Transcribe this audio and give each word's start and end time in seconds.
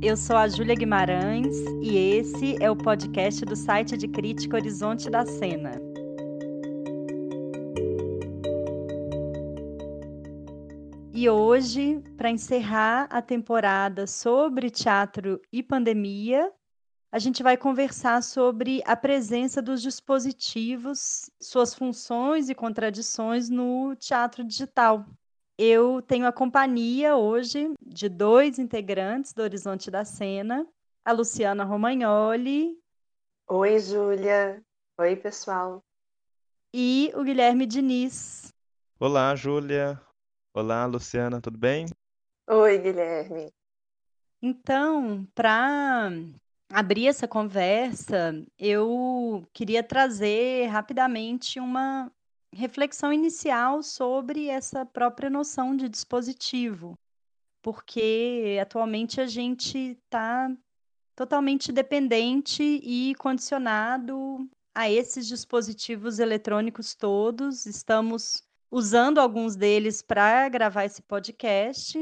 Eu 0.00 0.16
sou 0.16 0.36
a 0.36 0.46
Júlia 0.46 0.76
Guimarães 0.76 1.56
e 1.82 1.96
esse 1.96 2.56
é 2.62 2.70
o 2.70 2.76
podcast 2.76 3.44
do 3.44 3.56
site 3.56 3.96
de 3.96 4.06
crítica 4.06 4.56
Horizonte 4.56 5.10
da 5.10 5.26
Cena. 5.26 5.72
E 11.12 11.28
hoje, 11.28 12.00
para 12.16 12.30
encerrar 12.30 13.08
a 13.10 13.20
temporada 13.20 14.06
sobre 14.06 14.70
teatro 14.70 15.40
e 15.52 15.60
pandemia, 15.60 16.52
a 17.10 17.18
gente 17.18 17.42
vai 17.42 17.56
conversar 17.56 18.22
sobre 18.22 18.80
a 18.86 18.94
presença 18.94 19.60
dos 19.60 19.82
dispositivos, 19.82 21.28
suas 21.40 21.74
funções 21.74 22.48
e 22.48 22.54
contradições 22.54 23.50
no 23.50 23.96
teatro 23.96 24.44
digital. 24.44 25.04
Eu 25.58 26.00
tenho 26.00 26.26
a 26.26 26.32
companhia 26.32 27.16
hoje 27.16 27.70
de 27.92 28.08
dois 28.08 28.58
integrantes 28.58 29.32
do 29.32 29.42
Horizonte 29.42 29.90
da 29.90 30.04
Cena, 30.04 30.66
a 31.04 31.12
Luciana 31.12 31.64
Romagnoli. 31.64 32.78
Oi, 33.48 33.80
Júlia. 33.80 34.62
Oi, 34.98 35.16
pessoal. 35.16 35.82
E 36.72 37.10
o 37.16 37.24
Guilherme 37.24 37.66
Diniz. 37.66 38.54
Olá, 38.98 39.34
Júlia. 39.34 40.00
Olá, 40.54 40.86
Luciana, 40.86 41.40
tudo 41.40 41.58
bem? 41.58 41.86
Oi, 42.48 42.78
Guilherme. 42.78 43.52
Então, 44.40 45.26
para 45.34 46.10
abrir 46.72 47.08
essa 47.08 47.26
conversa, 47.26 48.32
eu 48.56 49.44
queria 49.52 49.82
trazer 49.82 50.66
rapidamente 50.66 51.58
uma 51.58 52.10
reflexão 52.52 53.12
inicial 53.12 53.82
sobre 53.82 54.46
essa 54.46 54.86
própria 54.86 55.28
noção 55.28 55.76
de 55.76 55.88
dispositivo, 55.88 56.96
porque 57.62 58.58
atualmente 58.60 59.20
a 59.20 59.26
gente 59.26 59.78
está 59.78 60.50
totalmente 61.14 61.70
dependente 61.70 62.62
e 62.62 63.14
condicionado 63.16 64.48
a 64.74 64.90
esses 64.90 65.26
dispositivos 65.26 66.18
eletrônicos 66.18 66.94
todos. 66.94 67.66
Estamos 67.66 68.42
usando 68.70 69.18
alguns 69.18 69.56
deles 69.56 70.00
para 70.00 70.48
gravar 70.48 70.84
esse 70.84 71.02
podcast, 71.02 71.98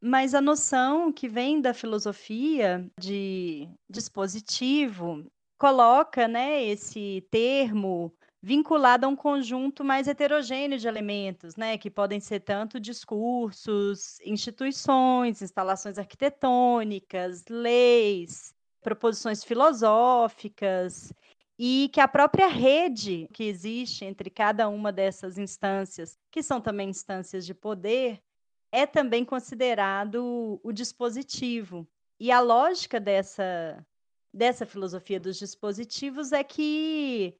mas 0.00 0.34
a 0.34 0.40
noção 0.40 1.12
que 1.12 1.28
vem 1.28 1.60
da 1.60 1.74
filosofia 1.74 2.88
de 2.98 3.68
dispositivo 3.90 5.26
coloca, 5.58 6.28
né, 6.28 6.64
esse 6.64 7.26
termo 7.30 8.12
vinculado 8.40 9.06
a 9.06 9.08
um 9.08 9.16
conjunto 9.16 9.84
mais 9.84 10.06
heterogêneo 10.06 10.78
de 10.78 10.86
elementos, 10.86 11.56
né, 11.56 11.76
que 11.76 11.90
podem 11.90 12.20
ser 12.20 12.40
tanto 12.40 12.78
discursos, 12.78 14.20
instituições, 14.20 15.42
instalações 15.42 15.98
arquitetônicas, 15.98 17.44
leis, 17.48 18.54
proposições 18.80 19.42
filosóficas, 19.42 21.12
e 21.58 21.90
que 21.92 22.00
a 22.00 22.06
própria 22.06 22.46
rede 22.46 23.28
que 23.32 23.42
existe 23.44 24.04
entre 24.04 24.30
cada 24.30 24.68
uma 24.68 24.92
dessas 24.92 25.36
instâncias, 25.36 26.16
que 26.30 26.42
são 26.42 26.60
também 26.60 26.88
instâncias 26.88 27.44
de 27.44 27.52
poder, 27.52 28.22
é 28.70 28.86
também 28.86 29.24
considerado 29.24 30.60
o 30.62 30.72
dispositivo. 30.72 31.88
E 32.20 32.30
a 32.30 32.40
lógica 32.40 33.00
dessa, 33.00 33.84
dessa 34.32 34.64
filosofia 34.64 35.18
dos 35.18 35.36
dispositivos 35.38 36.30
é 36.30 36.44
que 36.44 37.36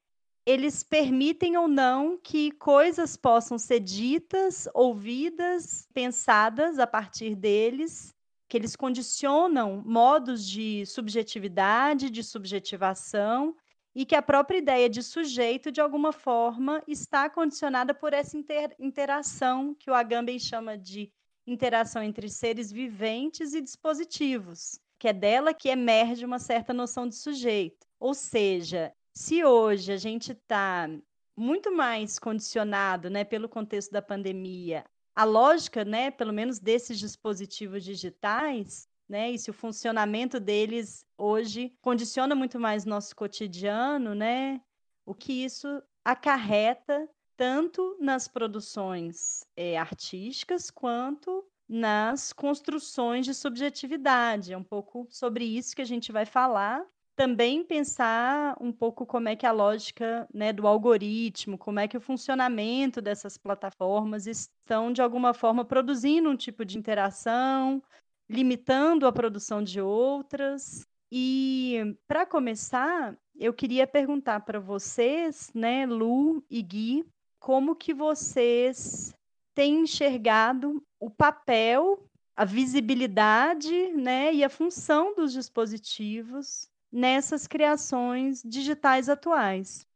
eles 0.49 0.83
permitem 0.83 1.59
ou 1.59 1.69
não 1.69 2.17
que 2.17 2.51
coisas 2.53 3.19
possam 3.19 3.59
ser 3.59 3.81
ditas, 3.81 4.67
ouvidas, 4.73 5.87
pensadas 5.93 6.79
a 6.79 6.87
partir 6.87 7.35
deles, 7.35 8.15
que 8.49 8.57
eles 8.57 8.75
condicionam 8.75 9.83
modos 9.85 10.49
de 10.49 10.87
subjetividade, 10.87 12.09
de 12.09 12.25
subjetivação, 12.25 13.55
e 13.95 14.07
que 14.07 14.15
a 14.15 14.23
própria 14.23 14.57
ideia 14.57 14.89
de 14.89 15.03
sujeito, 15.03 15.71
de 15.71 15.83
alguma 15.83 16.13
forma, 16.13 16.83
está 16.89 17.29
condicionada 17.29 17.93
por 17.93 18.15
essa 18.15 18.35
inter 18.35 18.75
interação 18.79 19.75
que 19.75 19.91
o 19.91 19.95
Agamben 19.95 20.39
chama 20.39 20.79
de 20.79 21.13
interação 21.47 22.03
entre 22.03 22.27
seres 22.31 22.73
viventes 22.73 23.53
e 23.53 23.61
dispositivos, 23.61 24.81
que 24.99 25.09
é 25.09 25.13
dela 25.13 25.53
que 25.53 25.69
emerge 25.69 26.25
uma 26.25 26.39
certa 26.39 26.73
noção 26.73 27.07
de 27.07 27.17
sujeito. 27.17 27.87
Ou 28.01 28.15
seja, 28.15 28.95
se 29.19 29.45
hoje 29.45 29.93
a 29.93 29.97
gente 29.97 30.31
está 30.31 30.89
muito 31.37 31.75
mais 31.75 32.21
condicionado, 32.21 33.11
né, 33.11 33.25
pelo 33.25 33.49
contexto 33.49 33.91
da 33.91 34.01
pandemia, 34.01 34.85
a 35.13 35.25
lógica, 35.25 35.85
né, 35.85 36.09
pelo 36.13 36.33
menos 36.33 36.61
desses 36.61 37.01
dispositivos 37.01 37.83
digitais, 37.83 38.89
né, 39.09 39.33
e 39.33 39.37
se 39.37 39.51
o 39.51 39.53
funcionamento 39.53 40.39
deles 40.39 41.05
hoje 41.19 41.77
condiciona 41.81 42.33
muito 42.37 42.61
mais 42.61 42.85
nosso 42.85 43.17
cotidiano, 43.17 44.15
né, 44.15 44.61
o 45.05 45.13
que 45.13 45.45
isso 45.45 45.83
acarreta 46.05 47.09
tanto 47.37 47.97
nas 48.01 48.29
produções 48.29 49.45
é, 49.57 49.77
artísticas 49.77 50.71
quanto 50.71 51.45
nas 51.69 52.33
construções 52.33 53.27
de 53.27 53.35
subjetividade. 53.35 54.53
É 54.53 54.57
um 54.57 54.63
pouco 54.63 55.09
sobre 55.11 55.45
isso 55.45 55.75
que 55.75 55.83
a 55.83 55.85
gente 55.85 56.13
vai 56.13 56.25
falar. 56.25 56.87
Também 57.19 57.65
pensar 57.65 58.57
um 58.61 58.71
pouco 58.71 59.05
como 59.05 59.29
é 59.29 59.35
que 59.35 59.45
a 59.45 59.51
lógica 59.51 60.29
né, 60.33 60.53
do 60.53 60.69
algoritmo, 60.69 61.59
como 61.59 61.81
é 61.81 61.89
que 61.89 61.97
o 61.97 62.01
funcionamento 62.01 63.03
dessas 63.03 63.37
plataformas 63.37 64.29
estão, 64.29 64.93
de 64.93 65.03
alguma 65.03 65.35
forma, 65.35 65.65
produzindo 65.65 66.31
um 66.31 66.37
tipo 66.37 66.65
de 66.65 66.79
interação, 66.79 67.83
limitando 68.31 69.05
a 69.05 69.11
produção 69.11 69.65
de 69.65 69.81
outras. 69.81 70.87
E, 71.11 71.97
para 72.07 72.25
começar, 72.25 73.19
eu 73.35 73.53
queria 73.53 73.85
perguntar 73.85 74.39
para 74.45 74.61
vocês, 74.61 75.51
né, 75.53 75.87
Lu 75.87 76.41
e 76.49 76.63
Gui, 76.63 77.05
como 77.41 77.75
que 77.75 77.93
vocês 77.93 79.13
têm 79.57 79.81
enxergado 79.81 80.81
o 81.01 81.11
papel, 81.11 82.01
a 82.37 82.45
visibilidade, 82.45 83.89
né, 83.89 84.33
e 84.33 84.45
a 84.45 84.49
função 84.49 85.17
dos 85.17 85.33
dispositivos 85.33 86.71
nessas 86.91 87.47
criações 87.47 88.43
digitais 88.43 89.09
atuais. 89.09 89.87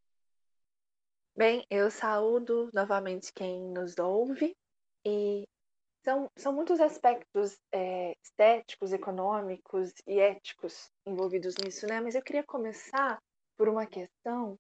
Bem, 1.35 1.65
eu 1.71 1.91
saúdo 1.91 2.71
novamente 2.75 3.33
quem 3.33 3.63
nos 3.71 3.99
ouve 3.99 4.55
e 5.05 5.45
são, 6.05 6.31
são 6.37 6.53
muitos 6.53 6.81
aspectos 6.81 7.59
é, 7.73 8.15
estéticos, 8.23 8.93
econômicos 8.93 9.93
e 10.07 10.19
éticos 10.19 10.91
envolvidos 11.07 11.55
nisso, 11.57 11.87
né? 11.87 12.01
Mas 12.01 12.15
eu 12.15 12.23
queria 12.23 12.45
começar 12.45 13.19
por 13.57 13.69
uma 13.69 13.87
questão 13.87 14.59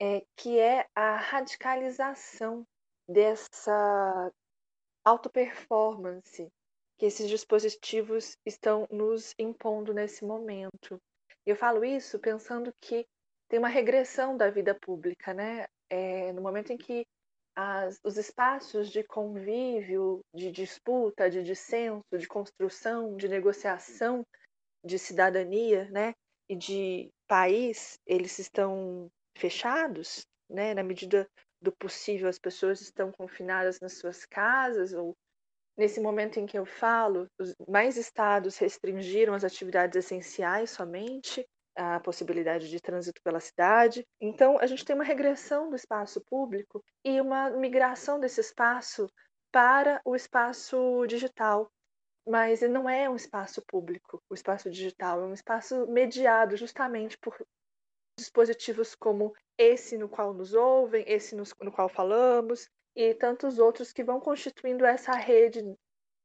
é, 0.00 0.22
que 0.36 0.58
é 0.58 0.86
a 0.94 1.16
radicalização 1.16 2.66
dessa 3.08 4.32
auto-performance 5.04 6.48
que 6.98 7.06
esses 7.06 7.28
dispositivos 7.28 8.36
estão 8.44 8.86
nos 8.90 9.34
impondo 9.38 9.92
nesse 9.92 10.24
momento. 10.24 11.00
Eu 11.44 11.56
falo 11.56 11.84
isso 11.84 12.18
pensando 12.18 12.72
que 12.80 13.06
tem 13.48 13.58
uma 13.58 13.68
regressão 13.68 14.36
da 14.36 14.50
vida 14.50 14.74
pública, 14.74 15.34
né? 15.34 15.66
É, 15.90 16.32
no 16.32 16.40
momento 16.40 16.72
em 16.72 16.76
que 16.76 17.04
as, 17.54 17.98
os 18.02 18.16
espaços 18.16 18.90
de 18.90 19.02
convívio, 19.02 20.20
de 20.34 20.50
disputa, 20.50 21.28
de 21.28 21.42
dissenso, 21.42 22.02
de 22.16 22.26
construção, 22.26 23.16
de 23.16 23.28
negociação, 23.28 24.24
de 24.84 24.98
cidadania, 24.98 25.88
né? 25.90 26.14
E 26.48 26.56
de 26.56 27.10
país, 27.28 27.98
eles 28.06 28.38
estão 28.38 29.08
fechados, 29.36 30.26
né? 30.48 30.74
Na 30.74 30.82
medida 30.82 31.28
do 31.60 31.72
possível, 31.72 32.28
as 32.28 32.38
pessoas 32.38 32.80
estão 32.80 33.12
confinadas 33.12 33.80
nas 33.80 33.98
suas 33.98 34.24
casas 34.24 34.92
ou 34.92 35.14
nesse 35.76 36.00
momento 36.00 36.38
em 36.38 36.46
que 36.46 36.58
eu 36.58 36.66
falo, 36.66 37.26
mais 37.68 37.96
estados 37.96 38.58
restringiram 38.58 39.34
as 39.34 39.44
atividades 39.44 39.96
essenciais 39.96 40.70
somente, 40.70 41.46
a 41.74 42.00
possibilidade 42.00 42.68
de 42.68 42.80
trânsito 42.80 43.20
pela 43.22 43.40
cidade. 43.40 44.06
Então, 44.20 44.58
a 44.58 44.66
gente 44.66 44.84
tem 44.84 44.94
uma 44.94 45.04
regressão 45.04 45.70
do 45.70 45.76
espaço 45.76 46.22
público 46.28 46.82
e 47.04 47.20
uma 47.20 47.50
migração 47.50 48.20
desse 48.20 48.40
espaço 48.40 49.08
para 49.50 50.00
o 50.04 50.14
espaço 50.14 51.06
digital. 51.06 51.70
Mas 52.26 52.60
não 52.62 52.88
é 52.88 53.08
um 53.08 53.16
espaço 53.16 53.62
público, 53.66 54.22
o 54.30 54.34
espaço 54.34 54.70
digital, 54.70 55.20
é 55.22 55.26
um 55.26 55.34
espaço 55.34 55.86
mediado 55.88 56.56
justamente 56.56 57.18
por 57.18 57.36
dispositivos 58.16 58.94
como 58.94 59.32
esse 59.58 59.98
no 59.98 60.08
qual 60.08 60.32
nos 60.32 60.54
ouvem, 60.54 61.04
esse 61.08 61.34
no 61.34 61.72
qual 61.72 61.88
falamos, 61.88 62.68
e 62.94 63.14
tantos 63.14 63.58
outros 63.58 63.92
que 63.92 64.04
vão 64.04 64.20
constituindo 64.20 64.84
essa 64.84 65.12
rede, 65.12 65.62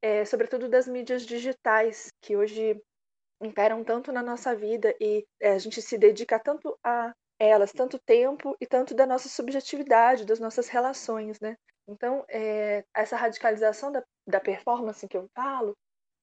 é, 0.01 0.25
sobretudo 0.25 0.69
das 0.69 0.87
mídias 0.87 1.25
digitais, 1.25 2.11
que 2.21 2.35
hoje 2.35 2.79
imperam 3.41 3.83
tanto 3.83 4.11
na 4.11 4.23
nossa 4.23 4.55
vida 4.55 4.95
e 4.99 5.25
é, 5.39 5.51
a 5.51 5.59
gente 5.59 5.81
se 5.81 5.97
dedica 5.97 6.39
tanto 6.39 6.77
a 6.83 7.13
elas, 7.39 7.71
tanto 7.71 7.99
tempo 7.99 8.55
e 8.59 8.65
tanto 8.65 8.95
da 8.95 9.05
nossa 9.05 9.29
subjetividade, 9.29 10.25
das 10.25 10.39
nossas 10.39 10.67
relações, 10.67 11.39
né? 11.39 11.55
Então, 11.87 12.25
é, 12.29 12.83
essa 12.95 13.15
radicalização 13.15 13.91
da, 13.91 14.03
da 14.27 14.39
performance 14.39 15.07
que 15.07 15.15
eu 15.15 15.27
falo 15.35 15.75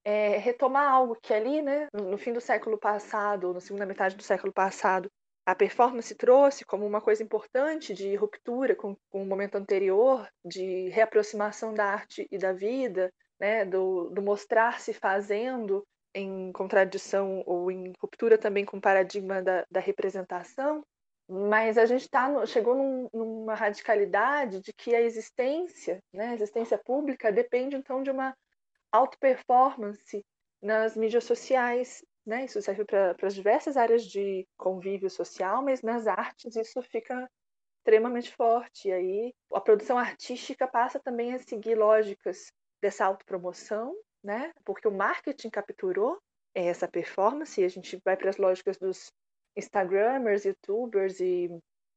é, 0.05 0.37
retomar 0.37 0.93
algo 0.93 1.17
que 1.17 1.33
ali, 1.33 1.63
né, 1.63 1.89
no 1.93 2.19
fim 2.19 2.33
do 2.33 2.41
século 2.41 2.79
passado, 2.79 3.49
ou 3.49 3.55
na 3.55 3.61
segunda 3.61 3.87
metade 3.87 4.17
do 4.17 4.23
século 4.23 4.53
passado, 4.53 5.11
a 5.47 5.55
performance 5.55 6.15
trouxe 6.15 6.65
como 6.65 6.87
uma 6.87 7.01
coisa 7.01 7.23
importante 7.23 7.93
de 7.93 8.15
ruptura 8.17 8.75
com, 8.75 8.97
com 9.11 9.23
o 9.23 9.27
momento 9.27 9.57
anterior, 9.57 10.27
de 10.45 10.89
reaproximação 10.89 11.75
da 11.75 11.85
arte 11.85 12.27
e 12.31 12.39
da 12.39 12.53
vida, 12.53 13.13
né, 13.39 13.65
do, 13.65 14.09
do 14.11 14.23
mostrar-se 14.23 14.95
fazendo 14.95 15.87
em 16.15 16.51
contradição 16.53 17.43
ou 17.45 17.71
em 17.71 17.93
ruptura 18.01 18.39
também 18.39 18.65
com 18.65 18.79
o 18.79 18.81
paradigma 18.81 19.43
da, 19.43 19.67
da 19.71 19.81
representação, 19.81 20.83
mas 21.29 21.77
a 21.77 21.87
gente 21.87 22.09
tá 22.09 22.47
chegou 22.47 22.75
num, 22.75 23.09
numa 23.13 23.55
radicalidade 23.55 24.61
de 24.61 24.73
que 24.73 24.95
a 24.95 25.01
existência, 25.01 26.03
né, 26.13 26.29
a 26.29 26.35
existência 26.35 26.79
pública 26.79 27.33
depende 27.33 27.77
então 27.77 28.03
de 28.03 28.11
uma 28.11 28.35
auto-performance 28.93 30.25
nas 30.63 30.97
mídias 30.97 31.25
sociais, 31.25 32.03
né? 32.27 32.45
Isso 32.45 32.61
serve 32.63 32.85
para 32.85 33.15
as 33.23 33.35
diversas 33.35 33.77
áreas 33.77 34.05
de 34.05 34.47
convívio 34.57 35.11
social, 35.11 35.63
mas 35.63 35.83
nas 35.83 36.07
artes 36.07 36.57
isso 36.57 36.81
fica 36.83 37.29
extremamente 37.79 38.35
forte. 38.35 38.89
E 38.89 38.93
aí 38.93 39.35
a 39.53 39.61
produção 39.61 39.99
artística 39.99 40.67
passa 40.67 40.99
também 40.99 41.35
a 41.35 41.39
seguir 41.39 41.75
lógicas 41.75 42.53
dessa 42.83 43.05
autopromoção, 43.05 43.95
né? 44.23 44.53
Porque 44.65 44.89
o 44.89 44.93
marketing 44.93 45.51
capturou 45.51 46.19
essa 46.55 46.89
performance 46.89 47.61
e 47.61 47.65
a 47.65 47.69
gente 47.69 48.01
vai 48.05 48.17
para 48.17 48.31
as 48.31 48.37
lógicas 48.37 48.79
dos 48.79 49.13
Instagramers, 49.57 50.45
YouTubers 50.45 51.21
e, 51.21 51.51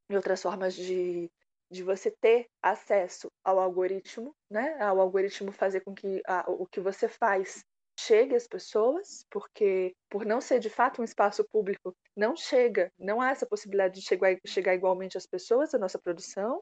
e 0.10 0.16
outras 0.16 0.42
formas 0.42 0.74
de, 0.74 1.30
de 1.72 1.84
você 1.84 2.12
ter 2.20 2.48
acesso 2.62 3.30
ao 3.44 3.60
algoritmo, 3.60 4.36
né? 4.50 4.82
Ao 4.82 5.00
algoritmo 5.00 5.52
fazer 5.52 5.82
com 5.82 5.94
que 5.94 6.22
a, 6.28 6.50
o 6.50 6.66
que 6.66 6.82
você 6.82 7.08
faz 7.08 7.64
chegue 8.00 8.36
às 8.36 8.48
pessoas, 8.48 9.26
porque 9.30 9.96
por 10.10 10.26
não 10.26 10.40
ser 10.40 10.60
de 10.60 10.70
fato 10.70 11.02
um 11.02 11.06
espaço 11.06 11.44
público, 11.46 11.96
não 12.16 12.36
chega, 12.36 12.92
não 12.98 13.20
há 13.20 13.32
essa 13.32 13.46
possibilidade 13.46 13.96
de 14.00 14.06
chegar, 14.06 14.38
chegar 14.46 14.76
igualmente 14.76 15.18
às 15.18 15.26
pessoas 15.26 15.74
a 15.74 15.80
nossa 15.80 16.00
produção. 16.00 16.62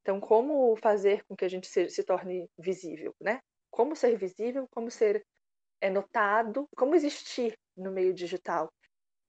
Então, 0.00 0.20
como 0.20 0.76
fazer 0.76 1.24
com 1.24 1.36
que 1.36 1.44
a 1.44 1.48
gente 1.48 1.68
se, 1.68 1.88
se 1.88 2.02
torne 2.02 2.48
visível, 2.58 3.14
né? 3.20 3.40
Como 3.70 3.94
ser 3.94 4.16
visível, 4.18 4.66
como 4.70 4.90
ser 4.90 5.24
é, 5.80 5.88
notado, 5.88 6.68
como 6.76 6.94
existir 6.94 7.56
no 7.76 7.92
meio 7.92 8.12
digital. 8.12 8.68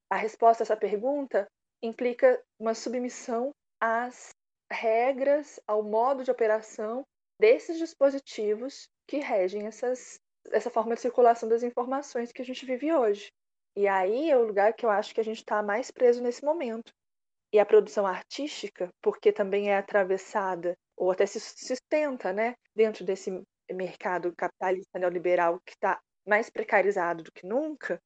A 0.09 0.15
resposta 0.15 0.63
a 0.63 0.65
essa 0.65 0.75
pergunta 0.75 1.47
implica 1.81 2.41
uma 2.59 2.73
submissão 2.73 3.51
às 3.79 4.29
regras, 4.71 5.59
ao 5.67 5.83
modo 5.83 6.23
de 6.23 6.31
operação 6.31 7.05
desses 7.39 7.77
dispositivos 7.77 8.87
que 9.07 9.17
regem 9.19 9.67
essas 9.67 10.19
essa 10.51 10.69
forma 10.69 10.95
de 10.95 11.01
circulação 11.01 11.47
das 11.47 11.63
informações 11.63 12.31
que 12.31 12.41
a 12.41 12.45
gente 12.45 12.65
vive 12.65 12.93
hoje. 12.93 13.31
E 13.75 13.87
aí 13.87 14.29
é 14.29 14.37
o 14.37 14.45
lugar 14.45 14.73
que 14.73 14.85
eu 14.85 14.89
acho 14.89 15.13
que 15.13 15.21
a 15.21 15.23
gente 15.23 15.39
está 15.39 15.63
mais 15.63 15.89
preso 15.89 16.21
nesse 16.21 16.43
momento. 16.43 16.91
E 17.51 17.59
a 17.59 17.65
produção 17.65 18.05
artística, 18.05 18.89
porque 19.01 19.31
também 19.31 19.69
é 19.69 19.77
atravessada, 19.77 20.75
ou 20.95 21.11
até 21.11 21.25
se 21.25 21.39
sustenta, 21.39 22.33
né, 22.33 22.55
dentro 22.75 23.05
desse 23.05 23.43
mercado 23.71 24.33
capitalista 24.35 24.99
neoliberal 24.99 25.59
que 25.65 25.73
está 25.73 25.99
mais 26.27 26.49
precarizado 26.49 27.23
do 27.23 27.31
que 27.31 27.45
nunca, 27.45 27.99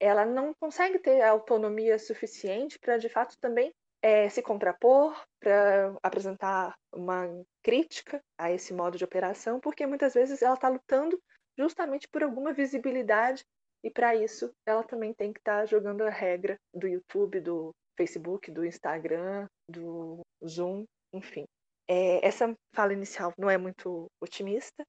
ela 0.00 0.26
não 0.26 0.52
consegue 0.54 0.98
ter 0.98 1.22
autonomia 1.22 1.98
suficiente 1.98 2.78
para, 2.78 2.96
de 2.96 3.08
fato, 3.08 3.36
também 3.40 3.72
é, 4.02 4.28
se 4.28 4.42
contrapor, 4.42 5.16
para 5.38 5.94
apresentar 6.02 6.74
uma 6.92 7.28
crítica 7.62 8.20
a 8.36 8.50
esse 8.50 8.74
modo 8.74 8.98
de 8.98 9.04
operação, 9.04 9.60
porque 9.60 9.86
muitas 9.86 10.14
vezes 10.14 10.42
ela 10.42 10.54
está 10.54 10.68
lutando 10.68 11.20
justamente 11.62 12.08
por 12.08 12.24
alguma 12.24 12.52
visibilidade 12.52 13.44
e 13.84 13.90
para 13.90 14.16
isso 14.16 14.52
ela 14.66 14.82
também 14.82 15.14
tem 15.14 15.32
que 15.32 15.38
estar 15.38 15.60
tá 15.60 15.66
jogando 15.66 16.02
a 16.02 16.10
regra 16.10 16.56
do 16.74 16.88
YouTube, 16.88 17.40
do 17.40 17.70
Facebook, 17.96 18.50
do 18.50 18.64
Instagram, 18.64 19.46
do 19.68 20.20
Zoom, 20.44 20.84
enfim. 21.12 21.44
É, 21.88 22.26
essa 22.26 22.52
fala 22.74 22.92
inicial 22.92 23.32
não 23.38 23.48
é 23.48 23.56
muito 23.56 24.06
otimista, 24.20 24.84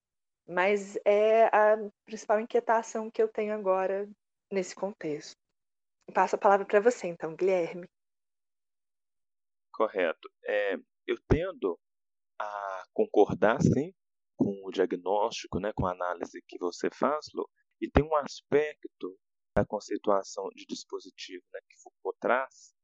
mas 0.47 0.97
é 1.05 1.45
a 1.45 1.77
principal 2.05 2.39
inquietação 2.39 3.09
que 3.11 3.21
eu 3.21 3.27
tenho 3.27 3.53
agora 3.53 4.09
nesse 4.51 4.75
contexto. 4.75 5.35
Passo 6.13 6.35
a 6.35 6.39
palavra 6.39 6.65
para 6.65 6.79
você, 6.79 7.07
então, 7.07 7.35
Guilherme. 7.35 7.87
Correto. 9.71 10.29
É, 10.43 10.75
eu 11.07 11.17
tendo 11.27 11.79
a 12.39 12.83
concordar, 12.93 13.61
sim, 13.61 13.93
com 14.44 14.68
o 14.68 14.72
diagnóstico, 14.72 15.57
né, 15.57 15.72
com 15.74 15.88
a 15.88 15.94
análise 15.94 16.44
que 16.45 16.57
você 16.60 16.90
faz, 16.92 17.28
Lu, 17.34 17.50
e 17.80 17.90
tem 17.90 18.04
um 18.04 18.16
aspecto 18.18 19.18
da 19.56 19.66
conceituação 19.66 20.50
de 20.54 20.66
dispositivo 20.66 21.44
né, 21.54 21.60
que 21.69 21.81
Foucault 21.81 22.18
traz 22.19 22.75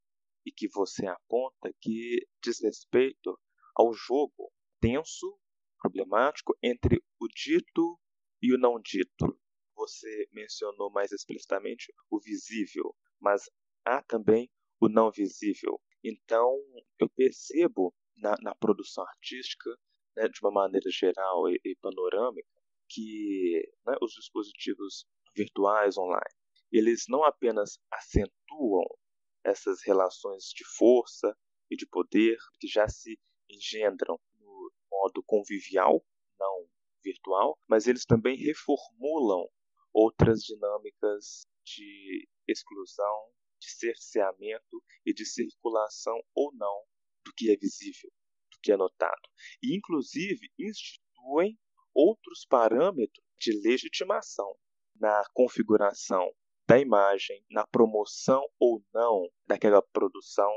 e 0.46 0.52
que 0.54 0.70
você 0.70 1.06
aponta 1.06 1.70
que 1.82 2.26
diz 2.42 2.62
respeito 2.62 3.38
ao 3.76 3.92
jogo 3.94 4.52
tenso, 4.80 5.38
problemático 5.82 6.58
entre 6.64 7.04
o 7.20 7.28
dito 7.28 8.00
e 8.42 8.54
o 8.54 8.58
não 8.58 8.80
dito. 8.80 9.38
Você 9.76 10.28
mencionou 10.32 10.90
mais 10.92 11.12
explicitamente 11.12 11.94
o 12.10 12.20
visível, 12.22 12.96
mas 13.20 13.50
há 13.86 14.02
também 14.04 14.50
o 14.80 14.88
não 14.88 15.12
visível. 15.12 15.82
Então, 16.04 16.58
eu 17.00 17.10
percebo 17.10 17.94
na, 18.16 18.36
na 18.42 18.56
produção 18.56 19.04
artística 19.06 19.70
né, 20.20 20.28
de 20.28 20.40
uma 20.42 20.52
maneira 20.52 20.90
geral 20.92 21.50
e, 21.50 21.60
e 21.64 21.76
panorâmica, 21.78 22.48
que 22.90 23.62
né, 23.86 23.96
os 24.02 24.12
dispositivos 24.12 25.06
virtuais 25.34 25.98
online, 25.98 26.36
eles 26.72 27.06
não 27.08 27.24
apenas 27.24 27.80
acentuam 27.92 28.86
essas 29.46 29.82
relações 29.86 30.50
de 30.54 30.66
força 30.78 31.34
e 31.72 31.78
de 31.78 31.88
poder 31.88 32.38
que 32.60 32.68
já 32.68 32.88
se 32.90 33.18
engendram 33.50 34.20
no 34.40 34.72
modo 34.92 35.24
convivial, 35.26 36.04
não 36.38 36.68
virtual, 37.02 37.58
mas 37.68 37.88
eles 37.88 38.06
também 38.06 38.36
reformulam 38.36 39.48
outras 39.94 40.42
dinâmicas 40.42 41.48
de 41.64 42.28
exclusão, 42.48 43.32
de 43.62 43.72
cerceamento 43.72 44.84
e 45.06 45.14
de 45.14 45.26
circulação 45.26 46.20
ou 46.36 46.54
não 46.56 46.84
do 47.24 47.32
que 47.36 47.52
é 47.52 47.56
visível 47.56 48.12
que 48.62 48.72
é 48.72 48.78
notado, 48.78 49.30
e 49.62 49.76
inclusive 49.76 50.52
instituem 50.58 51.58
outros 51.94 52.46
parâmetros 52.46 53.26
de 53.40 53.52
legitimação 53.62 54.56
na 54.96 55.24
configuração 55.34 56.32
da 56.68 56.78
imagem, 56.78 57.44
na 57.50 57.66
promoção 57.66 58.46
ou 58.60 58.84
não 58.94 59.28
daquela 59.48 59.82
produção, 59.82 60.52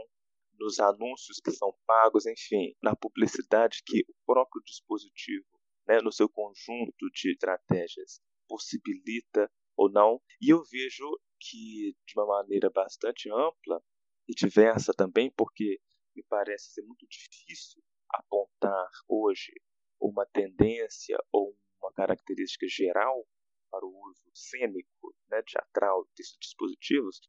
nos 0.59 0.79
anúncios 0.79 1.39
que 1.43 1.51
são 1.51 1.75
pagos, 1.87 2.27
enfim, 2.27 2.75
na 2.83 2.95
publicidade 2.95 3.83
que 3.85 4.05
o 4.07 4.15
próprio 4.27 4.63
dispositivo, 4.65 5.47
né, 5.89 6.01
no 6.01 6.13
seu 6.13 6.29
conjunto 6.29 7.11
de 7.15 7.33
estratégias, 7.33 8.21
possibilita 8.47 9.51
ou 9.77 9.91
não. 9.91 10.21
E 10.41 10.51
eu 10.51 10.63
vejo 10.65 11.09
que, 11.41 11.97
de 12.07 12.15
uma 12.15 12.27
maneira 12.27 12.71
bastante 12.71 13.31
ampla 13.31 13.83
e 14.29 14.35
diversa 14.35 14.93
também, 14.93 15.33
porque 15.37 15.81
me 16.15 16.23
parece 16.29 16.73
ser 16.75 16.83
muito 16.83 17.07
difícil 17.09 17.83
apontar 18.13 18.89
hoje 19.09 19.53
uma 20.01 20.27
tendência 20.27 21.17
ou 21.33 21.57
uma 21.81 21.93
característica 21.93 22.67
geral 22.69 23.27
para 23.71 23.87
o 23.87 24.09
uso 24.11 24.31
cênico, 24.35 25.15
né, 25.31 25.43
teatral 25.43 26.07
desses 26.17 26.37
dispositivos, 26.41 27.21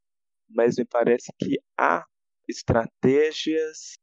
mas 0.49 0.75
me 0.77 0.85
parece 0.85 1.31
que 1.39 1.59
há 1.77 2.05
estratégias 2.47 3.93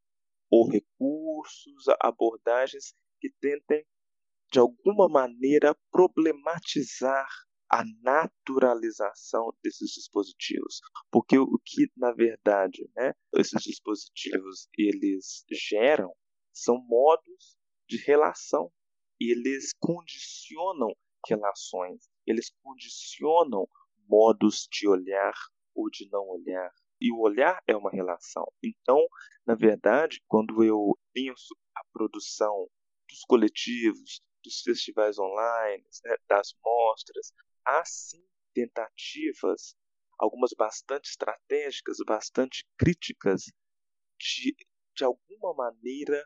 ou 0.51 0.69
recursos, 0.69 1.85
abordagens 2.01 2.95
que 3.21 3.31
tentem, 3.41 3.85
de 4.51 4.59
alguma 4.59 5.09
maneira, 5.09 5.77
problematizar 5.93 7.29
a 7.71 7.85
naturalização 8.03 9.53
desses 9.63 9.93
dispositivos, 9.93 10.81
porque 11.11 11.39
o 11.39 11.57
que 11.65 11.87
na 11.97 12.13
verdade, 12.13 12.91
né, 12.97 13.13
esses 13.37 13.63
dispositivos 13.63 14.69
eles 14.77 15.45
geram 15.53 16.13
são 16.61 16.79
modos 16.79 17.59
de 17.89 17.97
relação. 17.97 18.71
Eles 19.19 19.73
condicionam 19.79 20.95
relações, 21.27 22.09
eles 22.27 22.51
condicionam 22.63 23.67
modos 24.09 24.69
de 24.71 24.89
olhar 24.89 25.35
ou 25.75 25.89
de 25.91 26.09
não 26.11 26.27
olhar. 26.29 26.71
E 27.01 27.11
o 27.13 27.21
olhar 27.21 27.63
é 27.67 27.75
uma 27.75 27.91
relação. 27.91 28.47
Então, 28.63 28.99
na 29.47 29.55
verdade, 29.55 30.23
quando 30.29 30.63
eu 30.63 30.99
penso 31.15 31.57
a 31.75 31.81
produção 31.93 32.69
dos 33.09 33.21
coletivos, 33.25 34.21
dos 34.45 34.61
festivais 34.61 35.19
online, 35.19 35.85
né, 36.05 36.17
das 36.29 36.55
mostras, 36.63 37.33
há 37.65 37.83
sim 37.85 38.23
tentativas, 38.55 39.75
algumas 40.19 40.53
bastante 40.53 41.09
estratégicas, 41.09 41.99
bastante 42.07 42.67
críticas, 42.77 43.45
de, 44.19 44.55
de 44.95 45.05
alguma 45.05 45.55
maneira, 45.55 46.23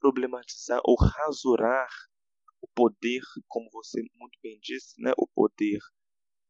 problematizar 0.00 0.80
ou 0.84 0.96
rasurar 0.96 1.88
o 2.60 2.68
poder, 2.74 3.20
como 3.48 3.68
você 3.72 4.02
muito 4.14 4.38
bem 4.42 4.58
disse, 4.60 5.00
né, 5.00 5.12
o 5.16 5.26
poder 5.28 5.78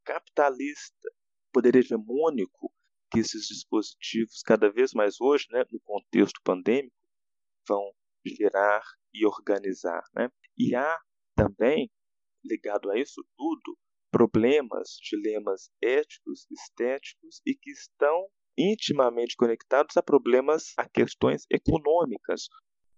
capitalista, 0.05 1.11
poder 1.53 1.77
hegemônico 1.77 2.73
que 3.11 3.21
esses 3.21 3.47
dispositivos, 3.47 4.43
cada 4.43 4.71
vez 4.71 4.93
mais 4.93 5.21
hoje, 5.21 5.47
né, 5.51 5.65
no 5.71 5.81
contexto 5.81 6.41
pandêmico, 6.43 6.95
vão 7.69 7.93
gerar 8.25 8.83
e 9.13 9.27
organizar. 9.27 10.03
Né? 10.15 10.31
E 10.57 10.75
há 10.75 10.99
também, 11.35 11.91
ligado 12.45 12.91
a 12.91 12.99
isso 12.99 13.25
tudo, 13.37 13.79
problemas, 14.11 14.97
dilemas 15.03 15.71
éticos, 15.83 16.47
estéticos 16.51 17.41
e 17.45 17.55
que 17.55 17.71
estão 17.71 18.29
intimamente 18.57 19.37
conectados 19.37 19.97
a 19.97 20.03
problemas, 20.03 20.73
a 20.79 20.89
questões 20.89 21.45
econômicas, 21.51 22.49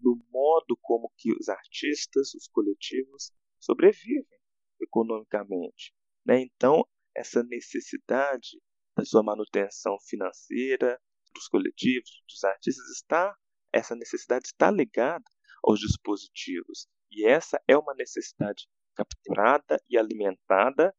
no 0.01 0.17
modo 0.31 0.77
como 0.81 1.13
que 1.17 1.33
os 1.33 1.49
artistas, 1.49 2.35
os 2.35 2.49
coletivos 2.49 3.33
sobrevivem 3.59 4.39
economicamente. 4.81 5.93
Né? 6.25 6.41
Então, 6.41 6.87
essa 7.15 7.43
necessidade 7.43 8.61
da 8.97 9.05
sua 9.05 9.23
manutenção 9.23 9.97
financeira 10.01 11.01
dos 11.35 11.49
coletivos, 11.49 12.23
dos 12.29 12.45
artistas, 12.45 12.89
está 12.91 13.37
essa 13.73 13.95
necessidade 13.95 14.47
está 14.47 14.71
ligada 14.71 15.25
aos 15.63 15.81
dispositivos 15.81 16.89
e 17.11 17.27
essa 17.27 17.63
é 17.69 17.77
uma 17.77 17.95
necessidade 17.95 18.67
capturada 18.95 19.79
e 19.89 19.99
alimentada 19.99 20.95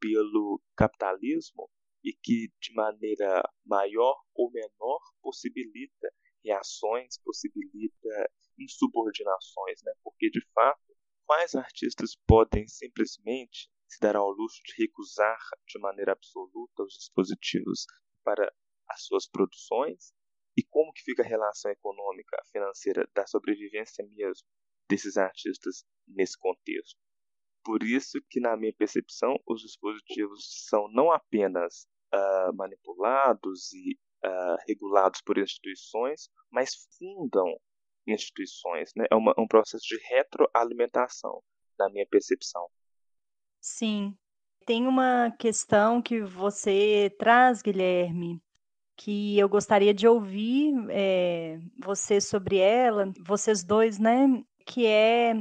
pelo 0.00 0.60
capitalismo 0.76 1.70
e 2.02 2.12
que 2.12 2.48
de 2.60 2.74
maneira 2.74 3.42
maior 3.64 4.16
ou 4.34 4.50
menor 4.50 5.00
possibilita 5.22 6.10
reações, 6.44 7.18
possibilita 7.24 8.30
insubordinações, 8.58 9.82
né? 9.82 9.92
Porque 10.02 10.30
de 10.30 10.40
fato, 10.52 10.96
quais 11.26 11.54
artistas 11.54 12.16
podem 12.26 12.66
simplesmente 12.66 13.70
se 13.88 14.00
dar 14.00 14.16
ao 14.16 14.30
luxo 14.30 14.60
de 14.64 14.82
recusar 14.82 15.38
de 15.66 15.78
maneira 15.78 16.12
absoluta 16.12 16.82
os 16.82 16.94
dispositivos 16.94 17.86
para 18.24 18.52
as 18.88 19.04
suas 19.04 19.28
produções? 19.28 20.12
E 20.56 20.62
como 20.64 20.92
que 20.92 21.02
fica 21.02 21.22
a 21.22 21.26
relação 21.26 21.70
econômica, 21.70 22.36
financeira 22.52 23.08
da 23.14 23.26
sobrevivência 23.26 24.04
mesmo 24.10 24.46
desses 24.88 25.16
artistas 25.16 25.84
nesse 26.06 26.36
contexto? 26.38 26.98
Por 27.64 27.82
isso 27.82 28.18
que, 28.28 28.40
na 28.40 28.56
minha 28.56 28.74
percepção, 28.74 29.36
os 29.46 29.62
dispositivos 29.62 30.66
são 30.68 30.88
não 30.90 31.12
apenas 31.12 31.86
uh, 32.12 32.54
manipulados 32.54 33.72
e 33.72 33.98
uh, 34.24 34.56
regulados 34.66 35.20
por 35.22 35.38
instituições, 35.38 36.28
mas 36.50 36.88
fundam 36.98 37.56
instituições. 38.06 38.92
Né? 38.96 39.06
É 39.10 39.14
uma, 39.14 39.34
um 39.38 39.46
processo 39.46 39.86
de 39.86 39.98
retroalimentação, 40.08 41.42
na 41.78 41.88
minha 41.88 42.06
percepção. 42.06 42.66
Sim. 43.60 44.16
Tem 44.66 44.86
uma 44.86 45.30
questão 45.38 46.00
que 46.02 46.20
você 46.20 47.14
traz, 47.18 47.62
Guilherme, 47.62 48.40
que 48.96 49.38
eu 49.38 49.48
gostaria 49.48 49.94
de 49.94 50.06
ouvir 50.06 50.74
é, 50.90 51.58
você 51.82 52.20
sobre 52.20 52.58
ela, 52.58 53.10
vocês 53.26 53.64
dois, 53.64 53.98
né? 53.98 54.44
Que 54.66 54.86
é 54.86 55.34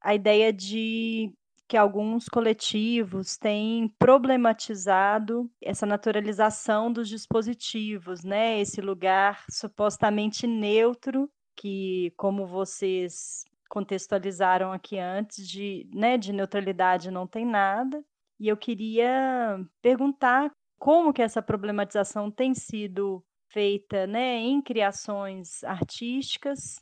a 0.00 0.14
ideia 0.14 0.52
de 0.52 1.34
que 1.70 1.76
alguns 1.76 2.28
coletivos 2.28 3.36
têm 3.36 3.86
problematizado 3.96 5.48
essa 5.62 5.86
naturalização 5.86 6.92
dos 6.92 7.08
dispositivos, 7.08 8.24
né? 8.24 8.58
Esse 8.60 8.80
lugar 8.80 9.44
supostamente 9.48 10.48
neutro 10.48 11.30
que, 11.54 12.12
como 12.16 12.44
vocês 12.44 13.44
contextualizaram 13.68 14.72
aqui 14.72 14.98
antes, 14.98 15.48
de, 15.48 15.88
né, 15.94 16.18
de 16.18 16.32
neutralidade 16.32 17.08
não 17.08 17.24
tem 17.24 17.46
nada. 17.46 18.04
E 18.40 18.48
eu 18.48 18.56
queria 18.56 19.64
perguntar 19.80 20.50
como 20.76 21.12
que 21.12 21.22
essa 21.22 21.40
problematização 21.40 22.32
tem 22.32 22.52
sido 22.52 23.24
feita, 23.48 24.08
né, 24.08 24.38
em 24.38 24.60
criações 24.60 25.62
artísticas 25.62 26.80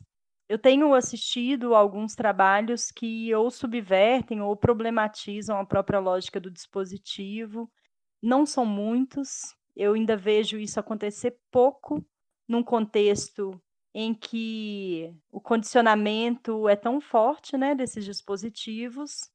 eu 0.49 0.57
tenho 0.57 0.95
assistido 0.95 1.75
alguns 1.75 2.15
trabalhos 2.15 2.91
que 2.91 3.33
ou 3.35 3.51
subvertem 3.51 4.41
ou 4.41 4.57
problematizam 4.57 5.59
a 5.59 5.65
própria 5.65 5.99
lógica 5.99 6.39
do 6.39 6.49
dispositivo. 6.49 7.71
Não 8.19 8.47
são 8.47 8.65
muitos, 8.65 9.55
eu 9.75 9.93
ainda 9.93 10.17
vejo 10.17 10.57
isso 10.57 10.79
acontecer 10.79 11.37
pouco 11.51 12.03
num 12.47 12.63
contexto 12.63 13.61
em 13.93 14.11
que 14.11 15.15
o 15.31 15.39
condicionamento 15.39 16.67
é 16.67 16.75
tão 16.75 16.99
forte 16.99 17.55
né, 17.55 17.75
desses 17.75 18.03
dispositivos, 18.03 19.29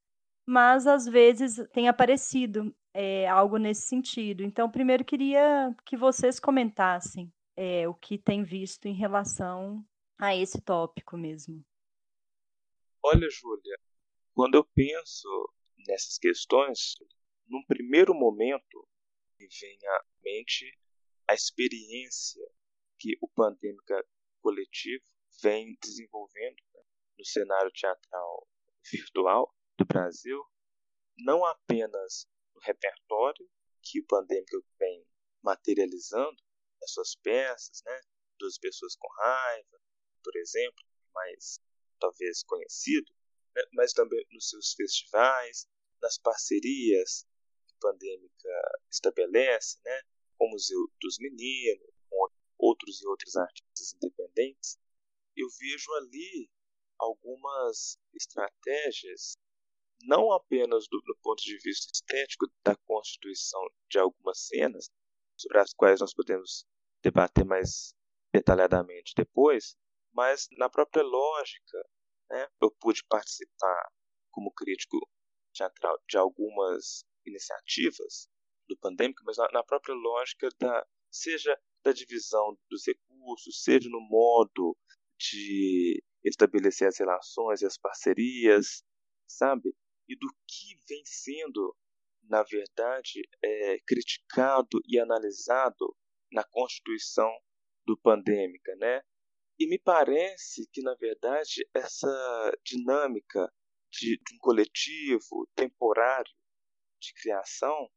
mas 0.44 0.84
às 0.84 1.06
vezes 1.06 1.64
tem 1.72 1.88
aparecido 1.88 2.74
é, 2.92 3.28
algo 3.28 3.56
nesse 3.56 3.82
sentido. 3.82 4.42
Então, 4.42 4.68
primeiro 4.68 5.04
queria 5.04 5.72
que 5.84 5.96
vocês 5.96 6.40
comentassem 6.40 7.32
é, 7.56 7.88
o 7.88 7.94
que 7.94 8.18
tem 8.18 8.42
visto 8.42 8.86
em 8.86 8.94
relação 8.94 9.84
a 10.18 10.34
esse 10.34 10.60
tópico 10.60 11.16
mesmo? 11.16 11.64
Olha, 13.02 13.28
Júlia, 13.30 13.78
quando 14.34 14.56
eu 14.56 14.64
penso 14.64 15.28
nessas 15.86 16.18
questões, 16.18 16.94
num 17.46 17.64
primeiro 17.66 18.14
momento 18.14 18.88
me 19.38 19.46
vem 19.46 19.78
à 19.86 20.04
mente 20.22 20.78
a 21.28 21.34
experiência 21.34 22.42
que 22.98 23.16
o 23.20 23.28
Pandêmica 23.28 24.04
Coletivo 24.40 25.04
vem 25.42 25.76
desenvolvendo 25.82 26.62
né, 26.74 26.82
no 27.18 27.24
cenário 27.24 27.70
teatral 27.72 28.48
virtual 28.90 29.54
do 29.78 29.84
Brasil, 29.84 30.42
não 31.18 31.44
apenas 31.44 32.26
no 32.54 32.60
repertório 32.62 33.48
que 33.82 34.00
o 34.00 34.06
Pandêmica 34.06 34.58
vem 34.78 35.06
materializando 35.42 36.42
as 36.82 36.92
suas 36.92 37.14
peças, 37.16 37.82
né, 37.84 38.00
duas 38.38 38.58
pessoas 38.58 38.96
com 38.96 39.08
raiva, 39.18 39.80
por 40.24 40.34
exemplo, 40.36 40.84
mais 41.14 41.60
talvez 42.00 42.42
conhecido, 42.42 43.12
né, 43.54 43.62
mas 43.74 43.92
também 43.92 44.26
nos 44.32 44.48
seus 44.48 44.72
festivais, 44.72 45.68
nas 46.02 46.18
parcerias 46.18 47.26
que 47.66 47.74
a 47.74 47.78
Pandêmica 47.80 48.48
estabelece, 48.90 49.78
né, 49.84 50.00
com 50.36 50.46
o 50.46 50.50
Museu 50.50 50.90
dos 51.00 51.18
Meninos, 51.18 51.94
com 52.10 52.28
outros 52.58 53.00
e 53.00 53.06
outros 53.06 53.36
artistas 53.36 53.94
independentes, 53.94 54.78
eu 55.36 55.46
vejo 55.60 55.92
ali 55.94 56.50
algumas 56.98 57.98
estratégias, 58.14 59.36
não 60.02 60.32
apenas 60.32 60.86
do, 60.88 61.00
do 61.00 61.16
ponto 61.22 61.42
de 61.42 61.58
vista 61.58 61.90
estético 61.92 62.46
da 62.64 62.76
constituição 62.76 63.60
de 63.90 63.98
algumas 63.98 64.46
cenas, 64.46 64.90
sobre 65.36 65.58
as 65.58 65.72
quais 65.74 66.00
nós 66.00 66.14
podemos 66.14 66.64
debater 67.02 67.44
mais 67.44 67.94
detalhadamente 68.32 69.12
depois, 69.16 69.76
mas 70.14 70.46
na 70.56 70.68
própria 70.70 71.02
lógica, 71.02 71.78
né, 72.30 72.48
eu 72.60 72.70
pude 72.80 73.02
participar 73.08 73.90
como 74.30 74.52
crítico 74.52 74.98
teatral 75.52 75.98
de 76.08 76.16
algumas 76.16 77.04
iniciativas 77.26 78.28
do 78.68 78.76
pandêmico, 78.78 79.22
mas 79.24 79.36
na, 79.36 79.48
na 79.52 79.62
própria 79.62 79.94
lógica 79.94 80.48
da 80.58 80.86
seja 81.10 81.56
da 81.84 81.92
divisão 81.92 82.58
dos 82.68 82.86
recursos, 82.86 83.62
seja 83.62 83.88
no 83.88 84.00
modo 84.00 84.76
de 85.18 86.02
estabelecer 86.24 86.88
as 86.88 86.98
relações 86.98 87.60
e 87.60 87.66
as 87.66 87.78
parcerias, 87.78 88.82
sabe? 89.28 89.74
E 90.08 90.16
do 90.16 90.26
que 90.46 90.76
vem 90.88 91.02
sendo, 91.04 91.76
na 92.24 92.42
verdade, 92.42 93.22
é, 93.42 93.78
criticado 93.86 94.80
e 94.88 94.98
analisado 94.98 95.94
na 96.32 96.42
constituição 96.42 97.30
do 97.86 97.96
pandêmica, 97.98 98.74
né? 98.76 99.02
E 99.58 99.68
me 99.68 99.78
parece 99.78 100.68
que, 100.72 100.82
na 100.82 100.94
verdade, 100.94 101.68
essa 101.72 102.52
dinâmica 102.64 103.52
de, 103.90 104.18
de 104.18 104.34
um 104.34 104.38
coletivo 104.38 105.48
temporário 105.54 106.32
de 107.00 107.12
criação 107.14 107.88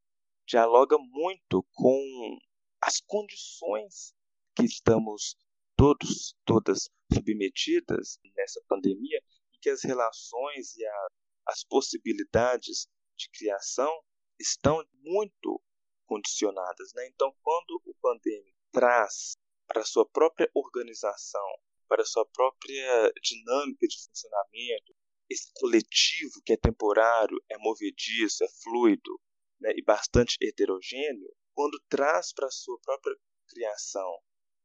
dialoga 0.45 0.97
muito 0.99 1.65
com 1.73 2.39
as 2.81 3.01
condições 3.01 4.13
que 4.55 4.65
estamos 4.65 5.35
todos, 5.75 6.35
todas 6.45 6.89
submetidas 7.11 8.19
nessa 8.35 8.61
pandemia 8.67 9.21
e 9.53 9.57
que 9.59 9.69
as 9.69 9.83
relações 9.83 10.75
e 10.75 10.85
a, 10.85 11.07
as 11.47 11.63
possibilidades 11.63 12.87
de 13.17 13.29
criação 13.31 13.91
estão 14.39 14.83
muito 15.01 15.61
condicionadas. 16.05 16.91
Né? 16.93 17.07
Então, 17.07 17.35
quando 17.41 17.81
o 17.85 17.93
pandêmico 17.95 18.57
traz 18.71 19.35
para 19.67 19.83
sua 19.83 20.07
própria 20.09 20.49
organização, 20.53 21.45
para 21.87 22.05
sua 22.05 22.25
própria 22.25 23.11
dinâmica 23.21 23.87
de 23.87 23.97
funcionamento, 24.05 24.95
esse 25.29 25.51
coletivo 25.53 26.41
que 26.45 26.53
é 26.53 26.57
temporário, 26.57 27.37
é 27.49 27.57
movediço, 27.57 28.43
é 28.43 28.47
fluido 28.63 29.19
né, 29.59 29.71
e 29.75 29.83
bastante 29.83 30.37
heterogêneo, 30.41 31.29
quando 31.53 31.81
traz 31.89 32.33
para 32.33 32.47
a 32.47 32.51
sua 32.51 32.79
própria 32.81 33.15
criação 33.47 34.09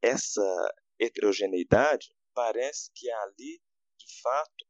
essa 0.00 0.74
heterogeneidade, 0.98 2.14
parece 2.34 2.90
que 2.94 3.10
há 3.10 3.22
ali, 3.22 3.60
de 3.98 4.20
fato, 4.20 4.66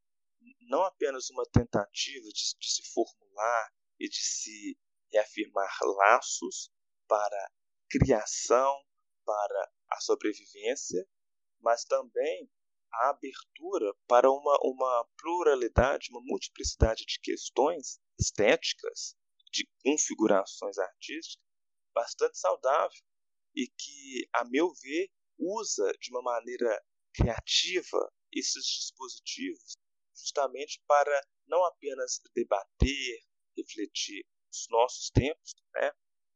não 0.68 0.82
apenas 0.84 1.30
uma 1.30 1.44
tentativa 1.52 2.28
de, 2.28 2.58
de 2.58 2.70
se 2.70 2.92
formular 2.92 3.72
e 3.98 4.08
de 4.08 4.16
se 4.16 4.78
reafirmar 5.10 5.70
laços 5.82 6.70
para 7.06 7.50
criação, 7.90 8.82
para 9.24 9.72
a 9.90 10.00
sobrevivência, 10.00 11.06
mas 11.60 11.84
também 11.84 12.50
a 12.92 13.10
abertura 13.10 13.94
para 14.06 14.30
uma, 14.30 14.58
uma 14.62 15.08
pluralidade, 15.16 16.10
uma 16.10 16.20
multiplicidade 16.22 17.04
de 17.06 17.18
questões 17.20 17.98
estéticas, 18.18 19.16
de 19.50 19.68
configurações 19.82 20.78
artísticas, 20.78 21.42
bastante 21.94 22.38
saudável 22.38 23.00
e 23.54 23.66
que, 23.66 24.28
a 24.34 24.44
meu 24.44 24.72
ver, 24.82 25.10
usa 25.38 25.92
de 26.00 26.10
uma 26.10 26.22
maneira 26.22 26.82
criativa 27.14 28.12
esses 28.32 28.64
dispositivos 28.64 29.76
justamente 30.14 30.82
para 30.86 31.26
não 31.46 31.64
apenas 31.64 32.20
debater, 32.34 33.20
refletir 33.56 34.24
os 34.50 34.66
nossos 34.70 35.10
tempos, 35.10 35.54
né, 35.74 35.90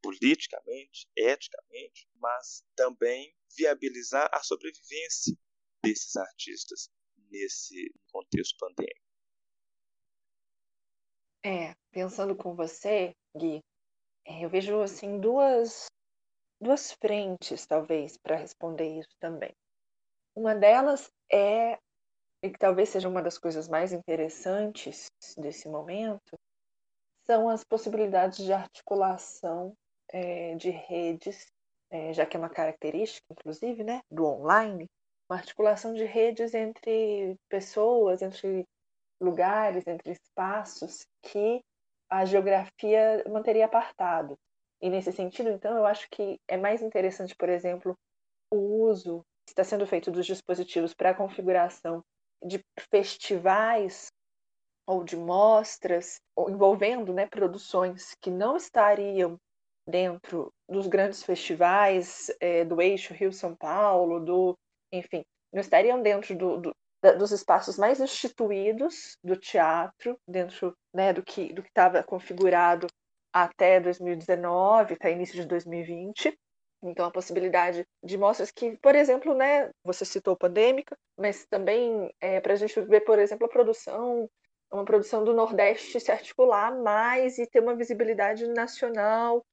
politicamente, 0.06 1.08
eticamente, 1.16 2.08
mas 2.14 2.64
também 2.76 3.34
viabilizar 3.56 4.30
a 4.32 4.40
sobrevivência 4.40 5.36
desses 5.82 6.14
artistas 6.14 6.88
nesse 7.28 7.92
contexto 8.12 8.56
pandêmico. 8.56 9.00
É, 11.44 11.74
pensando 11.90 12.36
com 12.36 12.54
você, 12.54 13.16
Gui, 13.36 13.60
eu 14.24 14.48
vejo 14.48 14.80
assim 14.80 15.18
duas 15.18 15.86
duas 16.60 16.92
frentes 16.92 17.66
talvez 17.66 18.16
para 18.16 18.36
responder 18.36 19.00
isso 19.00 19.14
também. 19.18 19.54
Uma 20.36 20.54
delas 20.54 21.10
é 21.30 21.78
e 22.42 22.50
que 22.50 22.58
talvez 22.58 22.90
seja 22.90 23.08
uma 23.08 23.22
das 23.22 23.38
coisas 23.38 23.66
mais 23.68 23.92
interessantes 23.92 25.06
desse 25.36 25.68
momento, 25.68 26.38
são 27.24 27.48
as 27.48 27.64
possibilidades 27.64 28.44
de 28.44 28.52
articulação 28.52 29.76
é, 30.12 30.54
de 30.54 30.70
redes, 30.70 31.46
é, 31.90 32.12
já 32.12 32.26
que 32.26 32.36
é 32.36 32.40
uma 32.40 32.48
característica, 32.48 33.26
inclusive, 33.30 33.84
né, 33.84 34.00
do 34.10 34.24
online, 34.24 34.86
uma 35.28 35.38
articulação 35.38 35.92
de 35.92 36.04
redes 36.04 36.54
entre 36.54 37.36
pessoas, 37.48 38.22
entre 38.22 38.64
lugares, 39.20 39.86
entre 39.86 40.12
espaços 40.12 41.06
que 41.22 41.60
a 42.08 42.24
geografia 42.24 43.24
manteria 43.28 43.66
apartado. 43.66 44.36
E 44.80 44.90
nesse 44.90 45.10
sentido, 45.10 45.50
então, 45.50 45.76
eu 45.76 45.86
acho 45.86 46.06
que 46.10 46.38
é 46.46 46.56
mais 46.56 46.82
interessante, 46.82 47.34
por 47.34 47.48
exemplo, 47.48 47.96
o 48.50 48.56
uso 48.84 49.24
que 49.46 49.52
está 49.52 49.64
sendo 49.64 49.86
feito 49.86 50.10
dos 50.10 50.26
dispositivos 50.26 50.94
para 50.94 51.10
a 51.10 51.14
configuração 51.14 52.02
de 52.44 52.60
festivais 52.90 54.08
ou 54.86 55.02
de 55.02 55.16
mostras 55.16 56.20
envolvendo 56.48 57.12
né, 57.12 57.26
produções 57.26 58.14
que 58.20 58.30
não 58.30 58.56
estariam 58.56 59.38
dentro 59.86 60.52
dos 60.68 60.86
grandes 60.86 61.22
festivais 61.22 62.30
é, 62.40 62.64
do 62.64 62.80
eixo 62.80 63.14
Rio-São 63.14 63.54
Paulo, 63.54 64.20
do, 64.20 64.58
enfim, 64.92 65.24
não 65.52 65.60
estariam 65.60 66.02
dentro 66.02 66.36
do, 66.36 66.58
do, 66.58 66.76
da, 67.02 67.12
dos 67.12 67.30
espaços 67.30 67.78
mais 67.78 68.00
instituídos 68.00 69.16
do 69.22 69.36
teatro, 69.36 70.18
dentro 70.26 70.76
né, 70.92 71.12
do 71.12 71.22
que 71.22 71.52
do 71.52 71.62
estava 71.62 72.02
configurado 72.02 72.86
até 73.32 73.78
2019, 73.80 74.94
até 74.94 75.12
início 75.12 75.34
de 75.36 75.46
2020. 75.46 76.36
Então, 76.82 77.06
a 77.06 77.10
possibilidade 77.10 77.86
de 78.02 78.18
mostras 78.18 78.50
que, 78.50 78.76
por 78.78 78.94
exemplo, 78.94 79.34
né, 79.34 79.70
você 79.84 80.04
citou 80.04 80.36
pandêmica, 80.36 80.96
mas 81.16 81.46
também 81.46 82.10
é, 82.20 82.40
para 82.40 82.52
a 82.52 82.56
gente 82.56 82.80
ver, 82.82 83.00
por 83.00 83.18
exemplo, 83.18 83.46
a 83.46 83.50
produção, 83.50 84.28
uma 84.70 84.84
produção 84.84 85.24
do 85.24 85.34
Nordeste 85.34 85.98
se 86.00 86.12
articular 86.12 86.76
mais 86.82 87.38
e 87.38 87.46
ter 87.46 87.60
uma 87.60 87.74
visibilidade 87.74 88.46
nacional, 88.48 89.44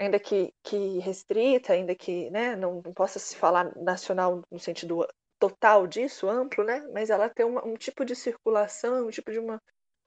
ainda 0.00 0.18
que, 0.18 0.52
que 0.62 0.98
restrita, 1.00 1.74
ainda 1.74 1.94
que 1.94 2.30
né, 2.30 2.56
não, 2.56 2.80
não 2.82 2.92
possa 2.94 3.18
se 3.18 3.36
falar 3.36 3.76
nacional 3.76 4.42
no 4.50 4.58
sentido 4.58 5.06
total 5.38 5.86
disso, 5.86 6.28
amplo, 6.28 6.64
né, 6.64 6.80
mas 6.92 7.10
ela 7.10 7.28
tem 7.28 7.44
uma, 7.44 7.62
um 7.66 7.76
tipo 7.76 8.02
de 8.02 8.16
circulação, 8.16 9.06
um 9.06 9.10
tipo 9.10 9.30
de, 9.30 9.38
uma, 9.38 9.60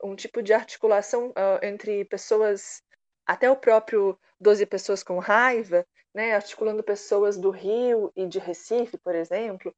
um 0.04 0.16
tipo 0.16 0.42
de 0.42 0.52
articulação 0.52 1.30
uh, 1.30 1.64
entre 1.64 2.06
pessoas, 2.06 2.82
até 3.24 3.50
o 3.52 3.56
próprio 3.56 4.18
12 4.40 4.66
Pessoas 4.66 5.04
com 5.04 5.20
Raiva, 5.20 5.86
né, 6.14 6.34
articulando 6.34 6.84
pessoas 6.84 7.38
do 7.38 7.52
Rio 7.52 8.12
e 8.16 8.26
de 8.26 8.40
Recife, 8.40 8.98
por 8.98 9.14
exemplo, 9.14 9.74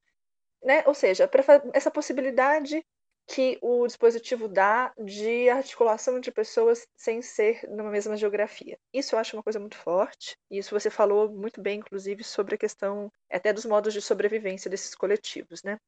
né? 0.64 0.84
Ou 0.88 0.94
seja, 0.94 1.30
essa 1.74 1.92
possibilidade 1.92 2.84
que 3.28 3.58
o 3.62 3.88
dispositivo 3.88 4.48
dá 4.48 4.94
de 4.98 5.50
articulação 5.50 6.20
de 6.20 6.32
pessoas 6.32 6.88
sem 6.96 7.22
ser 7.22 7.68
numa 7.70 7.90
mesma 7.90 8.16
geografia. 8.16 8.78
Isso 8.94 9.16
eu 9.16 9.20
acho 9.20 9.36
uma 9.36 9.44
coisa 9.44 9.60
muito 9.60 9.78
forte. 9.78 10.38
E 10.50 10.60
isso 10.60 10.78
você 10.78 10.90
falou 10.90 11.30
muito 11.32 11.60
bem, 11.60 11.80
inclusive, 11.80 12.24
sobre 12.24 12.56
a 12.56 12.58
questão 12.58 13.12
até 13.30 13.52
dos 13.52 13.66
modos 13.66 13.94
de 13.94 14.02
sobrevivência 14.02 14.70
desses 14.70 14.94
coletivos, 14.94 15.64
né? 15.64 15.80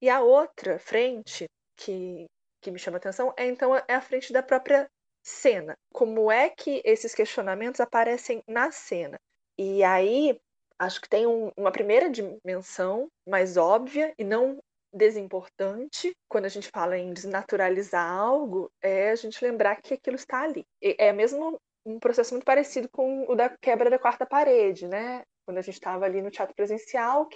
E 0.00 0.08
a 0.08 0.22
outra 0.22 0.78
frente 0.78 1.46
que, 1.76 2.26
que 2.62 2.70
me 2.70 2.78
chama 2.78 2.96
atenção 2.96 3.34
é 3.36 3.46
então 3.46 3.76
é 3.76 3.94
a 3.94 4.00
frente 4.00 4.32
da 4.32 4.42
própria 4.42 4.90
cena. 5.22 5.76
Como 5.92 6.32
é 6.32 6.48
que 6.48 6.80
esses 6.84 7.14
questionamentos 7.14 7.80
aparecem 7.80 8.42
na 8.48 8.72
cena? 8.72 9.18
E 9.58 9.84
aí, 9.84 10.40
acho 10.78 11.00
que 11.02 11.08
tem 11.08 11.26
um, 11.26 11.52
uma 11.54 11.70
primeira 11.70 12.08
dimensão 12.08 13.10
mais 13.26 13.58
óbvia 13.58 14.14
e 14.18 14.24
não 14.24 14.58
desimportante 14.92 16.12
quando 16.28 16.46
a 16.46 16.48
gente 16.48 16.68
fala 16.68 16.98
em 16.98 17.12
desnaturalizar 17.12 18.10
algo 18.10 18.70
é 18.82 19.10
a 19.10 19.14
gente 19.14 19.44
lembrar 19.44 19.80
que 19.80 19.94
aquilo 19.94 20.16
está 20.16 20.42
ali. 20.42 20.64
É 20.80 21.12
mesmo 21.12 21.58
um 21.84 21.98
processo 21.98 22.34
muito 22.34 22.44
parecido 22.44 22.88
com 22.90 23.24
o 23.28 23.34
da 23.34 23.48
quebra 23.48 23.88
da 23.88 23.98
quarta 23.98 24.26
parede, 24.26 24.86
né? 24.86 25.22
Quando 25.44 25.58
a 25.58 25.62
gente 25.62 25.74
estava 25.74 26.04
ali 26.04 26.20
no 26.20 26.30
teatro 26.30 26.54
presencial, 26.54 27.28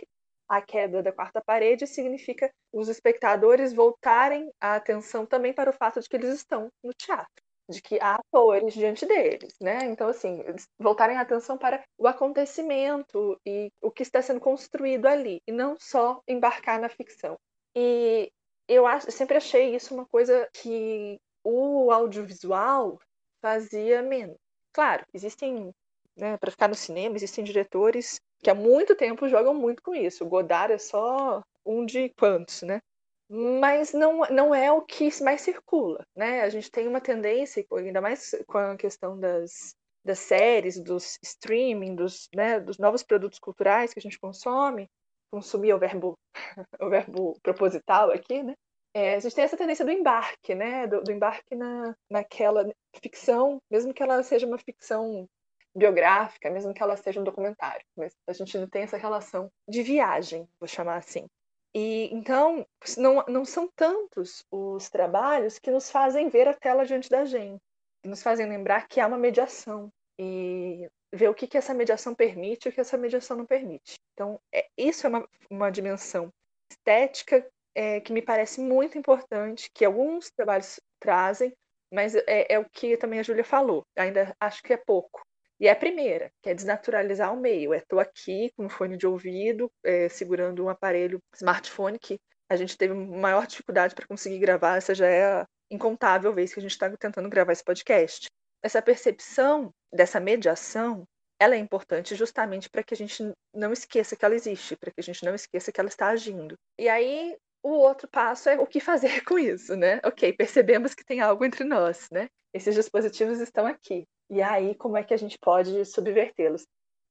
a 0.49 0.61
queda 0.61 1.03
da 1.03 1.13
quarta 1.13 1.41
parede 1.45 1.87
significa 1.87 2.51
os 2.73 2.89
espectadores 2.89 3.73
voltarem 3.73 4.51
a 4.61 4.75
atenção 4.75 5.25
também 5.25 5.53
para 5.53 5.71
o 5.71 5.73
fato 5.73 6.01
de 6.01 6.09
que 6.09 6.17
eles 6.17 6.35
estão 6.35 6.71
no 6.83 6.93
teatro 6.93 7.44
de 7.69 7.81
que 7.83 7.99
há 8.01 8.17
atores 8.17 8.75
diante 8.75 9.07
deles, 9.07 9.55
né? 9.61 9.85
Então, 9.87 10.09
assim, 10.09 10.41
eles 10.41 10.67
voltarem 10.79 11.17
a 11.17 11.23
atenção 11.23 11.57
para 11.59 11.83
o 11.99 12.07
acontecimento 12.07 13.39
e 13.47 13.71
o 13.83 13.91
que 13.91 14.03
está 14.03 14.21
sendo 14.23 14.41
construído 14.41 15.07
ali, 15.07 15.41
e 15.47 15.53
não 15.53 15.77
só 15.79 16.21
embarcar 16.29 16.81
na 16.81 16.89
ficção. 16.89 17.37
E 17.77 18.31
eu 18.69 18.87
acho, 18.87 19.11
sempre 19.11 19.37
achei 19.37 19.75
isso 19.75 19.95
uma 19.95 20.07
coisa 20.07 20.49
que 20.53 21.19
o 21.43 21.91
audiovisual 21.91 22.99
fazia 23.43 24.03
menos. 24.03 24.37
Claro, 24.73 25.05
existem, 25.13 25.71
né, 26.17 26.37
para 26.39 26.51
ficar 26.51 26.69
no 26.69 26.75
cinema, 26.75 27.17
existem 27.17 27.45
diretores 27.45 28.19
que 28.43 28.51
há 28.51 28.55
muito 28.55 28.95
tempo 28.97 29.29
jogam 29.29 29.55
muito 29.55 29.83
com 29.83 29.95
isso. 29.95 30.25
O 30.25 30.29
Godard 30.29 30.73
é 30.73 30.79
só 30.79 31.43
um 31.65 31.85
de 31.87 32.11
quantos, 32.19 32.63
né? 32.63 32.81
Mas 33.29 33.93
não, 33.93 34.21
não 34.31 34.55
é 34.55 34.71
o 34.71 34.83
que 34.83 35.09
mais 35.23 35.41
circula, 35.41 36.05
né? 36.15 36.43
A 36.43 36.49
gente 36.49 36.71
tem 36.71 36.87
uma 36.87 37.01
tendência, 37.01 37.65
ainda 37.73 38.01
mais 38.01 38.35
com 38.47 38.59
a 38.59 38.77
questão 38.77 39.19
das, 39.19 39.75
das 40.05 40.19
séries, 40.19 40.79
dos 40.79 41.19
streaming, 41.23 41.95
dos, 41.95 42.29
né, 42.35 42.61
dos 42.61 42.79
novos 42.79 43.03
produtos 43.03 43.39
culturais 43.39 43.93
que 43.93 43.99
a 43.99 44.03
gente 44.03 44.19
consome, 44.19 44.89
consumir 45.31 45.71
é 45.71 45.75
o 45.75 45.79
verbo, 45.79 46.19
o 46.81 46.89
verbo 46.89 47.39
proposital 47.43 48.11
aqui, 48.11 48.43
né? 48.43 48.55
É, 48.97 49.17
a 49.17 49.19
gente 49.19 49.35
tem 49.35 49.43
essa 49.43 49.57
tendência 49.57 49.85
do 49.85 49.91
embarque, 49.91 50.55
né? 50.55 50.87
Do, 50.87 51.03
do, 51.03 51.11
embarque 51.11 51.57
na, 51.57 51.97
naquela 52.09 52.65
ficção, 53.03 53.61
mesmo 53.69 53.93
que 53.93 54.03
ela 54.03 54.23
seja 54.23 54.47
uma 54.47 54.59
ficção 54.59 55.29
biográfica, 55.75 56.49
mesmo 56.51 56.73
que 56.73 56.81
ela 56.81 56.97
seja 56.97 57.21
um 57.21 57.25
documentário, 57.25 57.85
mas 57.97 58.15
a 58.29 58.33
gente 58.33 58.57
não 58.57 58.69
tem 58.69 58.83
essa 58.83 58.97
relação 58.97 59.51
de 59.69 59.83
viagem, 59.83 60.49
vou 60.61 60.69
chamar 60.69 60.99
assim. 60.99 61.27
E 61.75 62.09
então 62.13 62.65
não, 62.97 63.25
não 63.27 63.45
são 63.45 63.69
tantos 63.75 64.45
os 64.51 64.89
trabalhos 64.89 65.59
que 65.59 65.71
nos 65.71 65.91
fazem 65.91 66.29
ver 66.29 66.47
a 66.47 66.55
tela 66.55 66.87
diante 66.87 67.11
da 67.11 67.25
gente, 67.25 67.61
que 68.03 68.09
nos 68.09 68.23
fazem 68.23 68.49
lembrar 68.49 68.87
que 68.87 69.01
há 69.01 69.07
uma 69.07 69.19
mediação 69.19 69.91
e 70.19 70.89
ver 71.13 71.29
o 71.29 71.35
que, 71.35 71.47
que 71.47 71.59
essa 71.59 71.75
mediação 71.75 72.15
permite 72.15 72.67
e 72.67 72.69
o 72.69 72.73
que 72.73 72.81
essa 72.81 72.97
mediação 72.97 73.37
não 73.37 73.47
permite. 73.47 73.95
Então, 74.13 74.41
é, 74.53 74.67
isso 74.77 75.07
é 75.07 75.11
uma, 75.11 75.29
uma 75.51 75.71
dimensão 75.71 76.31
estética 76.71 77.45
é, 77.75 78.01
que 78.01 78.13
me 78.13 78.23
parece 78.23 78.61
muito 78.61 78.97
importante, 78.97 79.69
que 79.75 79.85
alguns 79.85 80.31
trabalhos 80.31 80.81
trazem, 81.01 81.53
mas 81.93 82.15
é, 82.15 82.55
é 82.55 82.59
o 82.59 82.69
que 82.71 82.97
também 82.97 83.19
a 83.19 83.23
Júlia 83.23 83.45
falou. 83.45 83.85
Ainda 83.97 84.35
acho 84.41 84.63
que 84.63 84.73
é 84.73 84.77
pouco. 84.77 85.23
E 85.61 85.69
é 85.69 85.71
a 85.71 85.77
primeira, 85.77 86.31
que 86.43 86.51
é 86.51 86.55
desnaturalizar 86.55 87.33
o 87.33 87.41
meio. 87.41 87.73
É 87.73 87.81
tô 87.81 87.99
aqui 87.99 88.51
com 88.57 88.67
um 88.67 88.69
fone 88.69 88.97
de 88.97 89.07
ouvido, 89.07 89.71
é, 89.85 90.09
segurando 90.09 90.65
um 90.65 90.69
aparelho 90.69 91.21
smartphone 91.35 91.99
que 91.99 92.19
a 92.49 92.57
gente 92.57 92.77
teve 92.77 92.93
maior 92.95 93.47
dificuldade 93.47 93.95
para 93.95 94.07
conseguir 94.07 94.39
gravar. 94.39 94.77
Essa 94.77 94.95
já 94.95 95.07
é 95.07 95.25
a 95.25 95.47
incontável 95.71 96.33
vez 96.33 96.53
que 96.53 96.61
a 96.61 96.63
gente 96.63 96.73
está 96.73 96.91
tentando 96.97 97.29
gravar 97.29 97.53
esse 97.53 97.65
podcast. 97.65 98.27
Essa 98.63 98.83
percepção 98.83 99.71
dessa 99.93 100.21
mediação, 100.21 101.05
ela 101.39 101.55
é 101.55 101.59
importante 101.59 102.15
justamente 102.15 102.69
para 102.71 102.83
que 102.83 102.95
a 102.95 102.97
gente 102.97 103.33
não 103.55 103.73
esqueça 103.73 104.17
que 104.17 104.25
ela 104.25 104.35
existe, 104.35 104.77
para 104.77 104.91
que 104.91 105.01
a 105.01 105.03
gente 105.03 105.25
não 105.25 105.35
esqueça 105.35 105.73
que 105.73 105.81
ela 105.81 105.89
está 105.89 106.09
agindo. 106.09 106.55
E 106.79 106.89
aí 106.89 107.37
o 107.63 107.71
outro 107.71 108.07
passo 108.09 108.49
é 108.49 108.59
o 108.59 108.67
que 108.67 108.81
fazer 108.81 109.23
com 109.25 109.39
isso, 109.39 109.75
né? 109.77 110.01
Ok, 110.05 110.33
percebemos 110.35 110.95
que 110.95 111.05
tem 111.05 111.21
algo 111.21 111.45
entre 111.45 111.65
nós, 111.65 112.09
né? 112.11 112.29
Esses 112.53 112.75
dispositivos 112.75 113.41
estão 113.41 113.67
aqui. 113.67 114.07
E 114.31 114.43
aí, 114.43 114.75
como 114.75 114.97
é 114.97 115.05
que 115.05 115.15
a 115.15 115.17
gente 115.17 115.39
pode 115.39 115.85
subvertê-los? 115.85 116.67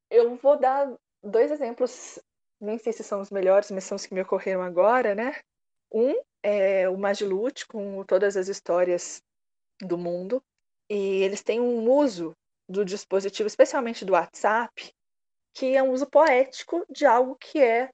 Eu 0.10 0.36
vou 0.36 0.60
dar 0.60 0.91
dois 1.21 1.52
exemplos, 1.52 2.19
nem 2.60 2.78
sei 2.78 2.93
se 2.93 3.04
são 3.04 3.21
os 3.21 3.32
melhores, 3.32 3.71
mas 3.71 3.84
são 3.84 3.95
os 3.95 4.06
que 4.06 4.13
me 4.13 4.21
ocorreram 4.21 4.62
agora, 4.62 5.15
né? 5.15 5.39
Um 5.91 6.13
é 6.41 6.89
o 6.89 6.97
Magilute, 6.97 7.67
com 7.67 8.04
todas 8.04 8.36
as 8.36 8.47
histórias 8.47 9.23
do 9.82 9.97
mundo, 9.97 10.43
e 10.89 11.23
eles 11.23 11.41
têm 11.41 11.60
um 11.60 11.89
uso 11.89 12.36
do 12.67 12.84
dispositivo, 12.84 13.47
especialmente 13.47 14.06
do 14.06 14.13
WhatsApp, 14.13 14.93
que 15.54 15.76
é 15.76 15.84
um 15.84 15.91
uso 15.91 16.08
poético 16.08 16.86
de 16.89 17.06
algo 17.06 17.36
que 17.36 17.62
é 17.62 17.89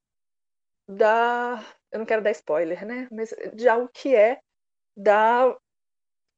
da. 0.87 1.63
Eu 1.91 1.99
não 1.99 2.05
quero 2.05 2.23
dar 2.23 2.31
spoiler, 2.31 2.85
né? 2.85 3.07
Mas 3.11 3.33
de 3.53 3.67
algo 3.67 3.89
que 3.93 4.15
é 4.15 4.39
da. 4.95 5.55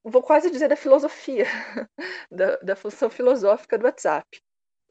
Vou 0.03 0.23
quase 0.23 0.49
dizer 0.49 0.67
da 0.67 0.75
filosofia, 0.75 1.45
da, 2.31 2.57
da 2.57 2.75
função 2.75 3.09
filosófica 3.09 3.77
do 3.77 3.85
WhatsApp. 3.85 4.27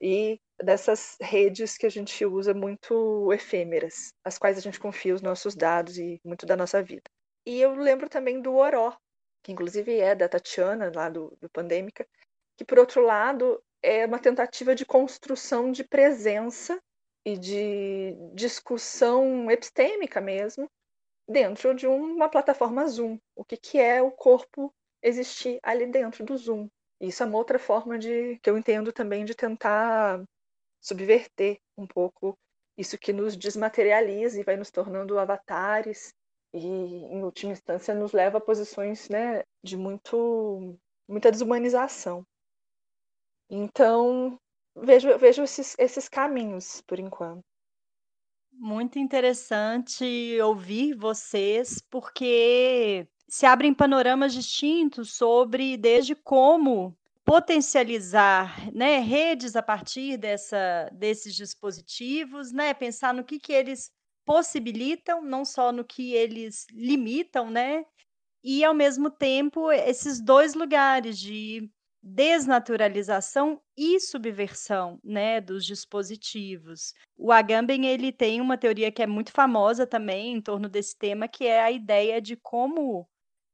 E 0.00 0.40
dessas 0.62 1.16
redes 1.20 1.76
que 1.76 1.86
a 1.86 1.90
gente 1.90 2.24
usa 2.24 2.54
muito 2.54 3.32
efêmeras, 3.32 4.12
as 4.24 4.38
quais 4.38 4.56
a 4.56 4.60
gente 4.60 4.80
confia 4.80 5.14
os 5.14 5.22
nossos 5.22 5.54
dados 5.54 5.98
e 5.98 6.20
muito 6.24 6.46
da 6.46 6.56
nossa 6.56 6.82
vida. 6.82 7.10
E 7.44 7.60
eu 7.60 7.74
lembro 7.74 8.08
também 8.08 8.40
do 8.40 8.54
Oró, 8.54 8.96
que 9.42 9.52
inclusive 9.52 9.98
é 9.98 10.14
da 10.14 10.28
Tatiana, 10.28 10.90
lá 10.94 11.08
do, 11.08 11.36
do 11.40 11.50
Pandêmica, 11.50 12.06
que 12.56 12.64
por 12.64 12.78
outro 12.78 13.02
lado 13.02 13.62
é 13.82 14.06
uma 14.06 14.18
tentativa 14.18 14.74
de 14.74 14.84
construção 14.84 15.72
de 15.72 15.84
presença 15.84 16.80
e 17.24 17.36
de 17.36 18.14
discussão 18.34 19.50
epistêmica 19.50 20.20
mesmo 20.20 20.70
dentro 21.28 21.74
de 21.74 21.86
uma 21.86 22.28
plataforma 22.28 22.86
Zoom. 22.86 23.18
O 23.34 23.44
que, 23.44 23.56
que 23.56 23.78
é 23.78 24.02
o 24.02 24.10
corpo 24.10 24.72
existir 25.02 25.58
ali 25.62 25.86
dentro 25.86 26.24
do 26.24 26.36
Zoom? 26.36 26.68
Isso 27.00 27.22
é 27.22 27.26
uma 27.26 27.38
outra 27.38 27.58
forma 27.58 27.98
de 27.98 28.38
que 28.42 28.50
eu 28.50 28.58
entendo 28.58 28.92
também 28.92 29.24
de 29.24 29.34
tentar 29.34 30.22
subverter 30.80 31.58
um 31.76 31.86
pouco 31.86 32.38
isso 32.76 32.98
que 32.98 33.12
nos 33.12 33.36
desmaterializa 33.36 34.40
e 34.40 34.44
vai 34.44 34.56
nos 34.56 34.70
tornando 34.70 35.18
avatares 35.18 36.14
e, 36.52 36.66
em 36.66 37.22
última 37.22 37.52
instância, 37.52 37.94
nos 37.94 38.12
leva 38.12 38.38
a 38.38 38.40
posições 38.40 39.08
né, 39.08 39.44
de 39.62 39.76
muito, 39.76 40.78
muita 41.08 41.30
desumanização. 41.30 42.26
Então, 43.48 44.38
vejo, 44.74 45.16
vejo 45.18 45.42
esses, 45.42 45.76
esses 45.78 46.08
caminhos 46.08 46.80
por 46.86 46.98
enquanto. 46.98 47.44
Muito 48.52 48.98
interessante 48.98 50.38
ouvir 50.40 50.94
vocês, 50.94 51.80
porque 51.90 53.06
se 53.30 53.46
abrem 53.46 53.72
panoramas 53.72 54.34
distintos 54.34 55.14
sobre 55.14 55.76
desde 55.76 56.14
como 56.14 56.96
potencializar 57.24 58.70
né, 58.74 58.98
redes 58.98 59.54
a 59.54 59.62
partir 59.62 60.16
dessa, 60.16 60.90
desses 60.92 61.34
dispositivos, 61.34 62.50
né, 62.50 62.74
pensar 62.74 63.14
no 63.14 63.22
que, 63.24 63.38
que 63.38 63.52
eles 63.52 63.92
possibilitam, 64.24 65.22
não 65.22 65.44
só 65.44 65.72
no 65.72 65.84
que 65.84 66.12
eles 66.12 66.66
limitam, 66.72 67.50
né? 67.50 67.84
E 68.42 68.64
ao 68.64 68.74
mesmo 68.74 69.10
tempo 69.10 69.70
esses 69.70 70.20
dois 70.20 70.54
lugares 70.54 71.18
de 71.18 71.70
desnaturalização 72.02 73.60
e 73.76 74.00
subversão, 74.00 74.98
né, 75.04 75.40
dos 75.40 75.64
dispositivos. 75.64 76.94
O 77.16 77.30
Agamben 77.30 77.86
ele 77.86 78.10
tem 78.10 78.40
uma 78.40 78.56
teoria 78.56 78.90
que 78.90 79.02
é 79.02 79.06
muito 79.06 79.30
famosa 79.32 79.86
também 79.86 80.32
em 80.34 80.40
torno 80.40 80.68
desse 80.68 80.96
tema, 80.96 81.28
que 81.28 81.46
é 81.46 81.62
a 81.62 81.70
ideia 81.70 82.20
de 82.20 82.36
como, 82.36 83.06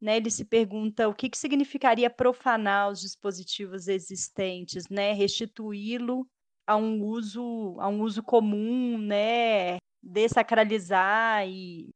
né, 0.07 0.19
ele 0.19 0.31
se 0.31 0.45
pergunta 0.45 1.09
o 1.09 1.15
que, 1.15 1.29
que 1.29 1.37
significaria 1.37 2.09
profanar 2.09 2.91
os 2.91 3.01
dispositivos 3.01 3.89
existentes, 3.89 4.89
né, 4.89 5.13
restituí-lo 5.13 6.25
a 6.65 6.77
um 6.77 7.03
uso 7.05 7.77
a 7.81 7.89
um 7.89 8.03
uso 8.03 8.23
comum, 8.23 8.99
né, 8.99 9.79
desacralizar 10.01 11.49
e 11.49 11.91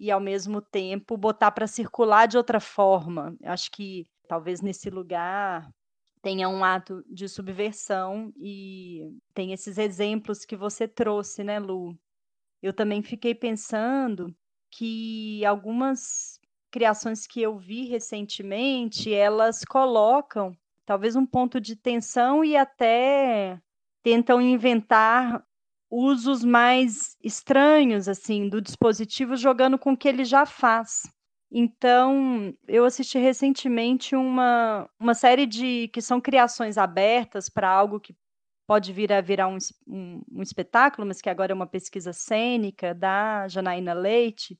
e 0.00 0.10
ao 0.10 0.20
mesmo 0.20 0.60
tempo 0.60 1.16
botar 1.16 1.52
para 1.52 1.68
circular 1.68 2.26
de 2.26 2.36
outra 2.36 2.58
forma. 2.58 3.36
Acho 3.44 3.70
que 3.70 4.04
talvez 4.26 4.60
nesse 4.60 4.90
lugar 4.90 5.70
tenha 6.20 6.48
um 6.48 6.64
ato 6.64 7.04
de 7.08 7.28
subversão 7.28 8.32
e 8.36 9.08
tem 9.34 9.52
esses 9.52 9.78
exemplos 9.78 10.44
que 10.44 10.56
você 10.56 10.88
trouxe, 10.88 11.44
né, 11.44 11.60
Lu? 11.60 11.96
Eu 12.60 12.72
também 12.72 13.02
fiquei 13.02 13.34
pensando 13.34 14.34
que 14.72 15.44
algumas 15.44 16.40
criações 16.72 17.26
que 17.26 17.40
eu 17.40 17.56
vi 17.56 17.84
recentemente, 17.86 19.12
elas 19.12 19.62
colocam 19.64 20.56
talvez 20.84 21.14
um 21.14 21.26
ponto 21.26 21.60
de 21.60 21.76
tensão 21.76 22.44
e 22.44 22.56
até 22.56 23.60
tentam 24.02 24.40
inventar 24.40 25.44
usos 25.90 26.42
mais 26.42 27.16
estranhos 27.22 28.08
assim 28.08 28.48
do 28.48 28.60
dispositivo 28.60 29.36
jogando 29.36 29.78
com 29.78 29.92
o 29.92 29.96
que 29.96 30.08
ele 30.08 30.24
já 30.24 30.46
faz. 30.46 31.02
Então, 31.54 32.54
eu 32.66 32.86
assisti 32.86 33.18
recentemente 33.18 34.16
uma, 34.16 34.88
uma 34.98 35.12
série 35.12 35.44
de 35.44 35.88
que 35.88 36.00
são 36.00 36.18
criações 36.18 36.78
abertas 36.78 37.50
para 37.50 37.68
algo 37.68 38.00
que 38.00 38.16
pode 38.66 38.90
vir 38.90 39.12
a 39.12 39.20
virar 39.20 39.48
um, 39.48 39.58
um, 39.86 40.22
um, 40.32 40.42
espetáculo, 40.42 41.06
mas 41.06 41.20
que 41.20 41.28
agora 41.28 41.52
é 41.52 41.54
uma 41.54 41.66
pesquisa 41.66 42.14
cênica 42.14 42.94
da 42.94 43.46
Janaína 43.48 43.92
Leite, 43.92 44.58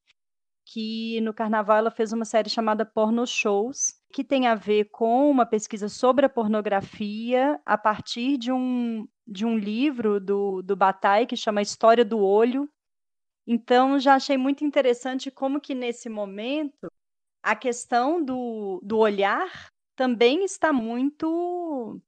que 0.72 1.20
no 1.20 1.34
carnaval 1.34 1.78
ela 1.78 1.90
fez 1.90 2.12
uma 2.12 2.24
série 2.24 2.48
chamada 2.48 2.84
Porno 2.84 3.26
Shows, 3.26 3.94
que 4.12 4.24
tem 4.24 4.46
a 4.46 4.54
ver 4.54 4.86
com 4.90 5.30
uma 5.30 5.44
pesquisa 5.44 5.88
sobre 5.88 6.24
a 6.24 6.28
pornografia 6.28 7.60
a 7.66 7.76
partir 7.76 8.38
de 8.38 8.50
um, 8.52 9.06
de 9.26 9.44
um 9.44 9.58
livro 9.58 10.20
do, 10.20 10.62
do 10.62 10.76
Bataille 10.76 11.26
que 11.26 11.36
chama 11.36 11.62
História 11.62 12.04
do 12.04 12.18
Olho, 12.18 12.68
então, 13.46 13.98
já 13.98 14.14
achei 14.14 14.36
muito 14.36 14.64
interessante 14.64 15.30
como 15.30 15.60
que 15.60 15.74
nesse 15.74 16.08
momento 16.08 16.90
a 17.42 17.56
questão 17.56 18.22
do, 18.24 18.80
do 18.82 18.98
olhar 18.98 19.70
também 19.96 20.44
está 20.44 20.72
muito 20.72 22.00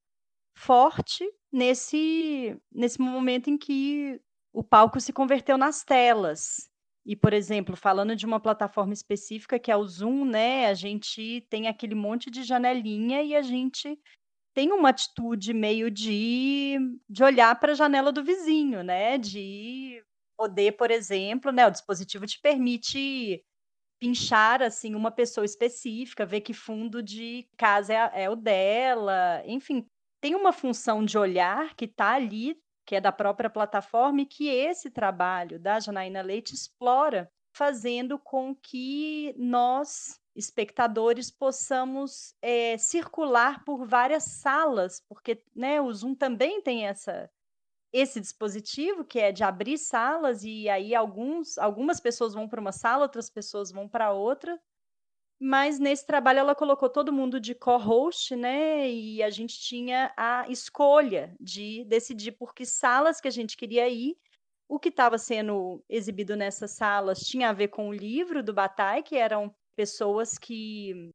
forte 0.56 1.28
nesse, 1.50 2.56
nesse 2.70 3.00
momento 3.00 3.50
em 3.50 3.58
que 3.58 4.20
o 4.52 4.62
palco 4.62 5.00
se 5.00 5.12
converteu 5.12 5.58
nas 5.58 5.82
telas. 5.82 6.70
E, 7.06 7.14
por 7.14 7.32
exemplo, 7.34 7.76
falando 7.76 8.16
de 8.16 8.24
uma 8.24 8.40
plataforma 8.40 8.94
específica 8.94 9.58
que 9.58 9.70
é 9.70 9.76
o 9.76 9.86
Zoom, 9.86 10.24
né? 10.24 10.66
A 10.66 10.74
gente 10.74 11.46
tem 11.50 11.68
aquele 11.68 11.94
monte 11.94 12.30
de 12.30 12.42
janelinha 12.42 13.22
e 13.22 13.36
a 13.36 13.42
gente 13.42 13.98
tem 14.54 14.72
uma 14.72 14.88
atitude 14.90 15.52
meio 15.52 15.90
de, 15.90 16.76
de 17.08 17.22
olhar 17.22 17.58
para 17.58 17.72
a 17.72 17.74
janela 17.74 18.10
do 18.12 18.24
vizinho, 18.24 18.82
né? 18.82 19.18
De 19.18 20.02
poder, 20.36 20.72
por 20.72 20.90
exemplo, 20.90 21.52
né, 21.52 21.66
o 21.66 21.70
dispositivo 21.70 22.26
te 22.26 22.40
permite 22.40 23.42
pinchar 24.00 24.62
assim 24.62 24.94
uma 24.94 25.10
pessoa 25.10 25.44
específica, 25.44 26.26
ver 26.26 26.40
que 26.40 26.52
fundo 26.52 27.02
de 27.02 27.48
casa 27.56 27.94
é, 27.94 28.24
é 28.24 28.30
o 28.30 28.36
dela, 28.36 29.42
enfim, 29.46 29.86
tem 30.20 30.34
uma 30.34 30.52
função 30.52 31.04
de 31.04 31.16
olhar 31.16 31.74
que 31.74 31.84
está 31.84 32.14
ali, 32.14 32.56
que 32.84 32.96
é 32.96 33.00
da 33.00 33.12
própria 33.12 33.50
plataforma 33.50 34.22
e 34.22 34.26
que 34.26 34.48
esse 34.48 34.90
trabalho 34.90 35.58
da 35.58 35.80
Janaína 35.80 36.22
Leite 36.22 36.54
explora, 36.54 37.30
fazendo 37.52 38.18
com 38.18 38.54
que 38.54 39.34
nós 39.38 40.20
espectadores 40.34 41.30
possamos 41.30 42.34
é, 42.42 42.76
circular 42.76 43.64
por 43.64 43.86
várias 43.86 44.24
salas, 44.24 45.00
porque 45.08 45.42
né, 45.54 45.80
o 45.80 45.92
Zoom 45.92 46.14
também 46.14 46.60
tem 46.60 46.86
essa 46.86 47.30
esse 47.92 48.20
dispositivo, 48.20 49.04
que 49.04 49.20
é 49.20 49.30
de 49.30 49.44
abrir 49.44 49.78
salas, 49.78 50.42
e 50.42 50.68
aí 50.68 50.96
alguns, 50.96 51.56
algumas 51.58 52.00
pessoas 52.00 52.34
vão 52.34 52.48
para 52.48 52.60
uma 52.60 52.72
sala, 52.72 53.04
outras 53.04 53.30
pessoas 53.30 53.70
vão 53.70 53.88
para 53.88 54.10
outra. 54.10 54.60
Mas 55.46 55.78
nesse 55.78 56.06
trabalho 56.06 56.38
ela 56.38 56.54
colocou 56.54 56.88
todo 56.88 57.12
mundo 57.12 57.38
de 57.38 57.54
co-host, 57.54 58.34
né? 58.34 58.90
E 58.90 59.22
a 59.22 59.28
gente 59.28 59.60
tinha 59.60 60.10
a 60.16 60.46
escolha 60.48 61.36
de 61.38 61.84
decidir 61.84 62.32
por 62.32 62.54
que 62.54 62.64
salas 62.64 63.20
que 63.20 63.28
a 63.28 63.30
gente 63.30 63.54
queria 63.54 63.86
ir. 63.86 64.16
O 64.66 64.78
que 64.78 64.88
estava 64.88 65.18
sendo 65.18 65.84
exibido 65.86 66.34
nessas 66.34 66.70
salas 66.70 67.20
tinha 67.20 67.50
a 67.50 67.52
ver 67.52 67.68
com 67.68 67.90
o 67.90 67.92
livro 67.92 68.42
do 68.42 68.54
Bataille, 68.54 69.02
que 69.02 69.16
eram 69.16 69.54
pessoas 69.76 70.38
que 70.38 71.10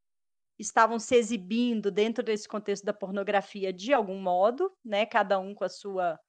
estavam 0.59 0.99
se 0.99 1.15
exibindo 1.15 1.89
dentro 1.89 2.23
desse 2.23 2.47
contexto 2.47 2.85
da 2.85 2.93
pornografia 2.93 3.73
de 3.73 3.95
algum 3.95 4.21
modo, 4.21 4.71
né? 4.85 5.07
Cada 5.07 5.39
um 5.39 5.55
com 5.55 5.63
a 5.63 5.69
sua 5.69 6.19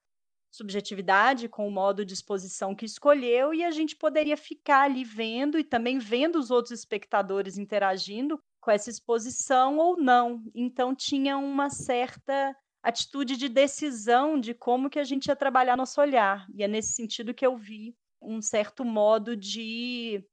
subjetividade, 0.50 1.48
com 1.48 1.66
o 1.66 1.70
modo 1.70 2.04
de 2.04 2.12
exposição 2.12 2.74
que 2.74 2.84
escolheu, 2.84 3.54
e 3.54 3.62
a 3.62 3.70
gente 3.70 3.94
poderia 3.94 4.36
ficar 4.36 4.82
ali 4.82 5.04
vendo 5.04 5.58
e 5.58 5.64
também 5.64 5.98
vendo 5.98 6.36
os 6.36 6.50
outros 6.50 6.72
espectadores 6.72 7.56
interagindo 7.56 8.40
com 8.60 8.70
essa 8.70 8.90
exposição 8.90 9.78
ou 9.78 9.96
não. 9.96 10.42
Então 10.54 10.94
tinha 10.94 11.38
uma 11.38 11.70
certa 11.70 12.56
atitude 12.82 13.36
de 13.36 13.48
decisão 13.48 14.38
de 14.40 14.54
como 14.54 14.90
que 14.90 14.98
a 14.98 15.04
gente 15.04 15.26
ia 15.26 15.36
trabalhar 15.36 15.76
nosso 15.76 16.00
olhar. 16.00 16.46
E 16.54 16.62
é 16.62 16.68
nesse 16.68 16.92
sentido 16.92 17.34
que 17.34 17.46
eu 17.46 17.56
vi 17.56 17.94
um 18.20 18.42
certo 18.42 18.84
modo 18.84 19.36
de 19.36 20.24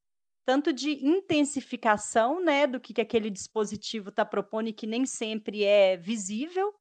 tanto 0.45 0.71
de 0.71 1.06
intensificação, 1.06 2.41
né, 2.41 2.65
do 2.65 2.80
que, 2.80 2.93
que 2.93 3.01
aquele 3.01 3.30
dispositivo 3.30 4.10
está 4.10 4.25
propondo 4.25 4.69
e 4.69 4.73
que 4.73 4.88
nem 4.88 5.06
sempre 5.06 5.65
é 5.65 5.97
visível, 5.97 6.73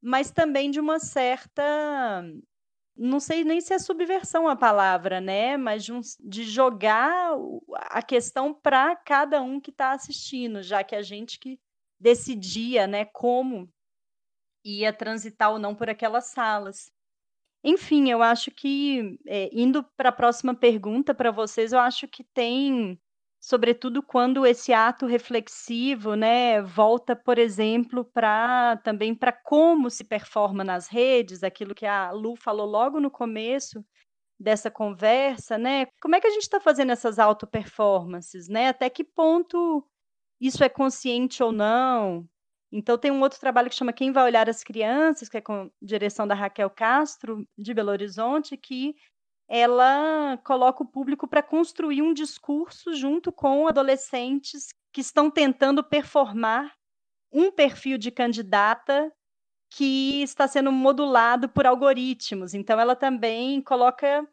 mas 0.00 0.30
também 0.30 0.70
de 0.70 0.78
uma 0.78 1.00
certa 1.00 2.24
não 2.98 3.20
sei 3.20 3.44
nem 3.44 3.60
se 3.60 3.72
é 3.72 3.78
subversão 3.78 4.48
a 4.48 4.56
palavra, 4.56 5.20
né? 5.20 5.56
Mas 5.56 5.84
de, 5.84 5.92
um, 5.92 6.00
de 6.20 6.44
jogar 6.44 7.32
a 7.74 8.02
questão 8.02 8.52
para 8.52 8.96
cada 8.96 9.40
um 9.40 9.60
que 9.60 9.70
está 9.70 9.92
assistindo, 9.92 10.62
já 10.62 10.82
que 10.82 10.96
a 10.96 11.02
gente 11.02 11.38
que 11.38 11.60
decidia, 12.00 12.86
né, 12.86 13.04
como 13.06 13.72
ia 14.64 14.92
transitar 14.92 15.52
ou 15.52 15.58
não 15.58 15.74
por 15.74 15.88
aquelas 15.88 16.26
salas. 16.26 16.92
Enfim, 17.64 18.10
eu 18.10 18.22
acho 18.22 18.50
que, 18.50 19.18
é, 19.26 19.50
indo 19.52 19.82
para 19.96 20.10
a 20.10 20.12
próxima 20.12 20.54
pergunta 20.54 21.14
para 21.14 21.30
vocês, 21.30 21.72
eu 21.72 21.78
acho 21.78 22.06
que 22.06 22.22
tem 22.22 23.00
sobretudo 23.40 24.02
quando 24.02 24.46
esse 24.46 24.72
ato 24.72 25.06
reflexivo, 25.06 26.14
né, 26.14 26.60
volta, 26.62 27.14
por 27.14 27.38
exemplo, 27.38 28.04
para 28.04 28.76
também 28.78 29.14
para 29.14 29.32
como 29.32 29.90
se 29.90 30.04
performa 30.04 30.64
nas 30.64 30.88
redes, 30.88 31.42
aquilo 31.42 31.74
que 31.74 31.86
a 31.86 32.10
Lu 32.10 32.36
falou 32.36 32.66
logo 32.66 33.00
no 33.00 33.10
começo 33.10 33.84
dessa 34.38 34.70
conversa, 34.70 35.58
né? 35.58 35.86
Como 36.00 36.14
é 36.14 36.20
que 36.20 36.26
a 36.26 36.30
gente 36.30 36.42
está 36.42 36.60
fazendo 36.60 36.92
essas 36.92 37.18
auto-performances, 37.18 38.48
né? 38.48 38.68
Até 38.68 38.88
que 38.90 39.04
ponto 39.04 39.84
isso 40.40 40.62
é 40.62 40.68
consciente 40.68 41.42
ou 41.42 41.52
não? 41.52 42.28
Então 42.70 42.98
tem 42.98 43.10
um 43.10 43.20
outro 43.20 43.40
trabalho 43.40 43.70
que 43.70 43.74
chama 43.76 43.92
Quem 43.92 44.12
vai 44.12 44.24
olhar 44.24 44.48
as 44.48 44.62
crianças, 44.62 45.28
que 45.28 45.38
é 45.38 45.40
com 45.40 45.70
direção 45.82 46.26
da 46.26 46.34
Raquel 46.34 46.70
Castro 46.70 47.46
de 47.56 47.74
Belo 47.74 47.90
Horizonte, 47.90 48.56
que 48.56 48.94
ela 49.48 50.38
coloca 50.44 50.82
o 50.82 50.86
público 50.86 51.26
para 51.26 51.42
construir 51.42 52.02
um 52.02 52.12
discurso 52.12 52.94
junto 52.94 53.32
com 53.32 53.66
adolescentes 53.66 54.68
que 54.92 55.00
estão 55.00 55.30
tentando 55.30 55.82
performar 55.82 56.74
um 57.32 57.50
perfil 57.50 57.98
de 57.98 58.10
candidata 58.10 59.12
que 59.70 60.22
está 60.22 60.48
sendo 60.48 60.72
modulado 60.72 61.48
por 61.48 61.66
algoritmos. 61.66 62.54
Então, 62.54 62.78
ela 62.80 62.96
também 62.96 63.60
coloca 63.62 64.26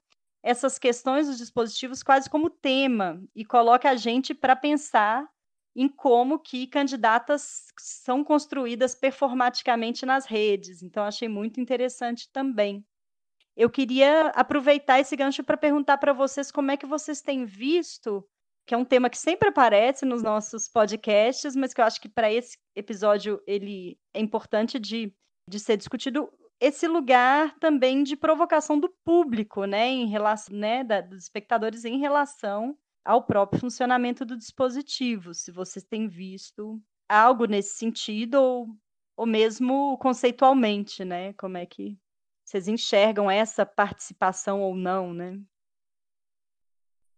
essas 0.43 0.77
questões 0.77 1.27
dos 1.27 1.37
dispositivos 1.37 2.03
quase 2.03 2.29
como 2.29 2.49
tema 2.49 3.21
e 3.35 3.43
coloca 3.43 3.89
a 3.89 3.95
gente 3.95 4.33
para 4.33 4.55
pensar 4.55 5.27
em 5.75 5.89
como 5.89 6.39
que 6.39 6.67
candidatas 6.67 7.65
são 7.77 8.23
construídas 8.23 8.95
performaticamente 8.95 10.05
nas 10.05 10.25
redes. 10.25 10.81
Então, 10.81 11.03
achei 11.03 11.27
muito 11.27 11.59
interessante 11.59 12.29
também. 12.31 12.85
Eu 13.55 13.69
queria 13.69 14.27
aproveitar 14.29 14.99
esse 14.99 15.15
gancho 15.15 15.43
para 15.43 15.55
perguntar 15.55 15.97
para 15.97 16.11
vocês 16.11 16.51
como 16.51 16.71
é 16.71 16.77
que 16.77 16.85
vocês 16.85 17.21
têm 17.21 17.45
visto, 17.45 18.27
que 18.65 18.73
é 18.73 18.77
um 18.77 18.83
tema 18.83 19.09
que 19.09 19.17
sempre 19.17 19.47
aparece 19.47 20.05
nos 20.05 20.21
nossos 20.21 20.67
podcasts, 20.67 21.55
mas 21.55 21.73
que 21.73 21.79
eu 21.79 21.85
acho 21.85 22.01
que 22.01 22.09
para 22.09 22.31
esse 22.31 22.57
episódio 22.75 23.41
ele 23.47 23.97
é 24.13 24.19
importante 24.19 24.77
de, 24.77 25.13
de 25.49 25.59
ser 25.59 25.77
discutido, 25.77 26.29
esse 26.59 26.85
lugar 26.87 27.55
também 27.59 28.03
de 28.03 28.17
provocação 28.17 28.77
do 28.77 28.93
público, 29.05 29.63
né, 29.65 29.87
em 29.87 30.07
relação, 30.07 30.55
né, 30.55 30.83
da, 30.83 30.99
dos 30.99 31.23
espectadores 31.23 31.85
em 31.85 31.97
relação 31.97 32.77
ao 33.05 33.23
próprio 33.23 33.61
funcionamento 33.61 34.25
do 34.25 34.37
dispositivo. 34.37 35.33
Se 35.33 35.51
vocês 35.51 35.85
têm 35.85 36.07
visto 36.07 36.81
algo 37.07 37.45
nesse 37.45 37.75
sentido 37.75 38.35
ou, 38.35 38.67
ou 39.15 39.25
mesmo 39.25 39.97
conceitualmente, 39.99 41.05
né, 41.05 41.31
como 41.33 41.57
é 41.57 41.65
que 41.65 41.97
vocês 42.45 42.67
enxergam 42.67 43.29
essa 43.29 43.65
participação 43.65 44.61
ou 44.61 44.75
não, 44.75 45.13
né? 45.13 45.41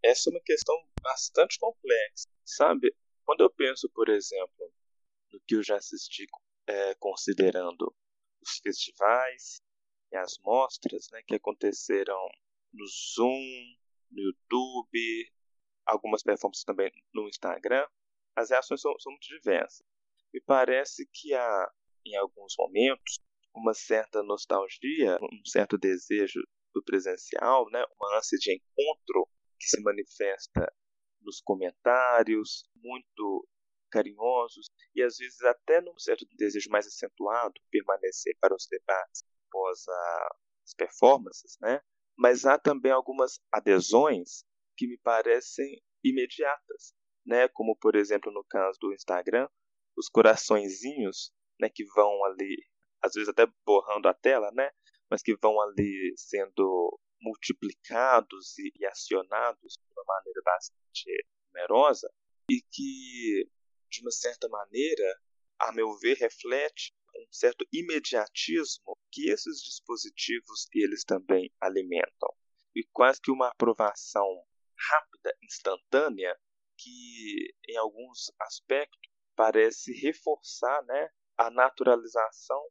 Essa 0.02 0.30
é 0.30 0.32
uma 0.32 0.42
questão 0.42 0.76
bastante 1.02 1.60
complexa, 1.60 2.30
sabe? 2.46 2.96
Quando 3.26 3.42
eu 3.42 3.50
penso, 3.50 3.90
por 3.90 4.08
exemplo, 4.08 4.74
no 5.32 5.42
que 5.42 5.56
eu 5.56 5.64
já 5.64 5.76
assisti 5.76 6.26
é, 6.66 6.96
considerando 6.96 7.94
os 8.42 8.58
festivais 8.64 9.62
e 10.12 10.16
as 10.16 10.38
mostras 10.40 11.10
né, 11.12 11.22
que 11.28 11.36
aconteceram 11.36 12.18
no 12.72 12.86
Zoom, 12.88 13.76
no 14.12 14.22
YouTube, 14.22 15.34
algumas 15.86 16.24
performances 16.24 16.64
também 16.64 16.90
no 17.14 17.28
Instagram, 17.28 17.86
as 18.34 18.50
reações 18.50 18.80
são, 18.80 18.98
são 19.00 19.12
muito 19.12 19.28
diversas. 19.28 19.86
Me 20.34 20.40
parece 20.40 21.06
que 21.12 21.34
há, 21.34 21.72
em 22.06 22.16
alguns 22.16 22.56
momentos, 22.58 23.20
uma 23.58 23.74
certa 23.74 24.24
nostalgia, 24.24 25.18
um 25.22 25.46
certo 25.46 25.78
desejo 25.78 26.40
do 26.74 26.84
presencial, 26.84 27.70
né? 27.72 27.84
uma 28.00 28.18
ânsia 28.18 28.38
de 28.38 28.54
encontro 28.54 29.28
que 29.60 29.68
se 29.68 29.82
manifesta 29.82 30.72
nos 31.22 31.42
comentários, 31.42 32.70
muito 32.76 33.48
carinhosos 33.90 34.70
e 34.94 35.02
às 35.02 35.18
vezes 35.18 35.42
até 35.42 35.82
num 35.82 35.98
certo 35.98 36.26
desejo 36.36 36.70
mais 36.70 36.86
acentuado 36.86 37.54
permanecer 37.72 38.38
para 38.40 38.54
os 38.54 38.68
debates 38.70 39.24
após 39.48 39.86
as 40.64 40.74
performances, 40.76 41.58
né? 41.62 41.82
Mas 42.18 42.46
há 42.46 42.58
também 42.58 42.92
algumas 42.92 43.40
adesões 43.52 44.44
que 44.76 44.88
me 44.88 44.98
parecem 44.98 45.82
imediatas, 46.04 46.94
né? 47.26 47.48
Como 47.48 47.76
por 47.78 47.96
exemplo 47.96 48.32
no 48.32 48.44
caso 48.44 48.78
do 48.80 48.94
Instagram, 48.94 49.50
os 49.98 50.10
coraçõezinhos, 50.10 51.32
né, 51.60 51.70
que 51.74 51.84
vão 51.86 52.24
ali 52.26 52.56
às 53.04 53.14
vezes 53.14 53.30
até 53.30 53.46
borrando 53.66 54.08
a 54.08 54.14
tela, 54.14 54.52
né? 54.52 54.70
Mas 55.10 55.22
que 55.22 55.36
vão 55.36 55.60
ali 55.62 56.14
sendo 56.18 57.00
multiplicados 57.22 58.58
e, 58.58 58.72
e 58.76 58.86
acionados 58.86 59.74
de 59.74 59.94
uma 59.94 60.04
maneira 60.06 60.42
bastante 60.44 61.26
numerosa 61.48 62.10
e 62.50 62.62
que, 62.72 63.50
de 63.90 64.02
uma 64.02 64.12
certa 64.12 64.48
maneira, 64.48 65.20
a 65.60 65.72
meu 65.72 65.98
ver, 65.98 66.18
reflete 66.18 66.94
um 67.16 67.28
certo 67.32 67.66
imediatismo 67.74 68.96
que 69.12 69.30
esses 69.30 69.62
dispositivos 69.62 70.68
eles 70.74 71.04
também 71.04 71.52
alimentam 71.60 72.30
e 72.76 72.84
quase 72.94 73.20
que 73.20 73.32
uma 73.32 73.48
aprovação 73.48 74.28
rápida, 74.92 75.36
instantânea, 75.42 76.38
que 76.78 77.56
em 77.68 77.76
alguns 77.78 78.32
aspectos 78.40 79.12
parece 79.36 79.92
reforçar 79.94 80.84
né, 80.86 81.10
a 81.36 81.50
naturalização 81.50 82.62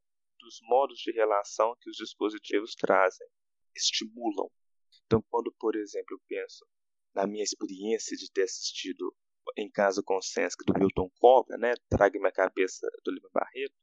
dos 0.47 0.61
modos 0.63 0.99
de 1.01 1.11
relação 1.11 1.77
que 1.81 1.91
os 1.91 1.97
dispositivos 1.97 2.77
trazem, 2.77 3.27
estimulam. 3.75 4.49
Então, 5.05 5.21
quando, 5.29 5.53
por 5.59 5.75
exemplo, 5.75 6.15
eu 6.15 6.21
penso 6.29 6.65
na 7.13 7.27
minha 7.27 7.43
experiência 7.43 8.17
de 8.17 8.31
ter 8.31 8.45
assistido 8.45 9.13
em 9.57 9.69
casa 9.69 10.03
com 10.05 10.17
o 10.17 10.23
Sesc 10.23 10.65
do 10.65 10.79
Milton 10.79 11.11
Cobra, 11.19 11.59
né, 11.59 11.75
Traga-me 11.91 12.29
a 12.29 12.33
Cabeça 12.33 12.87
do 13.05 13.11
Lima 13.11 13.29
Barreto, 13.33 13.75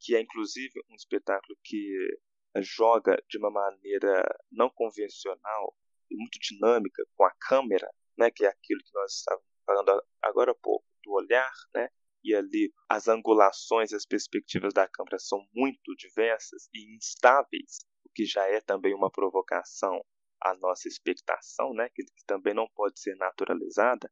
que 0.00 0.16
é 0.16 0.20
inclusive 0.20 0.80
um 0.90 0.94
espetáculo 0.96 1.56
que 1.62 2.18
joga 2.58 3.22
de 3.28 3.38
uma 3.38 3.50
maneira 3.50 4.24
não 4.50 4.68
convencional 4.68 5.76
e 6.10 6.16
muito 6.16 6.38
dinâmica 6.40 7.04
com 7.14 7.24
a 7.24 7.30
câmera, 7.48 7.88
né, 8.18 8.30
que 8.32 8.44
é 8.44 8.48
aquilo 8.48 8.82
que 8.82 8.94
nós 8.94 9.12
estávamos 9.12 9.46
falando 9.64 10.02
agora 10.22 10.50
há 10.50 10.54
pouco, 10.56 10.84
do 11.04 11.12
olhar, 11.12 11.52
né, 11.72 11.88
e 12.22 12.34
ali 12.34 12.72
as 12.88 13.08
angulações, 13.08 13.92
as 13.92 14.06
perspectivas 14.06 14.72
da 14.72 14.88
câmera 14.88 15.18
são 15.18 15.38
muito 15.54 15.94
diversas 15.96 16.68
e 16.74 16.96
instáveis, 16.96 17.78
o 18.04 18.10
que 18.14 18.24
já 18.24 18.46
é 18.46 18.60
também 18.60 18.94
uma 18.94 19.10
provocação 19.10 20.04
à 20.42 20.54
nossa 20.56 20.88
expectação, 20.88 21.72
né, 21.74 21.88
que, 21.94 22.04
que 22.04 22.24
também 22.26 22.54
não 22.54 22.68
pode 22.74 23.00
ser 23.00 23.14
naturalizada. 23.16 24.10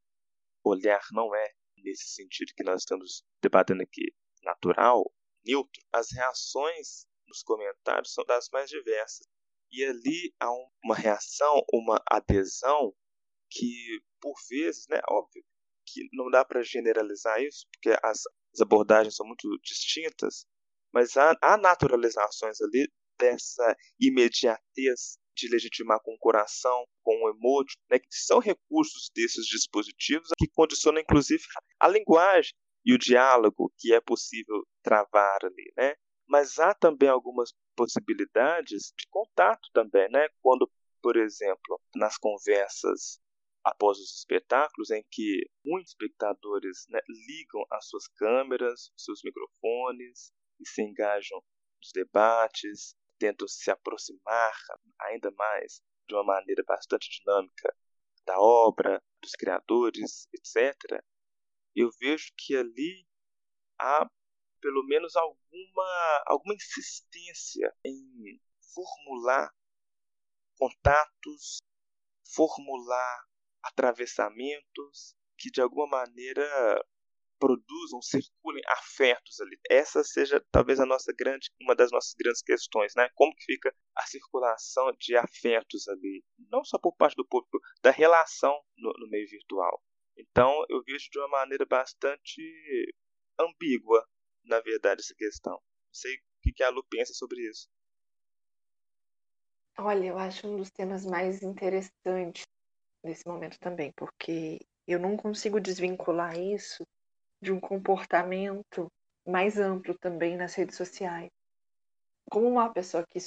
Olhar 0.63 1.01
não 1.11 1.33
é, 1.33 1.53
nesse 1.77 2.09
sentido 2.09 2.53
que 2.55 2.63
nós 2.63 2.81
estamos 2.81 3.23
debatendo 3.41 3.81
aqui, 3.83 4.13
natural, 4.43 5.11
neutro. 5.45 5.81
As 5.93 6.11
reações 6.11 7.07
nos 7.27 7.41
comentários 7.43 8.13
são 8.13 8.25
das 8.25 8.49
mais 8.51 8.69
diversas. 8.69 9.27
E 9.71 9.85
ali 9.85 10.33
há 10.39 10.49
uma 10.83 10.95
reação, 10.95 11.63
uma 11.71 12.01
adesão 12.07 12.93
que, 13.49 14.01
por 14.19 14.35
vezes, 14.49 14.85
né, 14.89 14.99
óbvio, 15.09 15.43
que 15.91 16.07
não 16.13 16.29
dá 16.29 16.43
para 16.45 16.63
generalizar 16.63 17.41
isso, 17.41 17.65
porque 17.71 17.97
as, 18.03 18.21
as, 18.53 18.61
abordagens 18.61 19.15
são 19.15 19.25
muito 19.25 19.47
distintas, 19.63 20.45
mas 20.93 21.15
há, 21.17 21.35
há 21.41 21.57
naturalizações 21.57 22.59
ali 22.61 22.87
dessa 23.17 23.75
imediatez 23.99 25.17
de 25.35 25.49
legitimar 25.49 25.99
com 26.03 26.13
o 26.13 26.19
coração, 26.19 26.85
com 27.01 27.13
o 27.23 27.29
emoji, 27.29 27.75
né, 27.89 27.99
que 27.99 28.07
são 28.11 28.39
recursos 28.39 29.09
desses 29.15 29.45
dispositivos 29.45 30.29
que 30.37 30.47
condicionam 30.49 31.01
inclusive 31.01 31.43
a 31.79 31.87
linguagem 31.87 32.53
e 32.85 32.93
o 32.93 32.97
diálogo 32.97 33.71
que 33.77 33.93
é 33.93 34.01
possível 34.01 34.65
travar 34.81 35.39
ali, 35.43 35.71
né? 35.77 35.95
Mas 36.27 36.59
há 36.59 36.73
também 36.73 37.09
algumas 37.09 37.51
possibilidades 37.75 38.93
de 38.97 39.07
contato 39.09 39.67
também, 39.73 40.09
né? 40.09 40.27
Quando, 40.41 40.69
por 41.01 41.17
exemplo, 41.17 41.81
nas 41.95 42.17
conversas 42.17 43.19
após 43.63 43.97
os 43.99 44.17
espetáculos 44.17 44.89
em 44.91 45.03
que 45.11 45.49
muitos 45.65 45.91
espectadores 45.91 46.85
né, 46.89 46.99
ligam 47.27 47.63
as 47.71 47.87
suas 47.87 48.07
câmeras, 48.07 48.91
seus 48.97 49.21
microfones 49.23 50.31
e 50.59 50.67
se 50.67 50.81
engajam 50.81 51.43
nos 51.81 51.91
debates, 51.93 52.95
tentam 53.17 53.47
se 53.47 53.69
aproximar 53.69 54.53
ainda 55.01 55.31
mais 55.31 55.81
de 56.07 56.15
uma 56.15 56.23
maneira 56.23 56.63
bastante 56.63 57.09
dinâmica 57.09 57.75
da 58.25 58.39
obra, 58.39 59.01
dos 59.21 59.31
criadores, 59.31 60.27
etc. 60.33 61.03
Eu 61.75 61.89
vejo 61.99 62.31
que 62.37 62.55
ali 62.55 63.05
há 63.79 64.09
pelo 64.61 64.85
menos 64.85 65.15
alguma, 65.15 66.23
alguma 66.27 66.53
insistência 66.53 67.73
em 67.85 68.41
formular 68.73 69.53
contatos, 70.57 71.59
formular 72.35 73.28
atravessamentos 73.69 75.15
que 75.37 75.49
de 75.49 75.61
alguma 75.61 75.87
maneira 75.87 76.45
produzam, 77.39 78.01
circulem 78.01 78.61
afetos 78.67 79.39
ali. 79.39 79.57
Essa 79.69 80.03
seja 80.03 80.45
talvez 80.51 80.79
a 80.79 80.85
nossa 80.85 81.13
grande, 81.17 81.49
uma 81.61 81.73
das 81.73 81.89
nossas 81.89 82.13
grandes 82.13 82.41
questões, 82.41 82.93
né? 82.95 83.09
Como 83.15 83.33
que 83.33 83.45
fica 83.45 83.73
a 83.95 84.05
circulação 84.05 84.91
de 84.99 85.15
afetos 85.15 85.87
ali, 85.87 86.23
não 86.51 86.63
só 86.65 86.77
por 86.77 86.93
parte 86.95 87.15
do 87.15 87.25
público, 87.25 87.59
da 87.81 87.91
relação 87.91 88.53
no, 88.77 88.91
no 88.99 89.09
meio 89.09 89.27
virtual. 89.29 89.81
Então 90.17 90.65
eu 90.69 90.83
vejo 90.83 91.09
de 91.09 91.17
uma 91.17 91.29
maneira 91.29 91.65
bastante 91.65 92.41
ambígua, 93.39 94.05
na 94.43 94.59
verdade, 94.59 95.01
essa 95.01 95.15
questão. 95.15 95.53
Não 95.53 95.93
sei 95.93 96.15
o 96.15 96.53
que 96.53 96.61
a 96.61 96.69
Lu 96.69 96.83
pensa 96.89 97.13
sobre 97.13 97.39
isso. 97.49 97.69
Olha, 99.77 100.07
eu 100.07 100.17
acho 100.17 100.45
um 100.45 100.57
dos 100.57 100.69
temas 100.69 101.05
mais 101.05 101.41
interessantes 101.41 102.43
nesse 103.03 103.27
momento 103.27 103.57
também, 103.59 103.91
porque 103.93 104.59
eu 104.87 104.99
não 104.99 105.15
consigo 105.15 105.59
desvincular 105.59 106.37
isso 106.37 106.85
de 107.41 107.51
um 107.51 107.59
comportamento 107.59 108.91
mais 109.25 109.57
amplo 109.57 109.97
também 109.97 110.35
nas 110.35 110.55
redes 110.55 110.75
sociais. 110.75 111.29
Como 112.29 112.47
uma 112.47 112.71
pessoa 112.71 113.05
que, 113.07 113.19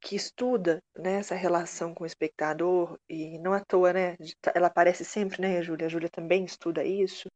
que 0.00 0.16
estuda 0.16 0.82
né, 0.96 1.14
essa 1.14 1.34
relação 1.34 1.94
com 1.94 2.04
o 2.04 2.06
espectador, 2.06 2.98
e 3.08 3.38
não 3.38 3.52
à 3.52 3.64
toa, 3.64 3.92
né? 3.92 4.16
Ela 4.54 4.66
aparece 4.66 5.04
sempre, 5.04 5.40
né, 5.40 5.62
Júlia? 5.62 5.86
A 5.86 5.90
Júlia 5.90 6.10
também 6.10 6.44
estuda 6.44 6.84
isso, 6.84 7.28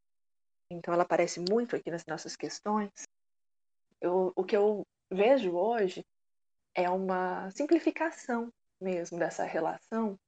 então 0.70 0.92
ela 0.92 1.02
aparece 1.04 1.40
muito 1.40 1.76
aqui 1.76 1.90
nas 1.90 2.04
nossas 2.06 2.36
questões. 2.36 2.90
Eu, 4.00 4.32
o 4.34 4.44
que 4.44 4.56
eu 4.56 4.84
vejo 5.10 5.54
hoje 5.54 6.04
é 6.74 6.88
uma 6.90 7.50
simplificação 7.50 8.52
mesmo 8.80 9.18
dessa 9.18 9.44
relação 9.44 10.18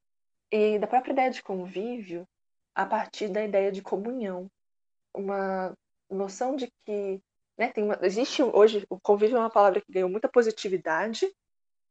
e 0.51 0.79
da 0.79 0.87
própria 0.87 1.13
ideia 1.13 1.31
de 1.31 1.43
convívio 1.43 2.27
a 2.75 2.85
partir 2.85 3.29
da 3.29 3.45
ideia 3.45 3.71
de 3.71 3.83
comunhão. 3.83 4.51
Uma 5.15 5.73
noção 6.11 6.57
de 6.57 6.73
que 6.85 7.21
né, 7.57 7.71
tem 7.71 7.85
uma, 7.85 7.99
existe 8.03 8.43
hoje 8.43 8.85
o 8.89 8.99
convívio 9.01 9.37
é 9.37 9.41
uma 9.41 9.51
palavra 9.51 9.81
que 9.81 9.93
ganhou 9.93 10.09
muita 10.09 10.29
positividade 10.29 11.31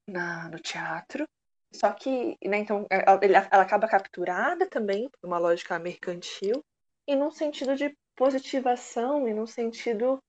na, 0.07 0.49
no 0.49 0.59
teatro. 0.59 1.27
Só 1.71 1.91
que 1.91 2.37
né, 2.43 2.57
então 2.57 2.85
é, 2.89 3.03
ela, 3.07 3.19
ela 3.51 3.63
acaba 3.63 3.87
capturada 3.87 4.67
também 4.67 5.09
por 5.09 5.27
uma 5.27 5.39
lógica 5.39 5.79
mercantil 5.79 6.63
e 7.07 7.15
num 7.15 7.31
sentido 7.31 7.75
de 7.75 7.95
positivação 8.15 9.27
e 9.27 9.33
num 9.33 9.47
sentido 9.47 10.21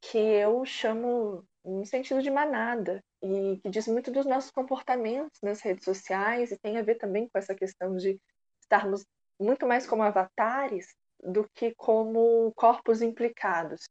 que 0.00 0.18
eu 0.18 0.64
chamo 0.64 1.44
um 1.64 1.84
sentido 1.84 2.22
de 2.22 2.30
manada 2.30 3.02
e 3.22 3.58
que 3.62 3.70
diz 3.70 3.88
muito 3.88 4.10
dos 4.10 4.26
nossos 4.26 4.50
comportamentos 4.50 5.40
nas 5.42 5.60
redes 5.60 5.84
sociais 5.84 6.50
e 6.50 6.58
tem 6.58 6.76
a 6.76 6.82
ver 6.82 6.96
também 6.96 7.28
com 7.28 7.38
essa 7.38 7.54
questão 7.54 7.96
de 7.96 8.20
estarmos 8.60 9.04
muito 9.40 9.66
mais 9.66 9.86
como 9.86 10.02
avatares 10.02 10.94
do 11.22 11.48
que 11.54 11.74
como 11.74 12.52
corpos 12.54 13.00
implicados. 13.00 13.88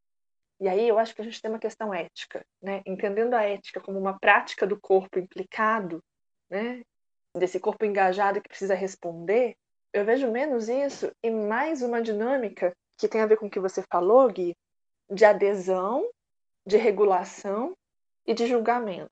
E 0.59 0.67
aí 0.69 0.87
eu 0.87 0.99
acho 0.99 1.15
que 1.15 1.21
a 1.21 1.25
gente 1.25 1.41
tem 1.41 1.49
uma 1.49 1.59
questão 1.59 1.93
ética, 1.93 2.45
né? 2.61 2.81
Entendendo 2.85 3.33
a 3.33 3.43
ética 3.43 3.81
como 3.81 3.99
uma 3.99 4.17
prática 4.19 4.67
do 4.67 4.79
corpo 4.79 5.19
implicado, 5.19 6.01
né? 6.49 6.83
Desse 7.35 7.59
corpo 7.59 7.83
engajado 7.83 8.39
que 8.39 8.47
precisa 8.47 8.75
responder, 8.75 9.55
eu 9.91 10.05
vejo 10.05 10.31
menos 10.31 10.69
isso 10.69 11.11
e 11.23 11.29
mais 11.31 11.81
uma 11.81 12.01
dinâmica 12.01 12.73
que 12.97 13.07
tem 13.07 13.21
a 13.21 13.25
ver 13.25 13.37
com 13.37 13.47
o 13.47 13.49
que 13.49 13.59
você 13.59 13.83
falou, 13.91 14.31
Gui, 14.31 14.55
de 15.09 15.25
adesão, 15.25 16.07
de 16.65 16.77
regulação 16.77 17.75
e 18.25 18.33
de 18.33 18.47
julgamento. 18.47 19.11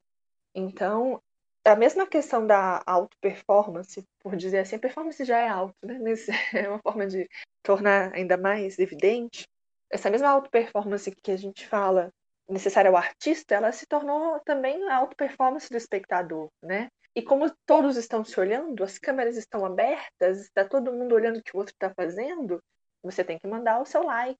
Então, 0.53 1.21
a 1.63 1.75
mesma 1.75 2.07
questão 2.07 2.45
da 2.45 2.81
auto-performance, 2.85 4.03
por 4.19 4.35
dizer 4.35 4.59
assim, 4.59 4.75
a 4.75 4.79
performance 4.79 5.23
já 5.23 5.39
é 5.39 5.47
auto, 5.47 5.75
né? 5.83 5.99
Mas 6.03 6.27
é 6.53 6.67
uma 6.67 6.79
forma 6.79 7.05
de 7.05 7.29
tornar 7.63 8.13
ainda 8.13 8.37
mais 8.37 8.79
evidente. 8.79 9.47
Essa 9.89 10.09
mesma 10.09 10.29
auto-performance 10.29 11.11
que 11.11 11.31
a 11.31 11.37
gente 11.37 11.67
fala 11.67 12.11
necessária 12.49 12.89
ao 12.89 12.97
artista, 12.97 13.55
ela 13.55 13.71
se 13.71 13.85
tornou 13.85 14.39
também 14.41 14.89
a 14.89 14.97
auto-performance 14.97 15.69
do 15.69 15.77
espectador, 15.77 16.49
né? 16.61 16.89
E 17.15 17.21
como 17.21 17.51
todos 17.65 17.97
estão 17.97 18.23
se 18.23 18.39
olhando, 18.39 18.83
as 18.83 18.97
câmeras 18.97 19.35
estão 19.37 19.65
abertas, 19.65 20.41
está 20.41 20.63
todo 20.65 20.93
mundo 20.93 21.13
olhando 21.13 21.39
o 21.39 21.43
que 21.43 21.55
o 21.55 21.59
outro 21.59 21.73
está 21.73 21.93
fazendo, 21.93 22.61
você 23.03 23.23
tem 23.23 23.37
que 23.37 23.47
mandar 23.47 23.81
o 23.81 23.85
seu 23.85 24.03
like. 24.03 24.39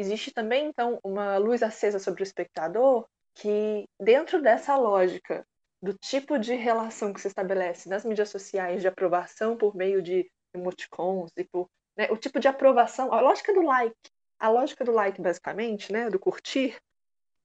Existe 0.00 0.32
também, 0.32 0.64
então, 0.64 0.98
uma 1.04 1.36
luz 1.36 1.62
acesa 1.62 1.98
sobre 1.98 2.22
o 2.22 2.24
espectador 2.24 3.06
que, 3.34 3.84
dentro 4.00 4.40
dessa 4.40 4.74
lógica 4.74 5.44
do 5.82 5.92
tipo 5.92 6.38
de 6.38 6.54
relação 6.54 7.12
que 7.12 7.20
se 7.20 7.28
estabelece 7.28 7.86
nas 7.86 8.02
mídias 8.02 8.30
sociais 8.30 8.80
de 8.80 8.88
aprovação 8.88 9.58
por 9.58 9.76
meio 9.76 10.00
de 10.00 10.26
emoticons 10.54 11.30
e 11.36 11.44
por 11.44 11.68
né, 11.94 12.08
o 12.10 12.16
tipo 12.16 12.40
de 12.40 12.48
aprovação, 12.48 13.12
a 13.12 13.20
lógica 13.20 13.52
do 13.52 13.60
like, 13.60 13.94
a 14.38 14.48
lógica 14.48 14.86
do 14.86 14.90
like 14.90 15.20
basicamente, 15.20 15.92
né, 15.92 16.08
do 16.08 16.18
curtir, 16.18 16.78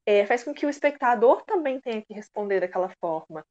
é, 0.06 0.26
faz 0.26 0.42
com 0.42 0.54
que 0.54 0.66
o 0.66 0.70
espectador 0.70 1.44
também 1.44 1.82
tenha 1.82 2.02
que 2.02 2.14
responder 2.14 2.62
daquela 2.62 2.88
forma, 3.02 3.46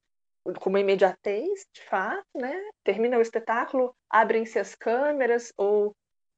com 0.61 0.71
uma 0.71 0.81
imediatez, 0.81 1.67
de 1.75 1.83
fato, 1.83 2.25
né? 2.35 2.59
Termina 2.83 3.19
o 3.19 3.23
espetáculo, 3.23 3.95
abrem-se 4.09 4.59
as 4.59 4.75
câmeras 4.75 5.53
ou 5.59 5.95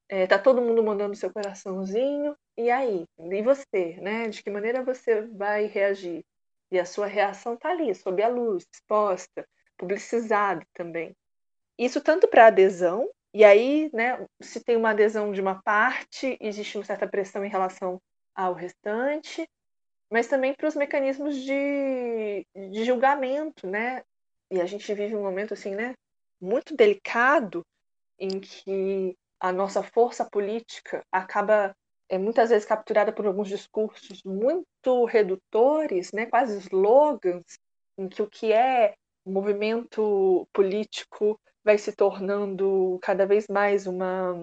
é, 0.09 0.27
tá 0.27 0.37
todo 0.37 0.61
mundo 0.61 0.83
mandando 0.83 1.15
seu 1.15 1.31
coraçãozinho 1.31 2.35
e 2.57 2.69
aí, 2.71 3.05
e 3.19 3.41
você, 3.41 3.97
né? 4.01 4.29
De 4.29 4.41
que 4.43 4.49
maneira 4.49 4.83
você 4.83 5.21
vai 5.21 5.65
reagir? 5.67 6.23
E 6.71 6.79
a 6.79 6.85
sua 6.85 7.05
reação 7.07 7.53
está 7.53 7.69
ali, 7.69 7.93
sob 7.95 8.21
a 8.21 8.27
luz, 8.27 8.65
exposta, 8.73 9.47
publicizado 9.77 10.65
também. 10.73 11.15
Isso 11.77 12.01
tanto 12.01 12.27
para 12.27 12.47
adesão, 12.47 13.09
e 13.33 13.43
aí, 13.43 13.89
né, 13.93 14.25
se 14.41 14.63
tem 14.63 14.75
uma 14.75 14.89
adesão 14.89 15.31
de 15.31 15.39
uma 15.39 15.61
parte, 15.61 16.37
existe 16.41 16.77
uma 16.77 16.85
certa 16.85 17.07
pressão 17.07 17.45
em 17.45 17.49
relação 17.49 18.01
ao 18.35 18.53
restante, 18.53 19.47
mas 20.09 20.27
também 20.27 20.53
para 20.53 20.67
os 20.67 20.75
mecanismos 20.75 21.35
de, 21.35 22.45
de 22.71 22.83
julgamento, 22.83 23.67
né? 23.67 24.03
E 24.49 24.59
a 24.61 24.65
gente 24.65 24.91
vive 24.93 25.15
um 25.15 25.23
momento 25.23 25.53
assim, 25.53 25.75
né, 25.75 25.93
muito 26.41 26.75
delicado 26.75 27.65
em 28.17 28.39
que 28.39 29.15
a 29.39 29.51
nossa 29.51 29.83
força 29.83 30.25
política 30.25 31.03
acaba 31.11 31.75
é 32.09 32.17
muitas 32.17 32.49
vezes 32.49 32.65
capturada 32.65 33.11
por 33.11 33.25
alguns 33.25 33.49
discursos 33.49 34.23
muito 34.23 35.05
redutores, 35.05 36.11
né, 36.11 36.25
quase 36.25 36.57
slogans, 36.59 37.59
em 37.97 38.07
que 38.07 38.21
o 38.21 38.29
que 38.29 38.53
é 38.53 38.95
movimento 39.25 40.47
político 40.53 41.39
vai 41.63 41.77
se 41.77 41.91
tornando 41.91 42.97
cada 43.01 43.25
vez 43.25 43.47
mais 43.47 43.87
uma, 43.87 44.33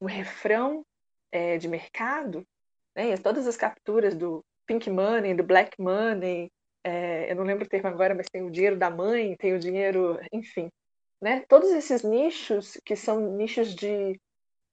um 0.00 0.06
refrão 0.06 0.84
é, 1.32 1.56
de 1.56 1.68
mercado. 1.68 2.46
Né? 2.94 3.16
todas 3.16 3.46
as 3.46 3.56
capturas 3.56 4.14
do 4.14 4.44
pink 4.66 4.90
money, 4.90 5.32
do 5.32 5.42
black 5.42 5.80
money, 5.80 6.50
é, 6.84 7.30
eu 7.30 7.36
não 7.36 7.44
lembro 7.44 7.64
o 7.64 7.68
termo 7.68 7.88
agora, 7.88 8.14
mas 8.14 8.28
tem 8.28 8.42
o 8.42 8.50
dinheiro 8.50 8.76
da 8.76 8.90
mãe, 8.90 9.36
tem 9.36 9.54
o 9.54 9.58
dinheiro, 9.58 10.18
enfim. 10.32 10.70
Né? 11.20 11.44
Todos 11.48 11.70
esses 11.70 12.02
nichos 12.02 12.78
que 12.84 12.96
são 12.96 13.36
nichos 13.36 13.74
de 13.74 14.18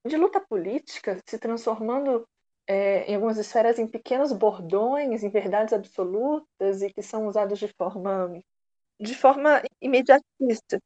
de 0.05 0.17
luta 0.17 0.39
política 0.39 1.21
se 1.25 1.37
transformando 1.37 2.27
é, 2.67 3.09
em 3.09 3.15
algumas 3.15 3.37
esferas 3.37 3.79
em 3.79 3.87
pequenos 3.87 4.31
bordões, 4.33 5.23
em 5.23 5.29
verdades 5.29 5.73
absolutas 5.73 6.81
e 6.81 6.91
que 6.91 7.01
são 7.01 7.27
usados 7.27 7.57
de 7.59 7.67
forma 7.69 8.41
de 8.99 9.15
forma 9.15 9.61
imediatista. 9.79 10.81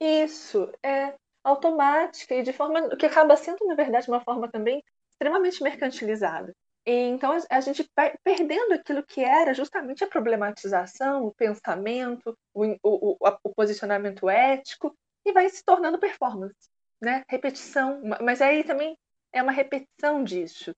Isso 0.00 0.70
é 0.82 1.14
automática 1.42 2.34
e 2.34 2.42
de 2.42 2.52
forma 2.52 2.96
que 2.96 3.06
acaba 3.06 3.36
sendo 3.36 3.64
na 3.66 3.74
verdade 3.74 4.08
uma 4.08 4.20
forma 4.20 4.50
também 4.50 4.82
extremamente 5.10 5.62
mercantilizada. 5.62 6.54
E, 6.86 6.92
então 6.92 7.36
a 7.50 7.60
gente 7.60 7.88
perdendo 8.22 8.74
aquilo 8.74 9.04
que 9.04 9.22
era 9.24 9.54
justamente 9.54 10.04
a 10.04 10.08
problematização, 10.08 11.24
o 11.24 11.34
pensamento, 11.34 12.36
o, 12.52 12.66
o, 12.66 12.76
o, 12.82 13.16
o 13.42 13.54
posicionamento 13.54 14.28
ético 14.28 14.94
e 15.24 15.32
vai 15.32 15.48
se 15.48 15.64
tornando 15.64 15.98
performance 15.98 16.73
né? 17.04 17.24
Repetição, 17.28 18.02
mas 18.22 18.40
aí 18.40 18.64
também 18.64 18.96
é 19.32 19.42
uma 19.42 19.52
repetição 19.52 20.24
disso. 20.24 20.74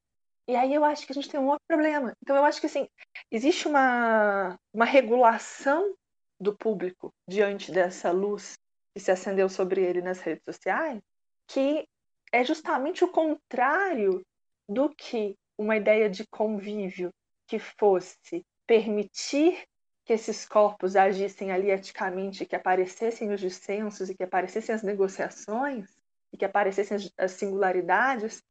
E 0.48 0.54
aí 0.54 0.72
eu 0.72 0.84
acho 0.84 1.06
que 1.06 1.12
a 1.12 1.14
gente 1.14 1.28
tem 1.28 1.40
um 1.40 1.48
outro 1.48 1.64
problema. 1.66 2.12
Então 2.22 2.36
eu 2.36 2.44
acho 2.44 2.60
que 2.60 2.66
assim, 2.66 2.88
existe 3.30 3.66
uma, 3.66 4.58
uma 4.72 4.84
regulação 4.84 5.94
do 6.38 6.56
público 6.56 7.12
diante 7.28 7.72
dessa 7.72 8.10
luz 8.10 8.54
que 8.94 9.00
se 9.00 9.10
acendeu 9.10 9.48
sobre 9.48 9.82
ele 9.82 10.00
nas 10.00 10.20
redes 10.20 10.44
sociais, 10.44 11.00
que 11.46 11.86
é 12.32 12.44
justamente 12.44 13.04
o 13.04 13.08
contrário 13.08 14.24
do 14.68 14.88
que 14.90 15.36
uma 15.58 15.76
ideia 15.76 16.08
de 16.08 16.26
convívio 16.26 17.10
que 17.46 17.58
fosse 17.58 18.44
permitir 18.66 19.64
que 20.04 20.12
esses 20.12 20.46
corpos 20.46 20.94
agissem 20.94 21.50
ali 21.50 21.70
eticamente, 21.70 22.46
que 22.46 22.54
aparecessem 22.54 23.32
os 23.32 23.40
dissensos 23.40 24.08
e 24.08 24.14
que 24.14 24.22
aparecessem 24.22 24.74
as 24.74 24.82
negociações, 24.82 25.95
e 26.32 26.36
que 26.36 26.44
aparecessem 26.44 26.98
as 27.16 27.32
singularidades, 27.32 28.42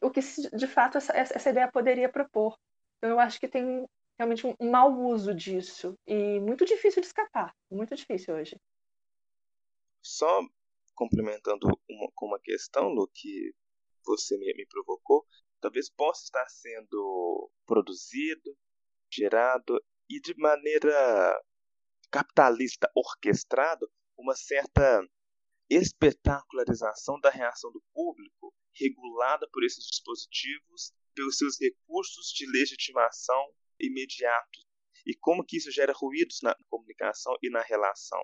o 0.00 0.10
que 0.10 0.20
de 0.20 0.66
fato 0.66 0.98
essa, 0.98 1.12
essa 1.16 1.50
ideia 1.50 1.70
poderia 1.70 2.08
propor. 2.08 2.58
Então, 2.98 3.10
eu 3.10 3.20
acho 3.20 3.38
que 3.38 3.48
tem 3.48 3.86
realmente 4.18 4.46
um 4.46 4.70
mau 4.70 4.92
uso 4.92 5.34
disso 5.34 5.94
e 6.06 6.40
muito 6.40 6.64
difícil 6.64 7.00
de 7.00 7.06
escapar, 7.06 7.54
muito 7.70 7.94
difícil 7.94 8.34
hoje. 8.34 8.60
Só 10.02 10.40
complementando 10.94 11.66
uma, 11.88 12.10
com 12.14 12.26
uma 12.26 12.40
questão, 12.40 12.88
Lu, 12.88 13.08
que 13.12 13.54
você 14.04 14.36
me, 14.36 14.52
me 14.54 14.66
provocou, 14.66 15.26
talvez 15.60 15.88
possa 15.90 16.24
estar 16.24 16.48
sendo 16.48 17.50
produzido, 17.66 18.56
gerado 19.10 19.80
e 20.08 20.20
de 20.20 20.34
maneira 20.36 21.42
capitalista 22.10 22.90
orquestrado 22.94 23.90
uma 24.16 24.34
certa 24.34 25.02
espetacularização 25.74 27.18
da 27.20 27.30
reação 27.30 27.70
do 27.72 27.82
público 27.92 28.54
regulada 28.74 29.48
por 29.52 29.64
esses 29.64 29.84
dispositivos 29.86 30.92
pelos 31.14 31.36
seus 31.36 31.60
recursos 31.60 32.28
de 32.28 32.46
legitimação 32.50 33.54
imediatos 33.78 34.66
e 35.06 35.14
como 35.16 35.44
que 35.44 35.56
isso 35.56 35.70
gera 35.70 35.92
ruídos 35.92 36.38
na 36.42 36.54
comunicação 36.68 37.36
e 37.42 37.50
na 37.50 37.60
relação. 37.62 38.22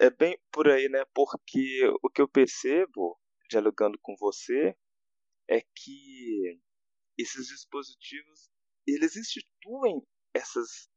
É 0.00 0.10
bem 0.10 0.38
por 0.50 0.68
aí, 0.68 0.88
né? 0.88 1.04
Porque 1.14 1.86
o 2.02 2.08
que 2.08 2.22
eu 2.22 2.28
percebo, 2.28 3.18
dialogando 3.50 3.98
com 4.00 4.16
você, 4.16 4.74
é 5.48 5.60
que 5.60 6.58
esses 7.18 7.48
dispositivos 7.48 8.50
eles 8.86 9.16
instituem 9.16 10.02
essas 10.34 10.88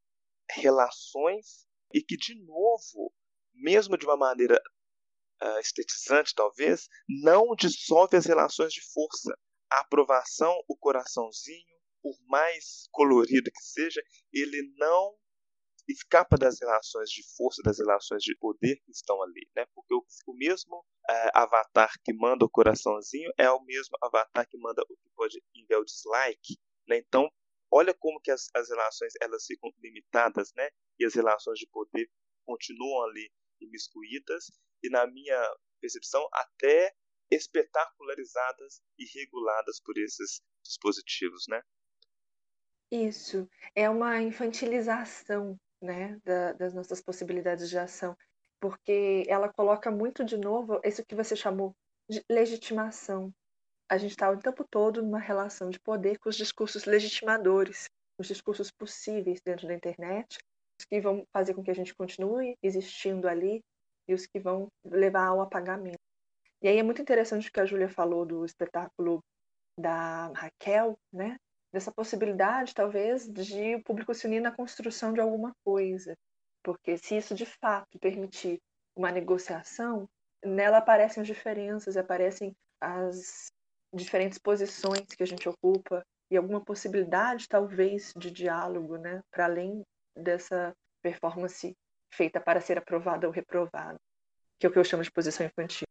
relações 0.49 1.67
e 1.93 2.01
que, 2.01 2.15
de 2.15 2.35
novo, 2.45 3.13
mesmo 3.53 3.97
de 3.97 4.05
uma 4.05 4.17
maneira 4.17 4.59
uh, 5.43 5.59
estetizante, 5.59 6.33
talvez, 6.35 6.87
não 7.23 7.55
dissolve 7.55 8.17
as 8.17 8.25
relações 8.25 8.73
de 8.73 8.81
força. 8.93 9.37
A 9.71 9.81
aprovação, 9.81 10.53
o 10.67 10.77
coraçãozinho, 10.77 11.75
por 12.01 12.15
mais 12.27 12.87
colorido 12.91 13.51
que 13.51 13.63
seja, 13.63 14.01
ele 14.31 14.61
não 14.77 15.17
escapa 15.87 16.37
das 16.37 16.59
relações 16.59 17.09
de 17.09 17.21
força, 17.35 17.61
das 17.63 17.79
relações 17.79 18.23
de 18.23 18.35
poder 18.37 18.75
que 18.77 18.91
estão 18.91 19.21
ali, 19.21 19.47
né? 19.55 19.65
Porque 19.73 19.93
o, 19.93 20.03
o 20.27 20.35
mesmo 20.35 20.77
uh, 20.77 21.31
avatar 21.33 21.91
que 22.03 22.13
manda 22.13 22.45
o 22.45 22.49
coraçãozinho 22.49 23.31
é 23.37 23.49
o 23.49 23.63
mesmo 23.63 23.95
avatar 24.01 24.47
que 24.47 24.57
manda 24.57 24.81
o 24.89 24.95
que 24.95 25.09
pode 25.15 25.41
enviar 25.55 25.79
o 25.79 25.85
dislike, 25.85 26.57
né? 26.87 26.97
Então, 26.97 27.29
olha 27.71 27.93
como 27.93 28.19
que 28.19 28.31
as, 28.31 28.47
as 28.55 28.69
relações 28.69 29.13
elas 29.21 29.45
ficam 29.45 29.71
limitadas, 29.79 30.51
né? 30.55 30.69
E 30.99 31.05
as 31.05 31.13
relações 31.13 31.59
de 31.59 31.67
poder 31.67 32.09
continuam 32.45 33.03
ali 33.03 33.31
imiscuídas 33.61 34.45
e 34.85 34.89
na 34.89 35.07
minha 35.07 35.39
percepção 35.81 36.27
até 36.31 36.93
espetacularizadas 37.31 38.81
e 38.97 39.05
reguladas 39.19 39.79
por 39.79 39.97
esses 39.97 40.41
dispositivos, 40.63 41.45
né? 41.47 41.61
Isso, 42.91 43.49
é 43.73 43.89
uma 43.89 44.21
infantilização, 44.21 45.59
né, 45.81 46.19
da, 46.23 46.53
das 46.53 46.73
nossas 46.73 47.01
possibilidades 47.01 47.69
de 47.69 47.77
ação, 47.77 48.15
porque 48.59 49.23
ela 49.27 49.51
coloca 49.51 49.89
muito 49.91 50.23
de 50.23 50.37
novo 50.37 50.79
isso 50.83 51.05
que 51.05 51.15
você 51.15 51.35
chamou 51.35 51.75
de 52.09 52.23
legitimação. 52.29 53.33
A 53.89 53.97
gente 53.97 54.11
está 54.11 54.29
o 54.29 54.37
tempo 54.37 54.63
todo 54.69 55.01
numa 55.01 55.19
relação 55.19 55.69
de 55.69 55.79
poder 55.79 56.17
com 56.19 56.29
os 56.29 56.35
discursos 56.35 56.85
legitimadores, 56.85 57.89
os 58.17 58.27
discursos 58.27 58.71
possíveis 58.71 59.41
dentro 59.41 59.67
da 59.67 59.73
internet, 59.73 60.37
que 60.89 61.01
vão 61.01 61.25
fazer 61.31 61.53
com 61.53 61.63
que 61.63 61.71
a 61.71 61.75
gente 61.75 61.95
continue 61.95 62.55
existindo 62.61 63.27
ali 63.27 63.63
e 64.07 64.13
os 64.13 64.25
que 64.25 64.39
vão 64.39 64.67
levar 64.83 65.27
ao 65.27 65.41
apagamento. 65.41 65.99
E 66.61 66.67
aí 66.67 66.77
é 66.77 66.83
muito 66.83 67.01
interessante 67.01 67.49
o 67.49 67.51
que 67.51 67.59
a 67.59 67.65
Júlia 67.65 67.89
falou 67.89 68.25
do 68.25 68.45
espetáculo 68.45 69.23
da 69.77 70.27
Raquel, 70.33 70.97
né? 71.11 71.37
dessa 71.75 71.91
possibilidade, 71.91 72.73
talvez, 72.73 73.27
de 73.27 73.75
o 73.75 73.83
público 73.83 74.13
se 74.13 74.25
unir 74.25 74.39
na 74.39 74.55
construção 74.55 75.11
de 75.11 75.19
alguma 75.19 75.51
coisa. 75.61 76.15
Porque 76.63 76.97
se 76.97 77.17
isso 77.17 77.35
de 77.35 77.45
fato 77.45 77.99
permitir 77.99 78.59
uma 78.95 79.11
negociação, 79.11 80.07
nela 80.43 80.77
aparecem 80.77 81.19
as 81.19 81.27
diferenças, 81.27 81.97
aparecem 81.97 82.55
as 82.79 83.47
diferentes 83.93 84.39
posições 84.39 85.05
que 85.17 85.21
a 85.21 85.27
gente 85.27 85.49
ocupa 85.49 86.01
e 86.31 86.37
alguma 86.37 86.63
possibilidade, 86.63 87.45
talvez, 87.49 88.13
de 88.15 88.31
diálogo, 88.31 88.95
né? 88.95 89.21
Para 89.29 89.43
além 89.43 89.83
dessa 90.15 90.73
performance 91.03 91.75
feita 92.15 92.39
para 92.39 92.61
ser 92.61 92.77
aprovada 92.77 93.27
ou 93.27 93.33
reprovada, 93.33 93.99
que 94.59 94.65
é 94.65 94.69
o 94.69 94.71
que 94.71 94.79
eu 94.79 94.83
chamo 94.83 95.03
de 95.03 95.11
posição 95.11 95.45
infantil. 95.45 95.87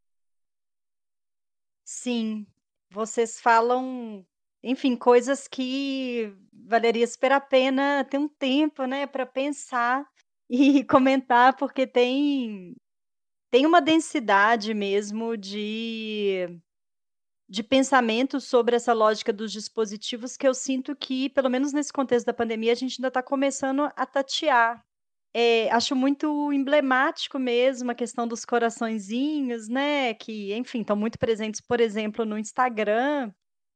Sim, 1.85 2.47
vocês 2.91 3.41
falam 3.41 4.25
enfim, 4.67 4.97
coisas 4.97 5.47
que 5.47 6.35
valeria 6.51 7.07
super 7.07 7.33
a 7.33 7.41
pena 7.41 8.03
ter 8.03 8.17
um 8.17 8.27
tempo, 8.27 8.87
né, 8.87 9.07
para 9.07 9.27
pensar 9.27 10.09
e 10.49 10.83
comentar, 10.85 11.55
porque 11.57 11.87
tem 11.87 12.75
tem 13.51 13.67
uma 13.67 13.81
densidade 13.81 14.75
mesmo 14.75 15.37
de 15.37 16.49
de 17.47 17.63
pensamento 17.63 18.41
sobre 18.41 18.75
essa 18.75 18.93
lógica 18.95 19.33
dos 19.33 19.53
dispositivos 19.53 20.37
que 20.37 20.49
eu 20.49 20.55
sinto 20.55 20.97
que, 20.97 21.29
pelo 21.29 21.51
menos 21.51 21.73
nesse 21.73 21.93
contexto 21.93 22.27
da 22.27 22.33
pandemia, 22.33 22.73
a 22.73 22.75
gente 22.75 22.99
ainda 22.99 23.09
está 23.09 23.23
começando 23.23 23.83
a 23.95 24.07
tatear. 24.07 24.83
É, 25.37 25.69
acho 25.73 25.97
muito 25.97 26.53
emblemático 26.53 27.39
mesmo 27.41 27.91
a 27.91 27.95
questão 27.95 28.27
dos 28.27 28.45
coraçõezinhos, 28.45 29.69
né? 29.69 30.15
Que, 30.15 30.55
enfim, 30.55 30.81
estão 30.81 30.97
muito 30.97 31.19
presentes, 31.19 31.61
por 31.61 31.81
exemplo, 31.81 32.25
no 32.25 32.39
Instagram 32.39 33.33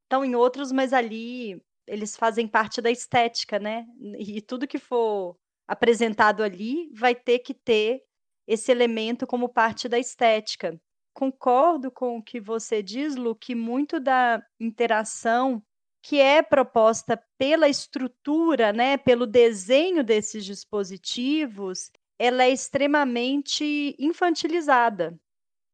estão 0.08 0.24
em 0.24 0.34
outros, 0.34 0.72
mas 0.72 0.92
ali 0.92 1.62
eles 1.86 2.16
fazem 2.16 2.48
parte 2.48 2.80
da 2.80 2.90
estética, 2.90 3.58
né? 3.58 3.86
E 4.18 4.40
tudo 4.40 4.66
que 4.66 4.78
for 4.78 5.36
apresentado 5.66 6.42
ali 6.42 6.90
vai 6.94 7.14
ter 7.14 7.40
que 7.40 7.54
ter 7.54 8.02
esse 8.46 8.72
elemento 8.72 9.26
como 9.26 9.48
parte 9.48 9.88
da 9.88 9.98
estética. 9.98 10.80
Concordo 11.14 11.90
com 11.90 12.18
o 12.18 12.22
que 12.22 12.40
você 12.40 12.82
diz, 12.82 13.16
Lu, 13.16 13.34
que 13.36 13.54
muito 13.54 14.00
da 14.00 14.42
interação 14.58 15.62
que 16.02 16.20
é 16.20 16.42
proposta 16.42 17.20
pela 17.38 17.68
estrutura, 17.68 18.72
né, 18.72 18.96
pelo 18.96 19.26
desenho 19.26 20.04
desses 20.04 20.44
dispositivos, 20.44 21.90
ela 22.18 22.44
é 22.44 22.50
extremamente 22.50 23.94
infantilizada. 23.98 25.18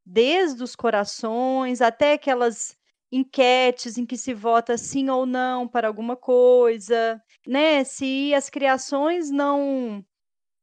Desde 0.06 0.62
os 0.62 0.76
corações 0.76 1.80
até 1.80 2.14
aquelas 2.14 2.76
enquetes 3.12 3.96
em 3.98 4.04
que 4.06 4.16
se 4.16 4.34
vota 4.34 4.76
sim 4.76 5.08
ou 5.10 5.24
não 5.26 5.68
para 5.68 5.88
alguma 5.88 6.16
coisa, 6.16 7.22
né? 7.46 7.84
Se 7.84 8.34
as 8.34 8.50
criações 8.50 9.30
não 9.30 10.04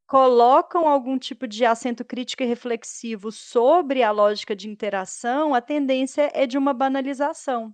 colocam 0.07 0.87
algum 0.87 1.17
tipo 1.17 1.47
de 1.47 1.65
acento 1.65 2.05
crítico 2.05 2.43
e 2.43 2.45
reflexivo 2.45 3.31
sobre 3.31 4.03
a 4.03 4.11
lógica 4.11 4.55
de 4.55 4.69
interação, 4.69 5.53
a 5.55 5.61
tendência 5.61 6.29
é 6.33 6.45
de 6.47 6.57
uma 6.57 6.73
banalização. 6.73 7.73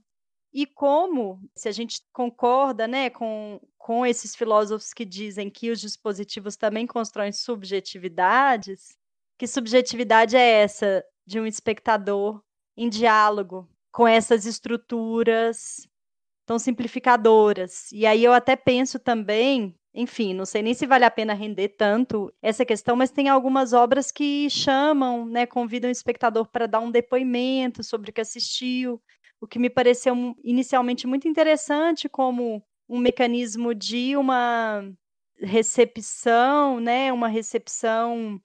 E 0.54 0.66
como, 0.66 1.42
se 1.56 1.68
a 1.68 1.72
gente 1.72 2.02
concorda 2.12 2.88
né, 2.88 3.10
com, 3.10 3.60
com 3.78 4.06
esses 4.06 4.36
filósofos 4.36 4.94
que 4.94 5.06
dizem 5.06 5.50
que 5.50 5.70
os 5.70 5.80
dispositivos 5.80 6.56
também 6.56 6.88
constroem 6.88 7.32
subjetividades, 7.32 8.98
que 9.38 9.46
subjetividade 9.46 10.36
é 10.36 10.62
essa 10.62 11.04
de 11.26 11.40
um 11.40 11.46
espectador 11.46 12.42
em 12.76 12.90
diálogo 12.90 13.70
com 13.92 14.08
essas 14.08 14.46
estruturas 14.46 15.88
tão 16.46 16.58
simplificadoras. 16.58 17.92
E 17.92 18.06
aí 18.06 18.24
eu 18.24 18.32
até 18.32 18.56
penso 18.56 18.98
também, 18.98 19.76
enfim, 19.94 20.34
não 20.34 20.46
sei 20.46 20.62
nem 20.62 20.74
se 20.74 20.88
vale 20.88 21.04
a 21.04 21.12
pena 21.12 21.34
render 21.34 21.70
tanto 21.70 22.34
essa 22.42 22.66
questão, 22.66 22.96
mas 22.96 23.12
tem 23.12 23.28
algumas 23.28 23.74
obras 23.74 24.12
que 24.12 24.50
chamam, 24.50 25.26
né, 25.26 25.46
convidam 25.46 25.90
o 25.90 25.92
espectador 25.92 26.48
para 26.48 26.66
dar 26.66 26.80
um 26.80 26.90
depoimento 26.90 27.84
sobre 27.84 28.10
o 28.10 28.14
que 28.14 28.22
assistiu, 28.22 29.02
o 29.42 29.48
que 29.48 29.60
me 29.60 29.70
pareceu 29.70 30.16
inicialmente 30.44 31.08
muito 31.08 31.28
interessante 31.28 32.10
como 32.10 32.64
um 32.90 33.00
mecanismo 33.00 33.74
de 33.76 34.16
uma 34.18 34.84
recepção, 35.40 36.80
né, 36.80 37.12
uma 37.14 37.28
recepção 37.28 38.42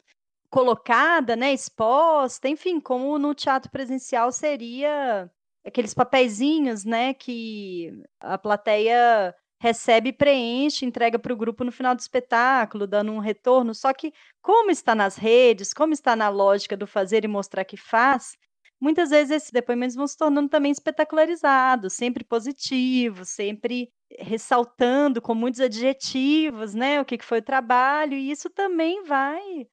colocada, 0.50 1.36
né, 1.36 1.52
exposta, 1.52 2.48
enfim, 2.48 2.80
como 2.80 3.18
no 3.18 3.34
teatro 3.34 3.70
presencial 3.70 4.30
seria 4.32 5.30
aqueles 5.64 5.94
papeizinhos, 5.94 6.84
né, 6.84 7.14
que 7.14 7.92
a 8.20 8.36
plateia 8.38 9.34
recebe, 9.60 10.12
preenche, 10.12 10.84
entrega 10.84 11.18
para 11.18 11.32
o 11.32 11.36
grupo 11.36 11.62
no 11.64 11.70
final 11.72 11.94
do 11.94 12.00
espetáculo, 12.00 12.84
dando 12.86 13.12
um 13.12 13.20
retorno. 13.20 13.72
Só 13.74 13.92
que, 13.92 14.12
como 14.42 14.72
está 14.72 14.92
nas 14.94 15.16
redes, 15.16 15.72
como 15.72 15.92
está 15.92 16.16
na 16.16 16.28
lógica 16.28 16.76
do 16.76 16.86
fazer 16.86 17.24
e 17.24 17.28
mostrar 17.28 17.64
que 17.64 17.76
faz, 17.76 18.36
muitas 18.82 19.10
vezes 19.10 19.30
esses 19.30 19.50
depoimentos 19.52 19.94
vão 19.96 20.06
se 20.06 20.16
tornando 20.16 20.48
também 20.48 20.72
espetacularizados, 20.72 21.92
sempre 21.94 22.24
positivos, 22.24 23.30
sempre 23.30 23.88
ressaltando 24.18 25.22
com 25.22 25.34
muitos 25.34 25.60
adjetivos, 25.60 26.74
né, 26.74 27.00
o 27.00 27.04
que 27.04 27.18
foi 27.22 27.38
o 27.38 27.42
trabalho, 27.42 28.14
e 28.14 28.30
isso 28.30 28.50
também 28.50 29.04
vai 29.04 29.66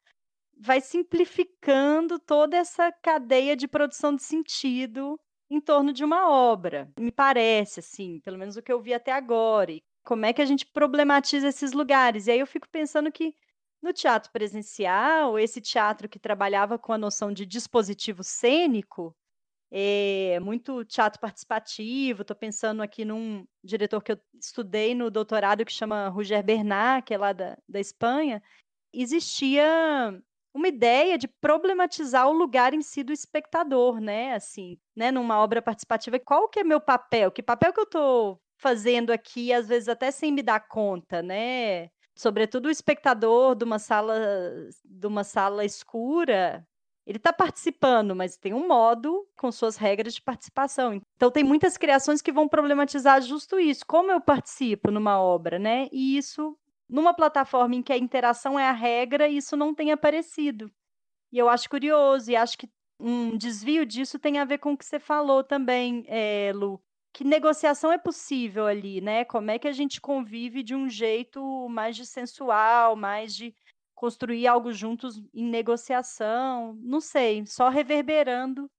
vai 0.61 0.81
simplificando 0.81 2.19
toda 2.19 2.57
essa 2.57 2.91
cadeia 2.91 3.55
de 3.55 3.67
produção 3.67 4.15
de 4.15 4.23
sentido 4.23 5.17
em 5.49 5.59
torno 5.61 5.93
de 5.93 6.03
uma 6.03 6.29
obra. 6.29 6.91
Me 6.99 7.11
parece, 7.11 7.79
assim, 7.79 8.19
pelo 8.21 8.37
menos 8.37 8.57
o 8.57 8.61
que 8.61 8.71
eu 8.71 8.81
vi 8.81 8.93
até 8.93 9.11
agora. 9.11 9.71
E 9.71 9.81
Como 10.03 10.25
é 10.25 10.33
que 10.33 10.41
a 10.41 10.45
gente 10.45 10.65
problematiza 10.65 11.47
esses 11.47 11.71
lugares? 11.71 12.27
E 12.27 12.31
aí 12.31 12.39
eu 12.39 12.47
fico 12.47 12.67
pensando 12.69 13.11
que 13.11 13.33
no 13.81 13.93
teatro 13.93 14.31
presencial, 14.31 15.39
esse 15.39 15.61
teatro 15.61 16.09
que 16.09 16.19
trabalhava 16.19 16.77
com 16.77 16.93
a 16.93 16.97
noção 16.97 17.31
de 17.31 17.45
dispositivo 17.45 18.23
cênico, 18.23 19.15
é 19.71 20.39
muito 20.39 20.83
teatro 20.83 21.19
participativo. 21.19 22.21
Estou 22.21 22.35
pensando 22.35 22.81
aqui 22.81 23.05
num 23.05 23.45
diretor 23.63 24.01
que 24.01 24.11
eu 24.11 24.19
estudei 24.39 24.95
no 24.95 25.11
doutorado 25.11 25.63
que 25.63 25.71
chama 25.71 26.09
Roger 26.09 26.43
Bernard, 26.43 27.05
que 27.05 27.13
é 27.13 27.17
lá 27.17 27.33
da, 27.33 27.57
da 27.67 27.79
Espanha. 27.79 28.41
Existia 28.91 29.63
uma 30.53 30.67
ideia 30.67 31.17
de 31.17 31.27
problematizar 31.27 32.27
o 32.27 32.33
lugar 32.33 32.73
em 32.73 32.81
si 32.81 33.03
do 33.03 33.13
espectador, 33.13 33.99
né? 33.99 34.33
Assim, 34.33 34.79
né? 34.95 35.11
Numa 35.11 35.39
obra 35.39 35.61
participativa, 35.61 36.19
qual 36.19 36.49
que 36.49 36.59
é 36.59 36.63
meu 36.63 36.81
papel? 36.81 37.31
Que 37.31 37.43
papel 37.43 37.71
que 37.71 37.79
eu 37.79 37.83
estou 37.83 38.41
fazendo 38.57 39.11
aqui, 39.11 39.53
às 39.53 39.67
vezes 39.67 39.87
até 39.87 40.11
sem 40.11 40.31
me 40.31 40.41
dar 40.41 40.67
conta, 40.67 41.21
né? 41.21 41.89
Sobretudo 42.19 42.65
o 42.65 42.69
espectador 42.69 43.55
de 43.55 43.63
uma 43.63 43.79
sala, 43.79 44.13
de 44.83 45.07
uma 45.07 45.23
sala 45.23 45.63
escura, 45.63 46.67
ele 47.07 47.15
está 47.15 47.31
participando, 47.31 48.13
mas 48.13 48.35
tem 48.35 48.53
um 48.53 48.67
modo 48.67 49.25
com 49.37 49.49
suas 49.53 49.77
regras 49.77 50.15
de 50.15 50.21
participação. 50.21 51.01
Então 51.15 51.31
tem 51.31 51.45
muitas 51.45 51.77
criações 51.77 52.21
que 52.21 52.29
vão 52.29 52.45
problematizar 52.45 53.21
justo 53.21 53.57
isso. 53.57 53.85
Como 53.87 54.11
eu 54.11 54.19
participo 54.19 54.91
numa 54.91 55.17
obra, 55.17 55.57
né? 55.57 55.87
E 55.93 56.17
isso 56.17 56.57
numa 56.89 57.13
plataforma 57.13 57.75
em 57.75 57.81
que 57.81 57.93
a 57.93 57.97
interação 57.97 58.59
é 58.59 58.67
a 58.67 58.73
regra, 58.73 59.29
isso 59.29 59.55
não 59.55 59.73
tem 59.73 59.93
aparecido. 59.93 60.69
E 61.31 61.37
eu 61.37 61.47
acho 61.47 61.69
curioso, 61.69 62.29
e 62.29 62.35
acho 62.35 62.57
que 62.57 62.69
um 62.99 63.37
desvio 63.37 63.85
disso 63.85 64.19
tem 64.19 64.39
a 64.39 64.43
ver 64.43 64.57
com 64.57 64.73
o 64.73 64.77
que 64.77 64.83
você 64.85 64.99
falou 64.99 65.41
também, 65.41 66.03
é, 66.05 66.51
Lu. 66.53 66.83
Que 67.13 67.23
negociação 67.23 67.91
é 67.91 67.97
possível 67.97 68.65
ali, 68.65 69.01
né? 69.01 69.25
Como 69.25 69.49
é 69.51 69.59
que 69.59 69.67
a 69.67 69.71
gente 69.71 69.99
convive 69.99 70.63
de 70.63 70.75
um 70.75 70.87
jeito 70.87 71.67
mais 71.69 71.95
de 71.95 72.05
sensual, 72.05 72.95
mais 72.95 73.35
de 73.35 73.53
construir 73.95 74.47
algo 74.47 74.71
juntos 74.71 75.21
em 75.33 75.45
negociação? 75.45 76.75
Não 76.81 77.01
sei, 77.01 77.45
só 77.45 77.69
reverberando 77.69 78.69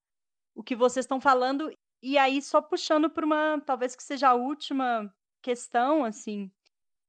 o 0.55 0.62
que 0.62 0.76
vocês 0.76 1.05
estão 1.05 1.20
falando 1.20 1.70
e 2.03 2.16
aí 2.16 2.41
só 2.41 2.62
puxando 2.62 3.11
para 3.11 3.26
uma, 3.26 3.61
talvez 3.64 3.95
que 3.95 4.03
seja 4.03 4.28
a 4.31 4.35
última 4.35 5.12
questão, 5.43 6.05
assim, 6.05 6.51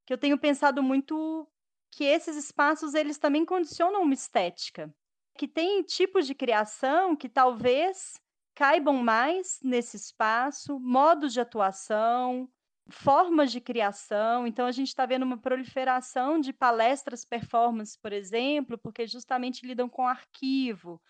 que 0.05 0.13
eu 0.13 0.17
tenho 0.17 0.37
pensado 0.37 0.81
muito 0.83 1.47
que 1.91 2.03
esses 2.03 2.35
espaços 2.35 2.93
eles 2.93 3.17
também 3.17 3.45
condicionam 3.45 4.01
uma 4.01 4.13
estética, 4.13 4.93
que 5.37 5.47
tem 5.47 5.83
tipos 5.83 6.25
de 6.25 6.33
criação 6.33 7.15
que 7.15 7.29
talvez 7.29 8.21
caibam 8.61 9.01
mais 9.01 9.59
nesse 9.63 9.97
espaço, 9.97 10.79
modos 10.79 11.33
de 11.33 11.41
atuação, 11.41 12.47
formas 12.91 13.51
de 13.51 13.59
criação. 13.59 14.45
Então 14.45 14.67
a 14.67 14.71
gente 14.71 14.89
está 14.89 15.03
vendo 15.03 15.23
uma 15.23 15.39
proliferação 15.39 16.39
de 16.39 16.53
palestras 16.53 17.25
performance, 17.25 17.97
por 17.97 18.13
exemplo, 18.13 18.77
porque 18.77 19.07
justamente 19.07 19.65
lidam 19.65 19.89
com 19.89 20.07
arquivo, 20.07 21.01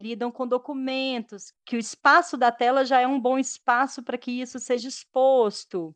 lidam 0.00 0.30
com 0.30 0.46
documentos, 0.46 1.52
que 1.66 1.74
o 1.74 1.80
espaço 1.80 2.36
da 2.36 2.52
tela 2.52 2.84
já 2.84 3.00
é 3.00 3.08
um 3.08 3.18
bom 3.18 3.40
espaço 3.40 4.04
para 4.04 4.16
que 4.16 4.30
isso 4.30 4.60
seja 4.60 4.86
exposto. 4.86 5.92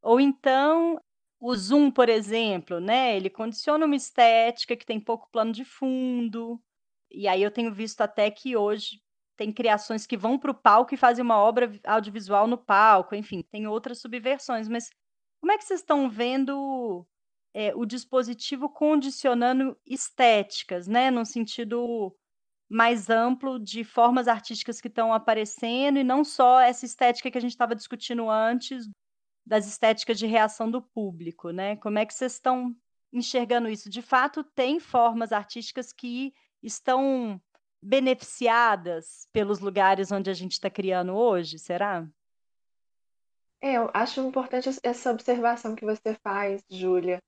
Ou 0.00 0.20
então 0.20 0.96
o 1.40 1.56
Zoom, 1.56 1.90
por 1.90 2.08
exemplo, 2.08 2.78
né? 2.78 3.16
Ele 3.16 3.28
condiciona 3.28 3.84
uma 3.84 3.96
estética 3.96 4.76
que 4.76 4.86
tem 4.86 5.00
pouco 5.00 5.28
plano 5.32 5.50
de 5.50 5.64
fundo. 5.64 6.62
E 7.10 7.26
aí 7.26 7.42
eu 7.42 7.50
tenho 7.50 7.74
visto 7.74 8.00
até 8.00 8.30
que 8.30 8.56
hoje 8.56 9.02
tem 9.42 9.52
criações 9.52 10.06
que 10.06 10.16
vão 10.16 10.38
para 10.38 10.52
o 10.52 10.54
palco 10.54 10.94
e 10.94 10.96
fazem 10.96 11.24
uma 11.24 11.36
obra 11.36 11.72
audiovisual 11.84 12.46
no 12.46 12.56
palco, 12.56 13.12
enfim, 13.16 13.42
tem 13.50 13.66
outras 13.66 14.00
subversões. 14.00 14.68
Mas 14.68 14.88
como 15.40 15.50
é 15.50 15.58
que 15.58 15.64
vocês 15.64 15.80
estão 15.80 16.08
vendo 16.08 17.04
é, 17.52 17.74
o 17.74 17.84
dispositivo 17.84 18.68
condicionando 18.68 19.76
estéticas, 19.84 20.86
né? 20.86 21.10
No 21.10 21.26
sentido 21.26 22.16
mais 22.70 23.10
amplo 23.10 23.58
de 23.58 23.82
formas 23.82 24.28
artísticas 24.28 24.80
que 24.80 24.86
estão 24.86 25.12
aparecendo 25.12 25.98
e 25.98 26.04
não 26.04 26.24
só 26.24 26.60
essa 26.60 26.86
estética 26.86 27.30
que 27.30 27.36
a 27.36 27.40
gente 27.40 27.50
estava 27.50 27.74
discutindo 27.74 28.30
antes 28.30 28.88
das 29.44 29.66
estéticas 29.66 30.20
de 30.20 30.26
reação 30.26 30.70
do 30.70 30.80
público, 30.80 31.50
né? 31.50 31.74
Como 31.76 31.98
é 31.98 32.06
que 32.06 32.14
vocês 32.14 32.34
estão 32.34 32.74
enxergando 33.12 33.68
isso? 33.68 33.90
De 33.90 34.02
fato, 34.02 34.44
tem 34.44 34.78
formas 34.78 35.32
artísticas 35.32 35.92
que 35.92 36.32
estão 36.62 37.42
beneficiadas 37.82 39.26
pelos 39.32 39.58
lugares 39.58 40.12
onde 40.12 40.30
a 40.30 40.34
gente 40.34 40.52
está 40.52 40.70
criando 40.70 41.14
hoje, 41.14 41.58
será? 41.58 42.06
É, 43.60 43.74
eu 43.74 43.90
acho 43.92 44.20
importante 44.20 44.68
essa 44.82 45.10
observação 45.10 45.74
que 45.74 45.84
você 45.84 46.14
faz, 46.22 46.62
Júlia. 46.70 47.20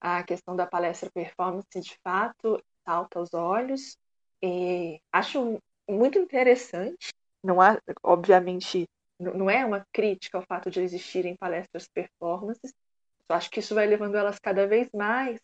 A 0.00 0.22
questão 0.22 0.56
da 0.56 0.66
palestra 0.66 1.10
performance, 1.10 1.80
de 1.80 1.96
fato, 2.02 2.62
salta 2.84 3.18
aos 3.18 3.32
olhos. 3.32 3.96
E 4.42 5.00
acho 5.12 5.58
muito 5.88 6.18
interessante. 6.18 7.12
Não 7.42 7.60
há, 7.60 7.78
obviamente, 8.02 8.88
não 9.18 9.48
é 9.48 9.64
uma 9.64 9.86
crítica 9.92 10.38
ao 10.38 10.44
fato 10.44 10.70
de 10.70 10.80
existirem 10.80 11.36
palestras 11.36 11.88
performances, 11.88 12.74
eu 13.28 13.36
acho 13.36 13.50
que 13.50 13.60
isso 13.60 13.74
vai 13.74 13.86
levando 13.86 14.16
elas 14.16 14.38
cada 14.38 14.66
vez 14.66 14.90
mais 14.92 15.40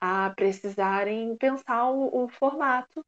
a 0.00 0.30
precisarem 0.36 1.34
pensar 1.36 1.90
o, 1.90 2.24
o 2.24 2.28
formato 2.28 3.04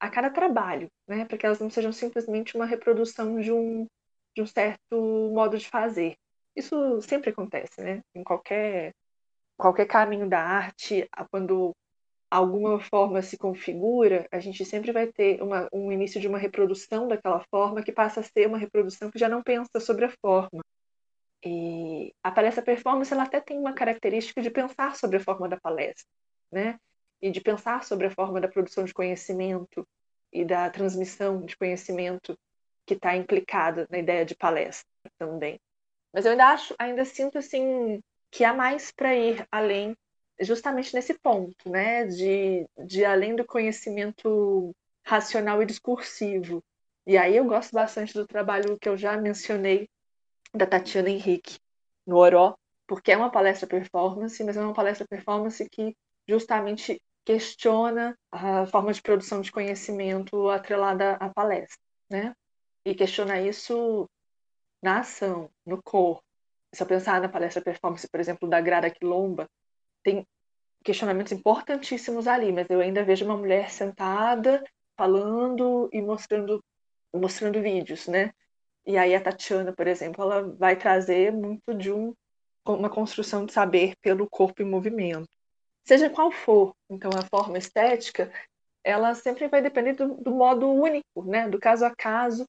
a 0.00 0.10
cada 0.10 0.30
trabalho, 0.30 0.90
né? 1.06 1.24
para 1.24 1.38
que 1.38 1.46
elas 1.46 1.60
não 1.60 1.70
sejam 1.70 1.92
simplesmente 1.92 2.56
uma 2.56 2.66
reprodução 2.66 3.40
de 3.40 3.52
um, 3.52 3.86
de 4.34 4.42
um 4.42 4.46
certo 4.46 5.30
modo 5.34 5.58
de 5.58 5.68
fazer. 5.68 6.16
Isso 6.54 7.00
sempre 7.02 7.30
acontece, 7.30 7.82
né? 7.82 8.02
Em 8.14 8.24
qualquer, 8.24 8.94
qualquer 9.56 9.86
caminho 9.86 10.28
da 10.28 10.40
arte, 10.40 11.08
quando 11.30 11.74
alguma 12.30 12.80
forma 12.80 13.22
se 13.22 13.36
configura, 13.38 14.26
a 14.32 14.40
gente 14.40 14.64
sempre 14.64 14.92
vai 14.92 15.06
ter 15.06 15.42
uma, 15.42 15.68
um 15.72 15.92
início 15.92 16.20
de 16.20 16.28
uma 16.28 16.38
reprodução 16.38 17.08
daquela 17.08 17.44
forma 17.50 17.82
que 17.82 17.92
passa 17.92 18.20
a 18.20 18.22
ser 18.22 18.48
uma 18.48 18.58
reprodução 18.58 19.10
que 19.10 19.18
já 19.18 19.28
não 19.28 19.42
pensa 19.42 19.80
sobre 19.80 20.06
a 20.06 20.12
forma. 20.20 20.62
E 21.44 22.12
a 22.22 22.30
palestra 22.30 22.62
performance 22.62 23.12
ela 23.12 23.24
até 23.24 23.40
tem 23.40 23.58
uma 23.58 23.74
característica 23.74 24.42
de 24.42 24.50
pensar 24.50 24.96
sobre 24.96 25.18
a 25.18 25.20
forma 25.20 25.48
da 25.48 25.58
palestra, 25.60 26.06
né? 26.50 26.78
E 27.20 27.30
de 27.30 27.40
pensar 27.40 27.84
sobre 27.84 28.06
a 28.06 28.10
forma 28.10 28.40
da 28.40 28.48
produção 28.48 28.84
de 28.84 28.94
conhecimento 28.94 29.86
e 30.32 30.44
da 30.44 30.68
transmissão 30.70 31.40
de 31.44 31.56
conhecimento 31.56 32.38
que 32.84 32.94
está 32.94 33.16
implicada 33.16 33.86
na 33.90 33.98
ideia 33.98 34.24
de 34.24 34.34
palestra 34.34 34.86
também. 35.18 35.60
Mas 36.12 36.24
eu 36.24 36.32
ainda 36.32 36.46
acho, 36.46 36.74
ainda 36.78 37.04
sinto 37.04 37.38
assim 37.38 38.02
que 38.30 38.44
há 38.44 38.54
mais 38.54 38.92
para 38.92 39.14
ir 39.14 39.46
além 39.50 39.96
justamente 40.40 40.94
nesse 40.94 41.14
ponto, 41.14 41.68
né, 41.68 42.04
de, 42.06 42.68
de 42.84 43.04
além 43.04 43.34
do 43.34 43.44
conhecimento 43.44 44.74
racional 45.02 45.62
e 45.62 45.66
discursivo. 45.66 46.62
E 47.06 47.16
aí 47.16 47.36
eu 47.36 47.44
gosto 47.44 47.72
bastante 47.72 48.12
do 48.12 48.26
trabalho 48.26 48.78
que 48.78 48.88
eu 48.88 48.96
já 48.96 49.16
mencionei 49.16 49.88
da 50.52 50.66
Tatiana 50.66 51.10
Henrique 51.10 51.58
no 52.06 52.16
Oró, 52.16 52.56
porque 52.86 53.12
é 53.12 53.16
uma 53.16 53.30
palestra 53.30 53.66
performance, 53.66 54.42
mas 54.44 54.56
é 54.56 54.60
uma 54.60 54.74
palestra 54.74 55.06
performance 55.06 55.68
que 55.68 55.96
justamente 56.28 57.00
questiona 57.24 58.16
a 58.30 58.66
forma 58.66 58.92
de 58.92 59.02
produção 59.02 59.40
de 59.40 59.50
conhecimento 59.50 60.48
atrelada 60.48 61.14
à 61.14 61.28
palestra, 61.28 61.78
né? 62.08 62.34
E 62.84 62.94
questiona 62.94 63.40
isso 63.40 64.08
na 64.82 65.00
ação, 65.00 65.50
no 65.64 65.82
corpo. 65.82 66.22
Se 66.72 66.82
eu 66.82 66.86
pensar 66.86 67.20
na 67.20 67.28
palestra 67.28 67.62
performance, 67.62 68.08
por 68.08 68.20
exemplo, 68.20 68.48
da 68.48 68.60
Grada 68.60 68.90
Quilomba, 68.90 69.48
tem 70.02 70.26
questionamentos 70.84 71.32
importantíssimos 71.32 72.28
ali, 72.28 72.52
mas 72.52 72.68
eu 72.70 72.80
ainda 72.80 73.04
vejo 73.04 73.24
uma 73.24 73.36
mulher 73.36 73.70
sentada, 73.70 74.62
falando 74.96 75.88
e 75.92 76.00
mostrando, 76.00 76.62
mostrando 77.12 77.60
vídeos, 77.60 78.06
né? 78.06 78.32
E 78.86 78.96
aí 78.96 79.14
a 79.14 79.20
Tatiana, 79.20 79.72
por 79.72 79.88
exemplo, 79.88 80.22
ela 80.22 80.54
vai 80.56 80.76
trazer 80.76 81.32
muito 81.32 81.74
de 81.74 81.92
um, 81.92 82.14
uma 82.64 82.88
construção 82.88 83.44
de 83.44 83.52
saber 83.52 83.94
pelo 84.00 84.28
corpo 84.30 84.62
em 84.62 84.64
movimento. 84.64 85.28
Seja 85.86 86.10
qual 86.10 86.32
for, 86.32 86.74
então, 86.90 87.10
a 87.16 87.24
forma 87.26 87.58
estética, 87.58 88.32
ela 88.82 89.14
sempre 89.14 89.46
vai 89.46 89.62
depender 89.62 89.92
do, 89.94 90.16
do 90.16 90.32
modo 90.32 90.68
único, 90.68 91.24
né? 91.24 91.48
Do 91.48 91.60
caso 91.60 91.84
a 91.84 91.94
caso 91.94 92.44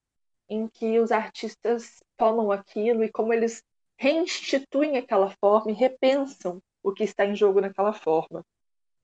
em 0.49 0.67
que 0.67 0.99
os 0.99 1.11
artistas 1.11 2.01
tomam 2.17 2.51
aquilo 2.51 3.03
e 3.03 3.11
como 3.11 3.31
eles 3.31 3.61
reinstituem 3.95 4.97
aquela 4.97 5.29
forma 5.39 5.71
e 5.71 5.75
repensam 5.75 6.59
o 6.81 6.91
que 6.91 7.03
está 7.03 7.25
em 7.25 7.35
jogo 7.35 7.61
naquela 7.61 7.93
forma. 7.93 8.43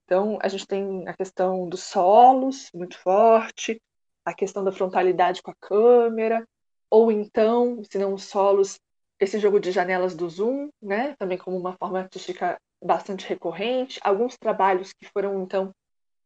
Então, 0.05 0.39
a 0.41 0.47
gente 0.47 0.65
tem 0.65 1.07
a 1.07 1.13
questão 1.13 1.69
dos 1.69 1.83
solos, 1.83 2.69
muito 2.73 2.97
forte, 2.97 3.79
a 4.25 4.33
questão 4.33 4.63
da 4.63 4.71
frontalidade 4.71 5.43
com 5.43 5.51
a 5.51 5.55
câmera, 5.61 6.47
ou 6.89 7.11
então, 7.11 7.83
se 7.83 7.99
não 7.99 8.13
os 8.15 8.23
solos, 8.25 8.79
esse 9.19 9.37
jogo 9.39 9.59
de 9.59 9.71
janelas 9.71 10.15
do 10.15 10.27
zoom, 10.27 10.69
né, 10.81 11.15
também 11.19 11.37
como 11.37 11.57
uma 11.57 11.73
forma 11.73 11.99
artística 11.99 12.59
bastante 12.83 13.27
recorrente. 13.27 13.99
Alguns 14.03 14.37
trabalhos 14.37 14.93
que 14.93 15.05
foram, 15.07 15.43
então, 15.43 15.73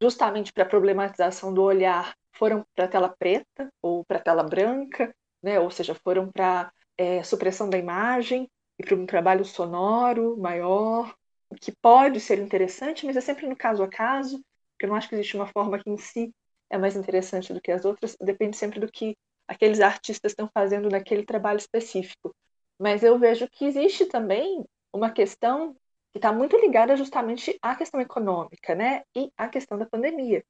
justamente 0.02 0.52
para 0.54 0.64
a 0.64 0.70
problematização 0.70 1.54
do 1.54 1.64
olhar, 1.64 2.16
foram 2.34 2.66
para 2.76 2.86
a 2.86 2.88
tela 2.88 3.10
preta 3.18 3.70
ou 3.82 4.06
para 4.06 4.18
a 4.18 4.22
tela 4.22 4.44
branca, 4.44 5.14
né, 5.42 5.60
ou 5.60 5.72
seja, 5.72 5.96
foram 5.96 6.32
para 6.32 6.72
é, 6.98 7.24
supressão 7.24 7.70
da 7.70 7.78
imagem. 7.78 8.50
ir 8.80 8.86
para 8.86 8.96
um 8.96 9.06
trabalho 9.06 9.44
sonoro 9.46 10.38
maior, 10.38 11.16
que 11.62 11.72
pode 11.82 12.20
ser 12.20 12.40
interessante, 12.40 13.06
mas 13.06 13.18
é 13.18 13.22
sempre 13.22 13.48
no 13.48 13.56
caso 13.56 13.84
a 13.84 13.88
caso, 13.88 14.38
porque 14.72 14.86
eu 14.86 14.90
não 14.90 14.96
acho 14.96 15.10
que 15.10 15.16
existe 15.16 15.36
uma 15.36 15.48
forma 15.48 15.80
que 15.80 15.90
em 15.90 15.98
si 15.98 16.34
é 16.70 16.78
mais 16.78 16.96
interessante 16.96 17.54
do 17.54 17.62
que 17.62 17.72
as 17.72 17.86
outras, 17.86 18.16
depende 18.22 18.58
sempre 18.58 18.80
do 18.80 18.92
que 18.92 19.16
aqueles 19.48 19.80
artistas 19.80 20.32
estão 20.32 20.50
fazendo 20.54 20.90
naquele 20.90 21.26
trabalho 21.26 21.58
específico. 21.58 22.36
Mas 22.78 23.04
eu 23.04 23.18
vejo 23.18 23.48
que 23.50 23.66
existe 23.66 24.06
também 24.06 24.64
uma 24.94 25.10
questão 25.10 25.76
que 26.12 26.18
está 26.18 26.32
muito 26.32 26.58
ligada 26.58 26.96
justamente 26.96 27.58
à 27.62 27.76
questão 27.76 28.00
econômica, 28.02 28.76
né? 28.76 29.04
E 29.16 29.32
à 29.38 29.48
questão 29.48 29.78
da 29.78 29.86
pandemia. 29.86 30.44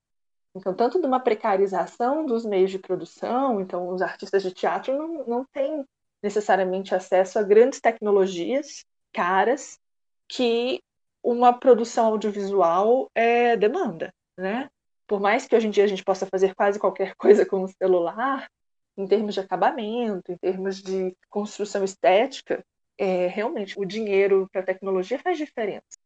Então, 0.56 0.74
tanto 0.74 1.00
de 1.00 1.06
uma 1.06 1.20
precarização 1.20 2.26
dos 2.26 2.46
meios 2.46 2.72
de 2.72 2.80
produção, 2.80 3.62
então 3.62 3.90
os 3.90 4.02
artistas 4.02 4.42
de 4.42 4.52
teatro 4.52 4.98
não, 4.98 5.26
não 5.26 5.46
têm 5.54 5.86
necessariamente 6.22 6.96
acesso 6.96 7.38
a 7.38 7.44
grandes 7.44 7.80
tecnologias 7.80 8.84
caras 9.14 9.80
que 10.28 10.82
uma 11.24 11.54
produção 11.54 12.08
audiovisual 12.08 13.10
é, 13.14 13.56
demanda, 13.56 14.14
né? 14.38 14.70
Por 15.06 15.20
mais 15.20 15.46
que 15.48 15.56
hoje 15.56 15.68
em 15.68 15.72
dia 15.72 15.84
a 15.84 15.88
gente 15.88 16.04
possa 16.04 16.26
fazer 16.26 16.56
quase 16.56 16.80
qualquer 16.80 17.16
coisa 17.18 17.46
com 17.46 17.64
o 17.64 17.68
celular, 17.68 18.50
em 18.98 19.08
termos 19.08 19.36
de 19.36 19.40
acabamento, 19.40 20.32
em 20.32 20.38
termos 20.38 20.82
de 20.82 21.16
construção 21.30 21.84
estética, 21.84 22.66
é, 22.98 23.28
realmente 23.28 23.80
o 23.80 23.86
dinheiro 23.86 24.48
para 24.52 24.62
a 24.62 24.66
tecnologia 24.66 25.20
faz 25.20 25.38
diferença. 25.38 25.98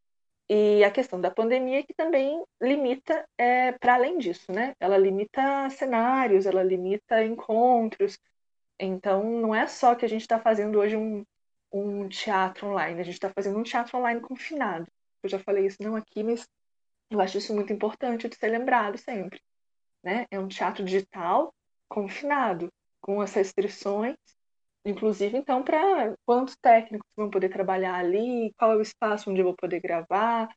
E 0.49 0.83
a 0.83 0.91
questão 0.91 1.21
da 1.21 1.31
pandemia 1.31 1.83
que 1.83 1.93
também 1.93 2.43
limita 2.61 3.25
é, 3.37 3.71
para 3.73 3.95
além 3.95 4.17
disso, 4.17 4.51
né? 4.51 4.75
Ela 4.79 4.97
limita 4.97 5.69
cenários, 5.69 6.45
ela 6.45 6.63
limita 6.63 7.23
encontros. 7.23 8.19
Então, 8.79 9.23
não 9.23 9.55
é 9.55 9.67
só 9.67 9.95
que 9.95 10.05
a 10.05 10.09
gente 10.09 10.21
está 10.21 10.39
fazendo 10.39 10.79
hoje 10.79 10.97
um, 10.97 11.23
um 11.71 12.09
teatro 12.09 12.67
online, 12.67 12.99
a 12.99 13.03
gente 13.03 13.13
está 13.15 13.29
fazendo 13.29 13.57
um 13.59 13.63
teatro 13.63 13.97
online 13.97 14.21
confinado. 14.21 14.87
Eu 15.23 15.29
já 15.29 15.39
falei 15.39 15.65
isso 15.67 15.77
não 15.81 15.95
aqui, 15.95 16.23
mas 16.23 16.47
eu 17.09 17.21
acho 17.21 17.37
isso 17.37 17.53
muito 17.55 17.73
importante 17.73 18.27
de 18.29 18.35
ser 18.35 18.49
lembrado 18.49 18.97
sempre. 18.97 19.41
Né? 20.03 20.25
É 20.31 20.39
um 20.39 20.47
teatro 20.47 20.83
digital 20.83 21.53
confinado, 21.87 22.69
com 23.01 23.21
as 23.21 23.33
restrições 23.33 24.15
Inclusive, 24.83 25.37
então, 25.37 25.63
para 25.63 26.15
quantos 26.25 26.55
técnicos 26.55 27.07
vão 27.15 27.29
poder 27.29 27.49
trabalhar 27.49 27.95
ali, 27.95 28.51
qual 28.57 28.73
é 28.73 28.75
o 28.75 28.81
espaço 28.81 29.29
onde 29.29 29.39
eu 29.39 29.45
vou 29.45 29.55
poder 29.55 29.79
gravar, 29.79 30.49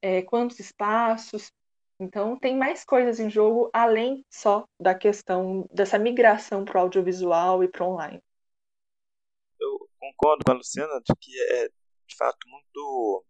é, 0.00 0.22
quantos 0.22 0.60
espaços. 0.60 1.50
Então, 1.98 2.38
tem 2.38 2.56
mais 2.56 2.84
coisas 2.84 3.18
em 3.18 3.28
jogo 3.28 3.70
além 3.72 4.24
só 4.30 4.64
da 4.80 4.94
questão 4.94 5.68
dessa 5.72 5.98
migração 5.98 6.64
para 6.64 6.78
o 6.78 6.82
audiovisual 6.82 7.64
e 7.64 7.68
para 7.68 7.84
online. 7.84 8.20
Eu 9.60 9.88
concordo 9.98 10.44
com 10.44 10.52
a 10.52 10.56
Luciana 10.56 11.00
de 11.04 11.14
que 11.20 11.32
é, 11.52 11.68
de 12.06 12.16
fato, 12.16 12.48
muito 12.48 13.24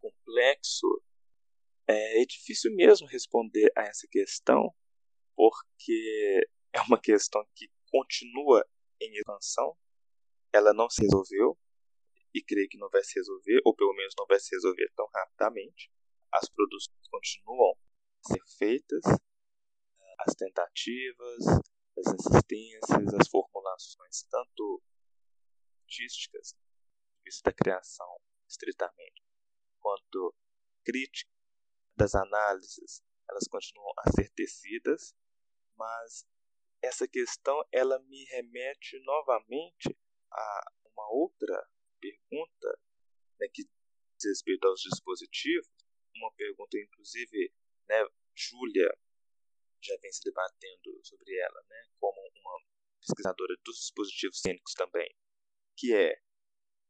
complexo 0.00 1.02
é, 1.88 2.22
é 2.22 2.24
difícil 2.24 2.74
mesmo 2.74 3.06
responder 3.06 3.70
a 3.76 3.82
essa 3.82 4.06
questão, 4.10 4.72
porque 5.34 6.48
é 6.72 6.80
uma 6.82 7.00
questão 7.00 7.44
que 7.54 7.68
continua 7.90 8.64
em 9.00 9.14
expansão, 9.16 9.76
ela 10.52 10.72
não 10.72 10.88
se 10.88 11.02
resolveu 11.02 11.58
e 12.34 12.42
creio 12.42 12.68
que 12.68 12.78
não 12.78 12.88
vai 12.90 13.02
se 13.02 13.14
resolver, 13.18 13.60
ou 13.64 13.74
pelo 13.74 13.94
menos 13.94 14.14
não 14.18 14.26
vai 14.26 14.38
se 14.38 14.54
resolver 14.54 14.90
tão 14.94 15.06
rapidamente. 15.14 15.90
As 16.32 16.48
produções 16.48 17.08
continuam 17.08 17.78
a 18.24 18.32
ser 18.32 18.42
feitas, 18.58 19.02
as 20.20 20.34
tentativas, 20.34 21.46
as 21.98 22.12
insistências, 22.12 23.14
as 23.14 23.28
formulações, 23.28 24.22
tanto 24.30 24.82
artísticas, 25.82 26.54
isso 27.24 27.42
da 27.42 27.52
criação 27.52 28.20
estritamente, 28.48 29.24
quanto 29.80 30.34
crítica 30.84 31.30
das 31.96 32.14
análises, 32.14 33.02
elas 33.28 33.48
continuam 33.48 33.92
a 33.98 34.10
ser 34.12 34.30
tecidas, 34.30 35.14
mas 35.76 36.26
essa 36.86 37.06
questão 37.06 37.62
ela 37.72 37.98
me 38.00 38.24
remete 38.26 38.98
novamente 39.00 39.96
a 40.30 40.72
uma 40.86 41.08
outra 41.10 41.68
pergunta 42.00 42.80
né, 43.38 43.48
que 43.52 43.64
diz 43.64 44.24
respeito 44.24 44.66
aos 44.66 44.80
dispositivos, 44.80 45.68
uma 46.14 46.32
pergunta 46.32 46.78
inclusive, 46.78 47.52
né, 47.88 48.06
Júlia 48.34 48.88
já 49.82 49.96
vem 49.98 50.12
se 50.12 50.22
debatendo 50.24 51.00
sobre 51.02 51.36
ela, 51.38 51.62
né, 51.68 51.88
como 52.00 52.18
uma 52.20 52.60
pesquisadora 53.00 53.54
dos 53.64 53.76
dispositivos 53.76 54.40
cênicos 54.40 54.72
também, 54.74 55.08
que 55.76 55.94
é 55.94 56.20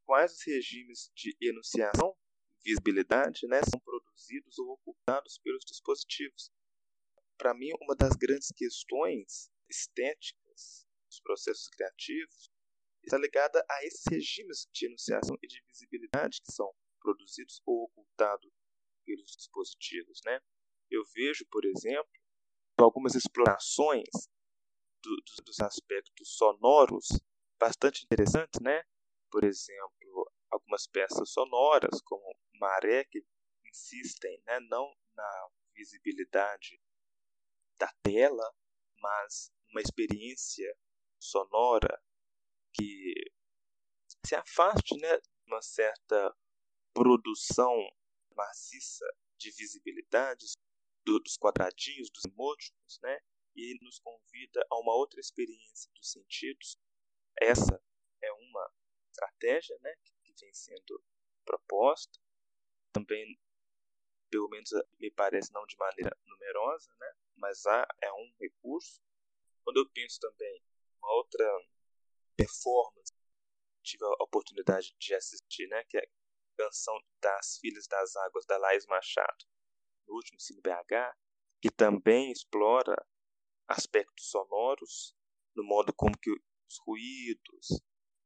quais 0.05 0.32
os 0.32 0.47
regimes 0.47 1.11
de 1.14 1.36
enunciação, 1.40 2.16
visibilidade, 2.64 3.47
né, 3.49 3.61
são 3.62 3.78
produzidos 3.80 4.59
ou 4.59 4.70
ocultados 4.70 5.38
pelos 5.38 5.64
dispositivos. 5.64 6.51
Para 7.36 7.55
mim, 7.55 7.70
uma 7.82 7.94
das 7.94 8.16
grandes 8.16 8.49
questões 8.57 9.51
estéticas 9.68 10.86
dos 11.08 11.20
processos 11.20 11.68
criativos 11.68 12.50
está 13.04 13.18
ligada 13.18 13.64
a 13.70 13.84
esses 13.84 14.02
regimes 14.10 14.68
de 14.72 14.86
enunciação 14.86 15.36
e 15.42 15.46
de 15.46 15.62
visibilidade 15.68 16.40
que 16.42 16.52
são 16.52 16.72
produzidos 17.00 17.62
ou 17.64 17.84
ocultados 17.84 18.50
pelos 19.04 19.36
dispositivos. 19.36 20.20
Né? 20.24 20.40
Eu 20.90 21.04
vejo, 21.14 21.46
por 21.50 21.64
exemplo, 21.64 22.10
algumas 22.76 23.14
explorações 23.14 24.08
do, 25.02 25.16
dos, 25.22 25.36
dos 25.44 25.60
aspectos 25.60 26.36
sonoros 26.36 27.06
bastante 27.58 28.04
interessantes, 28.04 28.60
né? 28.60 28.82
Por 29.30 29.44
exemplo, 29.44 30.30
algumas 30.50 30.86
peças 30.86 31.30
sonoras, 31.30 32.00
como 32.02 32.36
Maré, 32.60 33.04
que 33.04 33.24
insistem 33.66 34.40
né, 34.46 34.60
não 34.68 34.94
na 35.14 35.48
visibilidade 35.74 36.80
da 37.78 37.92
tela, 38.02 38.54
mas 39.00 39.52
uma 39.70 39.80
experiência 39.80 40.76
sonora 41.18 42.02
que 42.72 43.14
se 44.24 44.34
afaste 44.34 44.96
né, 44.98 45.18
de 45.18 45.30
uma 45.46 45.62
certa 45.62 46.36
produção 46.92 47.74
maciça 48.34 49.06
de 49.38 49.50
visibilidades 49.52 50.54
do, 51.04 51.20
dos 51.20 51.36
quadradinhos, 51.36 52.10
dos 52.10 52.24
emojis, 52.24 52.98
né, 53.02 53.20
e 53.54 53.78
nos 53.82 53.98
convida 54.00 54.66
a 54.70 54.78
uma 54.78 54.94
outra 54.94 55.20
experiência 55.20 55.90
dos 55.94 56.10
sentidos. 56.10 56.76
Essa 57.40 57.82
é 58.22 58.32
uma 58.32 58.72
estratégia 59.10 59.76
né, 59.80 59.94
que 60.04 60.34
vem 60.40 60.52
sendo 60.52 61.02
proposta, 61.44 62.18
também, 62.92 63.38
pelo 64.30 64.48
menos 64.48 64.70
me 64.98 65.10
parece, 65.10 65.52
não 65.52 65.64
de 65.66 65.76
maneira 65.78 66.16
numerosa, 66.26 66.90
né, 66.98 67.12
mas 67.36 67.64
há, 67.66 67.86
é 68.02 68.12
um 68.12 68.34
recurso 68.40 69.00
quando 69.66 69.78
eu 69.78 69.90
penso 69.90 70.20
também 70.20 70.62
uma 71.02 71.12
outra 71.14 71.44
performance, 72.36 73.12
tive 73.82 74.04
a 74.04 74.22
oportunidade 74.22 74.94
de 74.96 75.12
assistir, 75.12 75.66
né, 75.66 75.82
que 75.88 75.98
é 75.98 76.00
a 76.00 76.64
canção 76.64 76.94
das 77.20 77.58
Filhas 77.60 77.88
das 77.88 78.14
Águas 78.14 78.46
da 78.46 78.56
Laís 78.58 78.86
Machado, 78.86 79.44
no 80.06 80.14
último 80.14 80.38
Cine 80.38 80.60
BH, 80.60 81.16
que 81.60 81.68
também 81.68 82.30
explora 82.30 82.94
aspectos 83.66 84.30
sonoros, 84.30 85.16
no 85.56 85.64
modo 85.64 85.92
como 85.92 86.16
que 86.16 86.30
os 86.30 86.78
ruídos, 86.86 87.82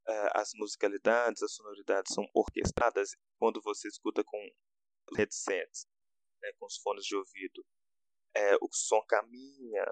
eh, 0.07 0.29
as 0.35 0.51
musicalidades, 0.53 1.41
as 1.41 1.55
sonoridades 1.55 2.13
são 2.13 2.23
orquestradas 2.35 3.15
quando 3.39 3.59
você 3.63 3.87
escuta 3.87 4.23
com 4.23 4.37
headsets, 5.17 5.87
né, 6.39 6.51
com 6.59 6.67
os 6.67 6.77
fones 6.77 7.03
de 7.03 7.15
ouvido. 7.15 7.65
É, 8.35 8.55
o 8.61 8.69
som 8.71 9.03
caminha, 9.07 9.85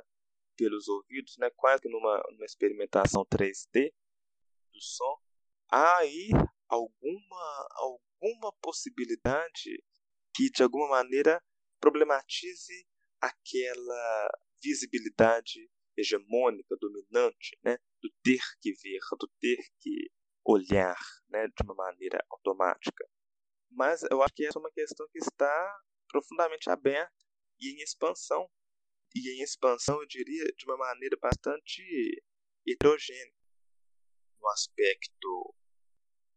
pelos 0.59 0.89
ouvidos, 0.89 1.37
né, 1.37 1.49
quase 1.55 1.81
que 1.81 1.89
numa, 1.89 2.21
numa 2.31 2.45
experimentação 2.45 3.25
3D 3.25 3.93
do 4.73 4.81
som, 4.81 5.17
há 5.71 5.99
aí 5.99 6.27
alguma, 6.67 7.67
alguma 7.71 8.51
possibilidade 8.61 9.81
que 10.35 10.49
de 10.51 10.61
alguma 10.61 10.89
maneira 10.89 11.41
problematize 11.79 12.85
aquela 13.21 14.29
visibilidade 14.61 15.71
hegemônica, 15.97 16.75
dominante, 16.79 17.57
né, 17.63 17.77
do 18.01 18.09
ter 18.21 18.41
que 18.61 18.73
ver, 18.73 18.99
do 19.17 19.27
ter 19.39 19.57
que 19.79 20.11
olhar 20.43 20.99
né, 21.29 21.47
de 21.47 21.63
uma 21.63 21.75
maneira 21.75 22.21
automática. 22.29 23.09
Mas 23.71 24.03
eu 24.11 24.21
acho 24.21 24.33
que 24.33 24.45
essa 24.45 24.59
é 24.59 24.61
uma 24.61 24.71
questão 24.71 25.07
que 25.09 25.19
está 25.19 25.81
profundamente 26.09 26.69
aberta 26.69 27.13
e 27.59 27.71
em 27.71 27.81
expansão 27.81 28.49
e 29.15 29.39
em 29.39 29.43
expansão, 29.43 29.99
eu 30.01 30.07
diria, 30.07 30.45
de 30.55 30.65
uma 30.65 30.77
maneira 30.77 31.17
bastante 31.17 31.81
heterogênea, 32.67 33.33
no 34.39 34.47
aspecto 34.49 35.55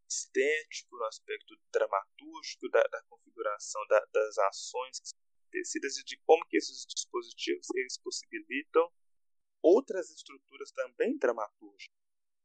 estético, 0.09 0.97
no 0.97 1.05
aspecto 1.05 1.57
dramatúrgico 1.73 2.68
da, 2.68 2.83
da 2.83 3.03
configuração 3.05 3.81
da, 3.89 4.05
das 4.12 4.39
ações 4.39 5.01
que 5.01 5.09
são 5.09 5.20
e 5.99 6.05
de 6.05 6.16
como 6.27 6.45
que 6.47 6.57
esses 6.57 6.87
dispositivos 6.87 7.66
eles 7.75 7.99
possibilitam 7.99 8.91
outras 9.62 10.11
estruturas 10.11 10.73
também 10.73 11.16
dramatúrgicas, 11.18 11.97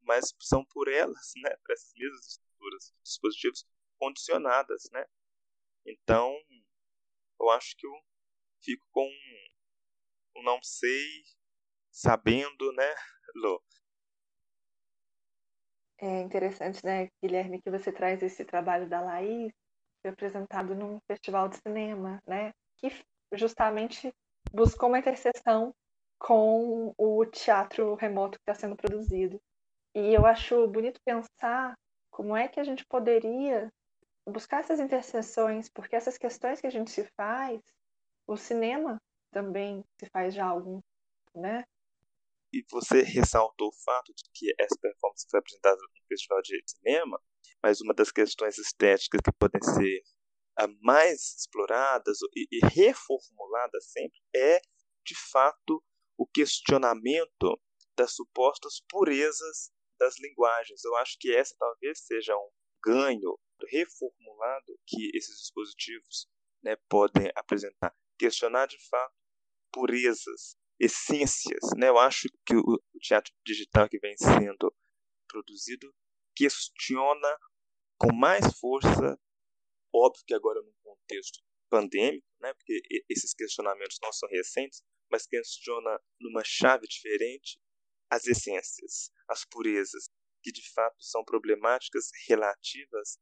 mas 0.02 0.34
são 0.42 0.64
por 0.66 0.88
elas, 0.88 1.32
né, 1.38 1.56
por 1.58 1.74
essas 1.74 1.94
mesmas 1.96 2.22
de 2.22 2.94
dispositivos 3.04 3.66
condicionadas, 3.98 4.84
né? 4.92 5.06
Então, 5.86 6.32
eu 7.40 7.50
acho 7.50 7.76
que 7.78 7.88
eu 7.88 7.94
fico 8.62 8.86
com 8.92 9.10
um 10.38 10.44
não 10.44 10.62
sei, 10.62 11.24
sabendo, 11.92 12.72
né, 12.74 12.96
Lô? 13.36 13.62
É 16.00 16.22
interessante, 16.22 16.86
né, 16.86 17.10
Guilherme, 17.22 17.62
que 17.62 17.72
você 17.72 17.92
traz 17.92 18.22
esse 18.22 18.46
trabalho 18.46 18.88
da 18.88 19.02
Laís, 19.02 19.52
foi 20.02 20.12
apresentado 20.12 20.76
num 20.76 21.00
festival 21.08 21.50
de 21.50 21.58
cinema, 21.58 22.22
né, 22.28 22.54
que 22.78 22.90
justamente 23.34 24.14
buscou 24.54 24.90
uma 24.90 25.00
interseção 25.00 25.74
com 26.20 26.94
o 26.98 27.26
teatro 27.26 27.96
remoto 27.96 28.38
que 28.38 28.44
está 28.44 28.54
sendo 28.54 28.76
produzido. 28.76 29.40
E 29.96 30.14
eu 30.14 30.26
acho 30.26 30.68
bonito 30.68 31.02
pensar 31.04 31.76
como 32.12 32.36
é 32.36 32.48
que 32.48 32.60
a 32.60 32.64
gente 32.64 32.86
poderia 32.86 33.72
buscar 34.28 34.60
essas 34.60 34.80
interseções, 34.80 35.70
porque 35.70 35.96
essas 35.96 36.18
questões 36.18 36.60
que 36.60 36.68
a 36.68 36.72
gente 36.72 36.92
se 36.92 37.06
faz, 37.16 37.60
o 38.28 38.36
cinema 38.36 39.00
também 39.38 39.86
se 40.00 40.10
faz 40.10 40.34
já 40.34 40.48
algum 40.48 40.82
né? 41.36 41.64
E 42.52 42.66
você 42.72 43.04
ressaltou 43.04 43.68
o 43.68 43.84
fato 43.84 44.12
de 44.16 44.24
que 44.34 44.52
essa 44.58 44.76
performance 44.82 45.28
foi 45.30 45.40
apresentada 45.40 45.78
no 45.78 46.08
Festival 46.08 46.42
de 46.42 46.64
Cinema, 46.66 47.22
mas 47.62 47.80
uma 47.80 47.94
das 47.94 48.12
questões 48.12 48.58
estéticas 48.58 49.22
que 49.24 49.32
podem 49.38 49.62
ser 49.62 50.02
mais 50.82 51.36
exploradas 51.38 52.18
e 52.36 52.66
reformuladas 52.66 53.92
sempre 53.92 54.20
é, 54.36 54.60
de 55.06 55.16
fato, 55.32 55.84
o 56.18 56.26
questionamento 56.26 57.62
das 57.96 58.16
supostas 58.16 58.82
purezas 58.90 59.72
das 60.00 60.20
linguagens. 60.20 60.84
Eu 60.84 60.96
acho 60.96 61.16
que 61.20 61.32
essa 61.32 61.56
talvez 61.60 62.00
seja 62.00 62.36
um 62.36 62.50
ganho 62.84 63.38
reformulado 63.70 64.80
que 64.88 65.12
esses 65.16 65.38
dispositivos 65.42 66.28
né, 66.64 66.76
podem 66.90 67.32
apresentar. 67.36 67.96
Questionar 68.18 68.66
de 68.66 68.80
fato 68.90 69.17
purezas, 69.78 70.58
essências. 70.80 71.62
Né? 71.78 71.90
Eu 71.90 71.98
acho 72.00 72.28
que 72.46 72.56
o 72.56 72.80
teatro 73.00 73.32
digital 73.46 73.88
que 73.88 74.00
vem 74.00 74.16
sendo 74.18 74.76
produzido 75.28 75.94
questiona 76.36 77.38
com 78.00 78.14
mais 78.14 78.58
força, 78.60 79.20
óbvio 79.94 80.24
que 80.26 80.34
agora 80.34 80.62
num 80.62 80.74
contexto 80.84 81.40
pandêmico, 81.70 82.28
né? 82.42 82.54
porque 82.54 82.82
esses 83.10 83.34
questionamentos 83.34 84.00
não 84.02 84.12
são 84.12 84.28
recentes, 84.30 84.82
mas 85.12 85.28
questiona 85.28 86.00
numa 86.20 86.44
chave 86.44 86.88
diferente 86.88 87.60
as 88.10 88.26
essências, 88.26 89.12
as 89.28 89.46
purezas, 89.46 90.10
que 90.44 90.52
de 90.52 90.62
fato 90.74 90.96
são 91.00 91.24
problemáticas 91.24 92.10
relativas 92.28 93.18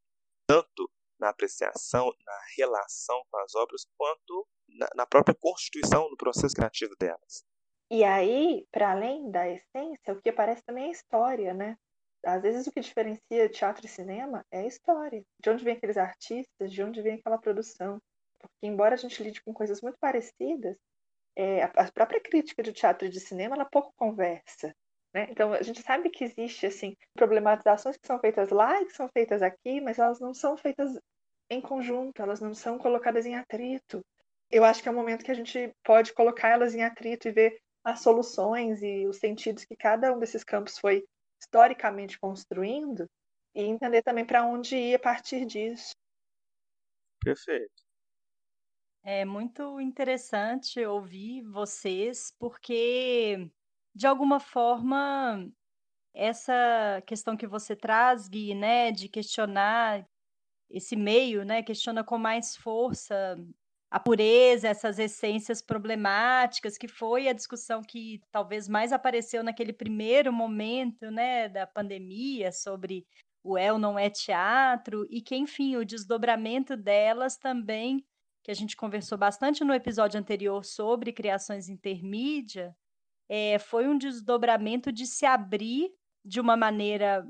tanto 0.47 0.89
na 1.19 1.29
apreciação, 1.29 2.11
na 2.25 2.39
relação 2.57 3.21
com 3.29 3.37
as 3.39 3.55
obras, 3.55 3.85
quanto 3.97 4.47
na, 4.67 4.87
na 4.95 5.05
própria 5.05 5.35
constituição, 5.35 6.09
no 6.09 6.17
processo 6.17 6.55
criativo 6.55 6.95
delas. 6.99 7.43
E 7.89 8.03
aí, 8.03 8.65
para 8.71 8.91
além 8.91 9.29
da 9.29 9.47
essência, 9.47 10.13
o 10.13 10.21
que 10.21 10.29
aparece 10.29 10.63
também 10.63 10.85
é 10.85 10.87
a 10.87 10.91
história, 10.91 11.53
né? 11.53 11.77
Às 12.25 12.41
vezes 12.41 12.65
o 12.65 12.71
que 12.71 12.79
diferencia 12.79 13.49
teatro 13.49 13.85
e 13.85 13.89
cinema 13.89 14.43
é 14.51 14.61
a 14.61 14.67
história. 14.67 15.23
De 15.39 15.49
onde 15.49 15.63
vem 15.63 15.75
aqueles 15.75 15.97
artistas, 15.97 16.71
de 16.71 16.81
onde 16.81 17.01
vem 17.01 17.15
aquela 17.15 17.37
produção. 17.37 18.01
Porque 18.39 18.65
embora 18.65 18.95
a 18.95 18.97
gente 18.97 19.21
lide 19.21 19.43
com 19.43 19.53
coisas 19.53 19.81
muito 19.81 19.99
parecidas, 19.99 20.75
é, 21.35 21.63
a 21.63 21.91
própria 21.91 22.19
crítica 22.19 22.63
de 22.63 22.73
teatro 22.73 23.05
e 23.07 23.11
de 23.11 23.19
cinema 23.19 23.55
ela 23.55 23.65
pouco 23.65 23.93
conversa. 23.95 24.75
Né? 25.15 25.27
Então 25.31 25.53
a 25.53 25.63
gente 25.63 25.81
sabe 25.81 26.09
que 26.11 26.25
existe 26.25 26.67
assim 26.67 26.95
problematizações 27.15 27.97
que 27.97 28.05
são 28.07 28.19
feitas 28.19 28.49
lá 28.49 28.81
e 28.81 28.85
que 28.85 28.93
são 28.93 29.09
feitas 29.09 29.41
aqui, 29.41 29.79
mas 29.81 29.97
elas 29.97 30.19
não 30.19 30.33
são 30.33 30.57
feitas 30.57 30.99
em 31.49 31.61
conjunto, 31.61 32.21
elas 32.21 32.41
não 32.41 32.53
são 32.53 32.77
colocadas 32.77 33.25
em 33.25 33.35
atrito. 33.35 34.01
Eu 34.51 34.65
acho 34.65 34.83
que 34.83 34.89
é 34.89 34.91
o 34.91 34.95
momento 34.95 35.23
que 35.23 35.31
a 35.31 35.35
gente 35.35 35.71
pode 35.85 36.13
colocar 36.13 36.49
elas 36.49 36.75
em 36.75 36.83
atrito 36.83 37.29
e 37.29 37.31
ver 37.31 37.57
as 37.83 38.01
soluções 38.01 38.83
e 38.83 39.07
os 39.07 39.17
sentidos 39.17 39.63
que 39.65 39.75
cada 39.77 40.13
um 40.13 40.19
desses 40.19 40.43
campos 40.43 40.77
foi 40.79 41.05
historicamente 41.41 42.19
construindo 42.19 43.07
e 43.55 43.63
entender 43.63 44.01
também 44.03 44.25
para 44.25 44.45
onde 44.45 44.75
ir 44.75 44.95
a 44.95 44.99
partir 44.99 45.45
disso. 45.45 45.93
Perfeito. 47.21 47.83
É 49.03 49.23
muito 49.23 49.79
interessante 49.79 50.83
ouvir 50.83 51.43
vocês, 51.43 52.31
porque, 52.39 53.51
de 53.95 54.05
alguma 54.07 54.39
forma, 54.41 55.49
essa 56.13 57.01
questão 57.07 57.37
que 57.37 57.47
você 57.47 57.75
traz, 57.75 58.27
Gui, 58.27 58.55
né, 58.55 58.91
de 58.91 59.09
questionar 59.09 60.05
esse 60.69 60.95
meio, 60.95 61.45
né, 61.45 61.63
questiona 61.63 62.03
com 62.03 62.17
mais 62.17 62.55
força 62.57 63.37
a 63.91 63.99
pureza, 63.99 64.67
essas 64.67 64.99
essências 64.99 65.61
problemáticas, 65.61 66.77
que 66.77 66.87
foi 66.87 67.29
a 67.29 67.33
discussão 67.33 67.81
que 67.81 68.19
talvez 68.31 68.67
mais 68.67 68.91
apareceu 68.91 69.43
naquele 69.43 69.71
primeiro 69.71 70.33
momento, 70.33 71.09
né, 71.09 71.47
da 71.47 71.65
pandemia, 71.65 72.51
sobre 72.51 73.05
o 73.43 73.57
é 73.57 73.71
ou 73.71 73.79
não 73.79 73.97
é 73.97 74.09
teatro, 74.09 75.05
e 75.09 75.21
que, 75.21 75.35
enfim, 75.35 75.77
o 75.77 75.85
desdobramento 75.85 76.75
delas 76.75 77.37
também 77.37 78.03
que 78.43 78.51
a 78.51 78.55
gente 78.55 78.75
conversou 78.75 79.17
bastante 79.17 79.63
no 79.63 79.73
episódio 79.73 80.19
anterior 80.19 80.65
sobre 80.65 81.13
criações 81.13 81.69
intermídia, 81.69 82.75
é, 83.29 83.57
foi 83.59 83.87
um 83.87 83.97
desdobramento 83.97 84.91
de 84.91 85.05
se 85.05 85.25
abrir 85.25 85.89
de 86.23 86.39
uma 86.39 86.55
maneira 86.55 87.27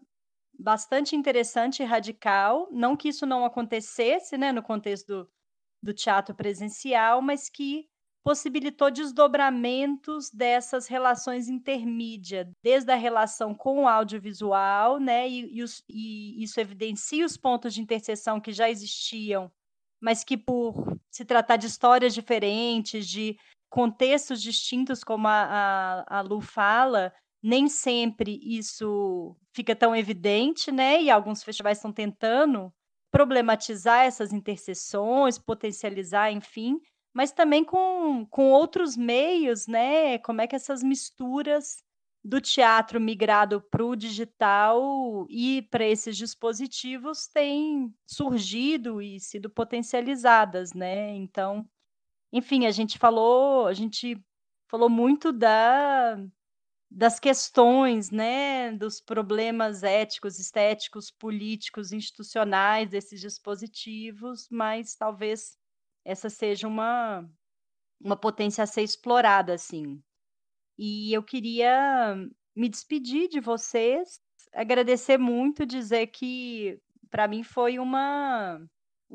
bastante 0.57 1.15
interessante 1.15 1.81
e 1.81 1.85
radical. 1.85 2.67
Não 2.71 2.95
que 2.95 3.09
isso 3.09 3.25
não 3.25 3.45
acontecesse 3.45 4.37
né, 4.37 4.51
no 4.51 4.63
contexto 4.63 5.07
do, 5.07 5.29
do 5.83 5.93
teatro 5.93 6.33
presencial, 6.33 7.21
mas 7.21 7.49
que 7.49 7.87
possibilitou 8.23 8.89
desdobramentos 8.89 10.31
dessas 10.31 10.87
relações 10.87 11.47
intermídia, 11.47 12.49
desde 12.63 12.91
a 12.91 12.95
relação 12.95 13.53
com 13.53 13.83
o 13.83 13.87
audiovisual, 13.87 14.99
né, 14.99 15.29
e, 15.29 15.57
e, 15.57 15.61
os, 15.61 15.83
e 15.87 16.41
isso 16.41 16.59
evidencia 16.59 17.23
os 17.23 17.37
pontos 17.37 17.73
de 17.73 17.81
interseção 17.81 18.41
que 18.41 18.51
já 18.51 18.67
existiam 18.69 19.51
mas 20.05 20.23
que 20.23 20.37
por 20.37 20.99
se 21.09 21.25
tratar 21.25 21.57
de 21.57 21.65
histórias 21.67 22.13
diferentes, 22.13 23.07
de 23.07 23.35
contextos 23.75 24.41
distintos, 24.41 25.03
como 25.03 25.27
a, 25.27 26.05
a, 26.07 26.19
a 26.19 26.21
Lu 26.21 26.39
fala, 26.39 27.11
nem 27.43 27.67
sempre 27.67 28.39
isso 28.41 29.35
fica 29.53 29.75
tão 29.75 29.93
evidente, 29.93 30.71
né? 30.71 31.01
E 31.01 31.11
alguns 31.11 31.43
festivais 31.43 31.77
estão 31.77 31.91
tentando 31.91 32.73
problematizar 33.11 34.05
essas 34.05 34.31
interseções, 34.31 35.37
potencializar, 35.37 36.31
enfim, 36.31 36.79
mas 37.13 37.33
também 37.33 37.65
com, 37.65 38.25
com 38.29 38.49
outros 38.53 38.95
meios, 38.95 39.67
né? 39.67 40.19
Como 40.19 40.39
é 40.39 40.47
que 40.47 40.55
essas 40.55 40.81
misturas 40.81 41.83
do 42.23 42.39
teatro 42.39 43.01
migrado 43.01 43.61
para 43.69 43.83
o 43.83 43.93
digital 43.93 45.27
e 45.29 45.63
para 45.63 45.85
esses 45.85 46.15
dispositivos 46.15 47.27
têm 47.27 47.93
surgido 48.07 49.01
e 49.01 49.19
sido 49.19 49.49
potencializadas, 49.49 50.73
né? 50.73 51.13
Então, 51.17 51.67
enfim, 52.35 52.65
a 52.65 52.71
gente 52.71 52.99
falou, 52.99 53.65
a 53.65 53.73
gente 53.73 54.21
falou 54.69 54.89
muito 54.89 55.31
da 55.31 56.17
das 56.91 57.19
questões, 57.19 58.11
né, 58.11 58.71
dos 58.73 59.01
problemas 59.01 59.83
éticos, 59.83 60.39
estéticos, 60.39 61.11
políticos, 61.11 61.91
institucionais 61.91 62.89
desses 62.89 63.19
dispositivos, 63.21 64.47
mas 64.49 64.95
talvez 64.95 65.57
essa 66.05 66.29
seja 66.29 66.67
uma 66.67 67.29
uma 68.01 68.17
potência 68.17 68.63
a 68.63 68.67
ser 68.67 68.83
explorada, 68.83 69.53
assim. 69.53 70.03
E 70.77 71.13
eu 71.13 71.23
queria 71.23 72.15
me 72.55 72.69
despedir 72.69 73.29
de 73.29 73.39
vocês, 73.39 74.19
agradecer 74.53 75.17
muito, 75.17 75.65
dizer 75.65 76.07
que 76.07 76.79
para 77.09 77.27
mim 77.29 77.43
foi 77.43 77.79
uma 77.79 78.59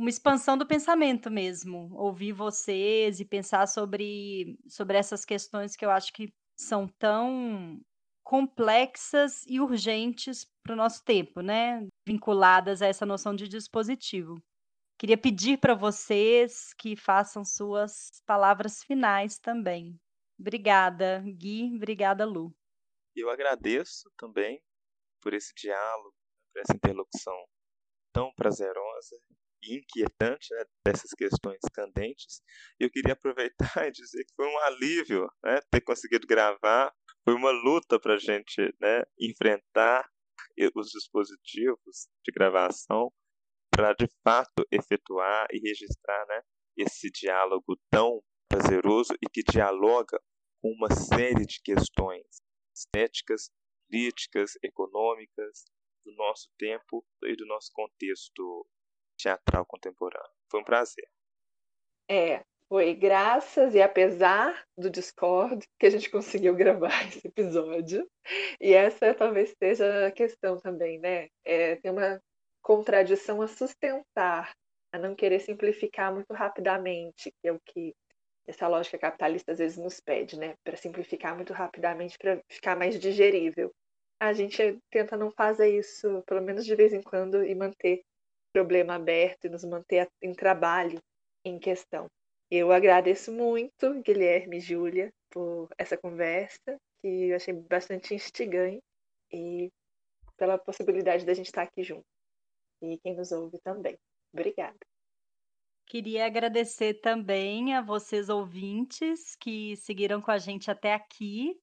uma 0.01 0.09
expansão 0.09 0.57
do 0.57 0.66
pensamento 0.66 1.30
mesmo, 1.30 1.94
ouvir 1.94 2.32
vocês 2.32 3.20
e 3.20 3.24
pensar 3.24 3.68
sobre 3.68 4.59
sobre 4.66 4.96
essas 4.96 5.26
questões 5.26 5.76
que 5.76 5.84
eu 5.84 5.90
acho 5.90 6.11
que 6.14 6.32
são 6.59 6.88
tão 6.88 7.78
complexas 8.24 9.44
e 9.46 9.61
urgentes 9.61 10.46
para 10.62 10.72
o 10.72 10.76
nosso 10.76 11.05
tempo, 11.05 11.42
né, 11.42 11.86
vinculadas 12.07 12.80
a 12.80 12.86
essa 12.86 13.05
noção 13.05 13.34
de 13.34 13.46
dispositivo. 13.46 14.42
Queria 14.98 15.18
pedir 15.18 15.59
para 15.59 15.74
vocês 15.74 16.72
que 16.78 16.96
façam 16.96 17.44
suas 17.44 18.22
palavras 18.24 18.82
finais 18.82 19.38
também. 19.38 20.01
Obrigada, 20.38 21.22
Gui. 21.26 21.74
Obrigada, 21.76 22.24
Lu. 22.24 22.55
Eu 23.14 23.28
agradeço 23.28 24.11
também 24.16 24.62
por 25.20 25.34
esse 25.34 25.53
diálogo, 25.55 26.14
por 26.53 26.61
essa 26.62 26.74
interlocução 26.74 27.36
tão 28.12 28.32
prazerosa 28.34 29.16
e 29.63 29.77
inquietante 29.77 30.55
né, 30.55 30.65
dessas 30.87 31.11
questões 31.13 31.61
candentes. 31.73 32.43
Eu 32.79 32.91
queria 32.91 33.13
aproveitar 33.13 33.59
e 33.89 33.93
dizer 33.93 34.25
que 34.25 34.35
foi 34.35 34.47
um 34.47 34.59
alívio 34.61 35.29
né, 35.45 35.61
ter 35.71 35.81
conseguido 35.81 36.27
gravar. 36.27 36.93
Foi 37.25 37.35
uma 37.35 37.51
luta 37.51 37.99
para 37.99 38.15
a 38.15 38.19
gente 38.19 38.75
né, 38.81 39.03
enfrentar 39.19 40.09
os 40.75 40.89
dispositivos 40.89 42.09
de 42.25 42.33
gravação 42.33 43.13
para 43.71 43.95
de 43.95 44.09
fato 44.23 44.67
efetuar 44.71 45.47
e 45.53 45.59
registrar 45.59 46.27
né, 46.27 46.43
esse 46.77 47.11
diálogo 47.11 47.79
tão 47.91 48.23
prazeroso 48.49 49.15
e 49.23 49.29
que 49.31 49.43
dialoga 49.43 50.21
com 50.61 50.71
uma 50.73 50.91
série 50.91 51.47
de 51.47 51.61
questões 51.63 52.27
estéticas, 52.75 53.51
políticas, 53.89 54.53
econômicas 54.63 55.65
do 56.05 56.13
nosso 56.15 56.49
tempo 56.59 57.05
e 57.25 57.37
do 57.37 57.47
nosso 57.47 57.71
contexto 57.73 58.67
teatral 59.23 59.64
contemporâneo. 59.66 60.31
Foi 60.51 60.61
um 60.61 60.64
prazer. 60.64 61.09
É, 62.09 62.43
foi 62.68 62.95
graças 62.95 63.75
e 63.75 63.83
apesar 63.83 64.64
do 64.79 64.89
Discord 64.89 65.66
que 65.79 65.87
a 65.87 65.91
gente 65.91 66.09
conseguiu 66.09 66.55
gravar 66.55 66.91
esse 67.09 67.27
episódio. 67.27 68.09
E 68.61 68.73
essa 68.73 69.12
talvez 69.12 69.55
seja 69.59 70.07
a 70.07 70.11
questão 70.12 70.57
também, 70.59 70.99
né? 70.99 71.29
É, 71.45 71.77
tem 71.77 71.91
uma 71.91 72.21
contradição 72.62 73.43
a 73.43 73.49
sustentar, 73.49 74.53
a 74.93 74.99
não 74.99 75.14
querer 75.14 75.41
simplificar 75.41 76.12
muito 76.14 76.33
rapidamente, 76.33 77.33
que 77.41 77.49
é 77.49 77.53
o 77.53 77.61
que 77.61 77.95
essa 78.47 78.68
lógica 78.68 78.99
capitalista 78.99 79.53
às 79.53 79.59
vezes 79.59 79.77
nos 79.77 80.01
pede, 80.01 80.39
né? 80.39 80.55
Para 80.64 80.77
simplificar 80.77 81.35
muito 81.35 81.53
rapidamente, 81.53 82.18
para 82.18 82.41
ficar 82.49 82.77
mais 82.77 82.99
digerível. 82.99 83.73
A 84.21 84.33
gente 84.33 84.79
tenta 84.91 85.16
não 85.16 85.31
fazer 85.31 85.77
isso, 85.77 86.23
pelo 86.27 86.43
menos 86.43 86.64
de 86.64 86.75
vez 86.77 86.93
em 86.93 87.03
quando, 87.03 87.45
e 87.45 87.55
manter 87.55 88.05
problema 88.53 88.94
aberto 88.94 89.46
e 89.46 89.48
nos 89.48 89.64
manter 89.64 90.09
em 90.22 90.32
trabalho 90.32 91.01
em 91.44 91.59
questão. 91.59 92.07
Eu 92.51 92.72
agradeço 92.72 93.32
muito, 93.32 94.03
Guilherme 94.03 94.59
e 94.59 94.61
Júlia, 94.61 95.12
por 95.30 95.68
essa 95.78 95.96
conversa, 95.96 96.76
que 97.01 97.28
eu 97.28 97.36
achei 97.36 97.55
bastante 97.55 98.14
instigante, 98.14 98.82
e 99.32 99.70
pela 100.36 100.59
possibilidade 100.59 101.24
da 101.24 101.34
gente 101.34 101.46
estar 101.46 101.62
aqui 101.62 101.82
junto. 101.82 102.05
E 102.82 102.98
quem 102.98 103.14
nos 103.14 103.30
ouve 103.30 103.59
também. 103.61 103.96
Obrigada. 104.32 104.78
Queria 105.86 106.26
agradecer 106.26 106.94
também 107.01 107.74
a 107.74 107.82
vocês 107.82 108.28
ouvintes 108.28 109.34
que 109.36 109.76
seguiram 109.76 110.20
com 110.20 110.30
a 110.30 110.38
gente 110.38 110.70
até 110.70 110.94
aqui 110.94 111.61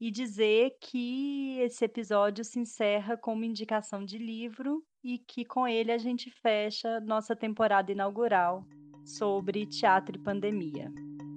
e 0.00 0.10
dizer 0.10 0.76
que 0.80 1.58
esse 1.60 1.84
episódio 1.84 2.44
se 2.44 2.58
encerra 2.58 3.16
com 3.16 3.32
uma 3.32 3.46
indicação 3.46 4.04
de 4.04 4.18
livro 4.18 4.84
e 5.02 5.18
que 5.18 5.44
com 5.44 5.66
ele 5.66 5.92
a 5.92 5.98
gente 5.98 6.30
fecha 6.30 7.00
nossa 7.00 7.34
temporada 7.34 7.90
inaugural 7.90 8.64
sobre 9.04 9.66
teatro 9.66 10.16
e 10.16 10.22
pandemia. 10.22 10.90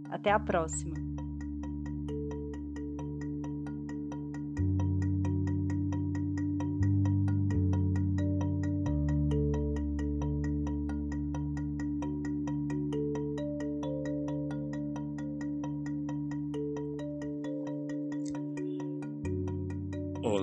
Até 0.10 0.32
a 0.32 0.40
próxima! 0.40 1.05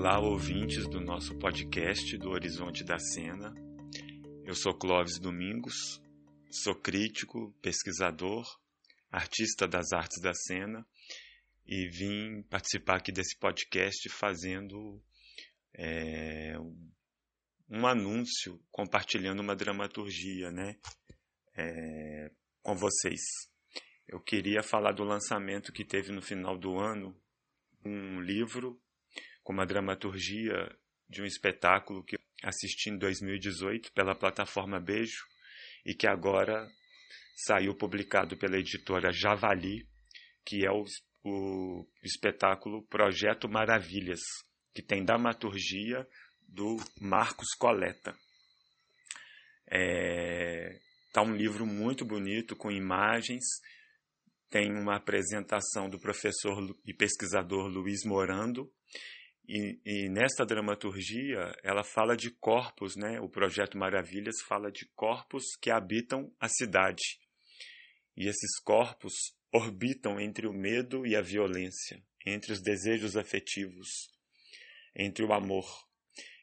Olá, 0.05 0.18
ouvintes 0.18 0.88
do 0.88 1.00
nosso 1.00 1.38
podcast 1.38 2.18
do 2.18 2.30
Horizonte 2.30 2.82
da 2.82 2.98
Cena. 2.98 3.55
Eu 4.44 4.53
sou 4.53 4.76
Clóvis 4.76 5.16
Domingos, 5.16 6.03
sou 6.50 6.74
crítico, 6.74 7.55
pesquisador, 7.62 8.44
artista 9.12 9.68
das 9.68 9.92
artes 9.92 10.20
da 10.20 10.34
cena 10.34 10.84
e 11.64 11.88
vim 11.88 12.42
participar 12.50 12.96
aqui 12.96 13.12
desse 13.12 13.38
podcast 13.38 14.09
fazendo 14.09 15.00
é, 15.72 16.57
um 17.70 17.86
anúncio, 17.86 18.61
compartilhando 18.72 19.38
uma 19.38 19.55
dramaturgia 19.55 20.50
né, 20.50 20.80
é, 21.57 22.28
com 22.61 22.74
vocês. 22.74 23.20
Eu 24.09 24.18
queria 24.18 24.64
falar 24.64 24.90
do 24.90 25.05
lançamento 25.05 25.72
que 25.72 25.84
teve 25.84 26.11
no 26.11 26.20
final 26.20 26.59
do 26.59 26.76
ano 26.76 27.16
um 27.84 28.20
livro 28.20 28.82
com 29.43 29.53
uma 29.53 29.66
dramaturgia 29.66 30.70
de 31.09 31.22
um 31.22 31.24
espetáculo 31.24 32.03
que 32.05 32.16
assisti 32.43 32.90
em 32.90 32.99
2018 32.99 33.93
pela 33.93 34.14
plataforma 34.14 34.80
Beijo 34.80 35.24
e 35.84 35.95
que 35.95 36.07
agora 36.07 36.68
saiu 37.34 37.74
publicado 37.74 38.36
pela 38.36 38.59
editora 38.59 39.12
Javali, 39.12 39.86
que 40.45 40.64
é 40.64 40.70
o, 40.70 40.84
o 41.24 41.86
espetáculo 42.03 42.82
Projeto 42.86 43.49
Maravilhas, 43.49 44.20
que 44.74 44.82
tem 44.82 45.05
dramaturgia 45.05 46.07
do 46.40 46.76
Marcos 47.01 47.49
Coleta. 47.59 48.16
É, 49.66 50.78
tá 51.12 51.22
um 51.22 51.34
livro 51.34 51.66
muito 51.66 52.05
bonito, 52.05 52.55
com 52.55 52.70
imagens, 52.70 53.45
tem 54.51 54.70
uma 54.70 54.97
apresentação 54.97 55.88
do 55.88 55.99
professor 55.99 56.76
e 56.86 56.93
pesquisador 56.93 57.68
Luiz 57.68 58.05
Morando, 58.05 58.70
e, 59.47 59.80
e 59.84 60.09
nesta 60.09 60.47
dramaturgia, 60.47 61.53
ela 61.62 61.82
fala 61.82 62.16
de 62.16 62.30
corpos, 62.30 62.97
né? 62.97 63.20
O 63.20 63.28
projeto 63.28 63.76
Maravilhas 63.76 64.40
fala 64.47 64.70
de 64.70 64.86
corpos 64.95 65.45
que 65.61 65.70
habitam 65.70 66.32
a 66.38 66.49
cidade. 66.49 67.20
E 68.16 68.28
esses 68.28 68.61
corpos 68.62 69.12
orbitam 69.53 70.20
entre 70.20 70.47
o 70.47 70.53
medo 70.53 71.07
e 71.07 71.16
a 71.16 71.20
violência, 71.20 72.03
entre 72.26 72.53
os 72.53 72.62
desejos 72.62 73.16
afetivos, 73.16 73.88
entre 74.95 75.24
o 75.24 75.32
amor, 75.32 75.66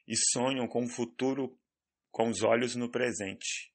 e 0.07 0.15
sonham 0.15 0.67
com 0.67 0.83
um 0.83 0.89
futuro 0.89 1.57
com 2.11 2.29
os 2.29 2.43
olhos 2.43 2.75
no 2.75 2.91
presente. 2.91 3.71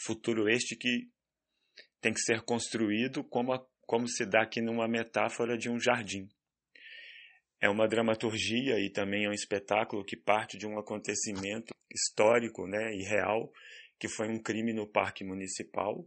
Futuro 0.00 0.48
este 0.48 0.76
que 0.76 1.10
tem 2.00 2.12
que 2.12 2.20
ser 2.20 2.42
construído 2.42 3.24
como, 3.24 3.52
a, 3.52 3.66
como 3.82 4.08
se 4.08 4.26
dá 4.26 4.42
aqui 4.42 4.60
numa 4.60 4.88
metáfora 4.88 5.56
de 5.56 5.70
um 5.70 5.78
jardim. 5.78 6.28
É 7.60 7.68
uma 7.68 7.88
dramaturgia 7.88 8.78
e 8.78 8.90
também 8.90 9.24
é 9.24 9.28
um 9.28 9.32
espetáculo 9.32 10.04
que 10.04 10.16
parte 10.16 10.58
de 10.58 10.66
um 10.66 10.78
acontecimento 10.78 11.74
histórico 11.90 12.66
né, 12.66 12.94
e 12.94 13.02
real, 13.02 13.52
que 13.98 14.08
foi 14.08 14.28
um 14.28 14.38
crime 14.38 14.72
no 14.74 14.86
Parque 14.86 15.24
Municipal, 15.24 16.06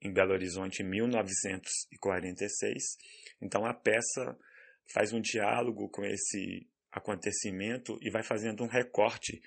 em 0.00 0.12
Belo 0.12 0.32
Horizonte, 0.32 0.82
em 0.82 0.88
1946. 0.88 2.82
Então 3.42 3.66
a 3.66 3.74
peça 3.74 4.36
faz 4.92 5.12
um 5.12 5.20
diálogo 5.20 5.88
com 5.90 6.04
esse 6.04 6.66
acontecimento 6.90 7.98
e 8.00 8.10
vai 8.10 8.22
fazendo 8.22 8.64
um 8.64 8.68
recorte 8.68 9.42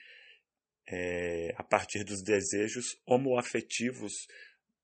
é, 0.87 1.53
a 1.55 1.63
partir 1.63 2.03
dos 2.03 2.21
desejos 2.23 2.99
homoafetivos 3.05 4.13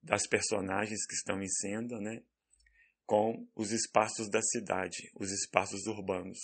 das 0.02 0.28
personagens 0.28 1.06
que 1.06 1.16
estão 1.16 1.42
em 1.42 1.48
cena, 1.50 2.00
né, 2.00 2.22
com 3.06 3.48
os 3.56 3.72
espaços 3.72 4.30
da 4.30 4.42
cidade, 4.42 5.12
os 5.16 5.32
espaços 5.32 5.86
urbanos, 5.86 6.40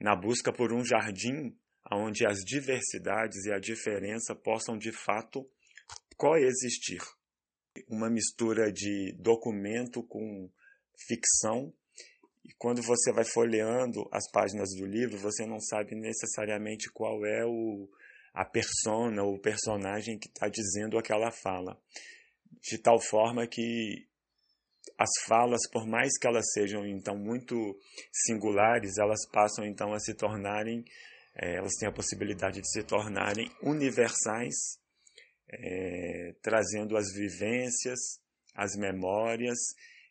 na 0.00 0.14
busca 0.14 0.52
por 0.52 0.72
um 0.72 0.84
jardim 0.84 1.56
onde 1.92 2.26
as 2.26 2.38
diversidades 2.38 3.44
e 3.44 3.52
a 3.52 3.58
diferença 3.58 4.34
possam 4.34 4.76
de 4.76 4.92
fato 4.92 5.48
coexistir. 6.16 7.00
Uma 7.88 8.08
mistura 8.08 8.72
de 8.72 9.14
documento 9.18 10.02
com 10.02 10.50
ficção, 11.06 11.72
e 12.44 12.52
quando 12.58 12.80
você 12.80 13.12
vai 13.12 13.24
folheando 13.24 14.08
as 14.12 14.30
páginas 14.30 14.70
do 14.78 14.86
livro, 14.86 15.18
você 15.18 15.44
não 15.44 15.60
sabe 15.60 15.94
necessariamente 15.94 16.90
qual 16.92 17.26
é 17.26 17.44
o, 17.44 17.88
a 18.32 18.44
persona 18.44 19.24
o 19.24 19.38
personagem 19.38 20.18
que 20.18 20.28
está 20.28 20.48
dizendo 20.48 20.96
aquela 20.96 21.30
fala. 21.30 21.76
De 22.62 22.78
tal 22.78 23.00
forma 23.00 23.46
que 23.46 24.08
as 24.98 25.10
falas, 25.26 25.60
por 25.70 25.86
mais 25.86 26.18
que 26.18 26.26
elas 26.26 26.52
sejam 26.52 26.86
então 26.86 27.16
muito 27.16 27.54
singulares, 28.12 28.96
elas 28.98 29.28
passam 29.30 29.64
então 29.64 29.92
a 29.92 30.00
se 30.00 30.14
tornarem, 30.14 30.84
é, 31.34 31.56
elas 31.56 31.74
têm 31.78 31.88
a 31.88 31.92
possibilidade 31.92 32.60
de 32.60 32.70
se 32.70 32.82
tornarem 32.82 33.50
universais, 33.62 34.78
é, 35.50 36.34
trazendo 36.40 36.96
as 36.96 37.12
vivências, 37.12 37.98
as 38.54 38.74
memórias 38.74 39.58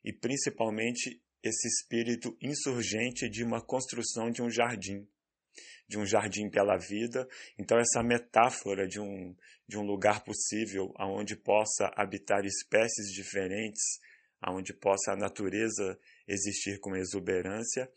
e 0.03 0.13
principalmente 0.13 1.19
esse 1.43 1.67
espírito 1.67 2.37
insurgente 2.41 3.27
de 3.29 3.43
uma 3.43 3.61
construção 3.61 4.29
de 4.29 4.43
um 4.43 4.49
jardim, 4.49 5.07
de 5.87 5.97
um 5.97 6.05
jardim 6.05 6.47
pela 6.49 6.77
vida. 6.77 7.27
Então 7.57 7.79
essa 7.79 8.03
metáfora 8.03 8.87
de 8.87 8.99
um 8.99 9.35
de 9.67 9.79
um 9.79 9.81
lugar 9.81 10.23
possível 10.23 10.93
aonde 10.95 11.35
possa 11.35 11.91
habitar 11.95 12.45
espécies 12.45 13.11
diferentes 13.11 13.99
onde 14.51 14.73
possa 14.73 15.13
a 15.13 15.15
natureza 15.15 15.97
existir 16.27 16.79
com 16.79 16.95
exuberância, 16.95 17.89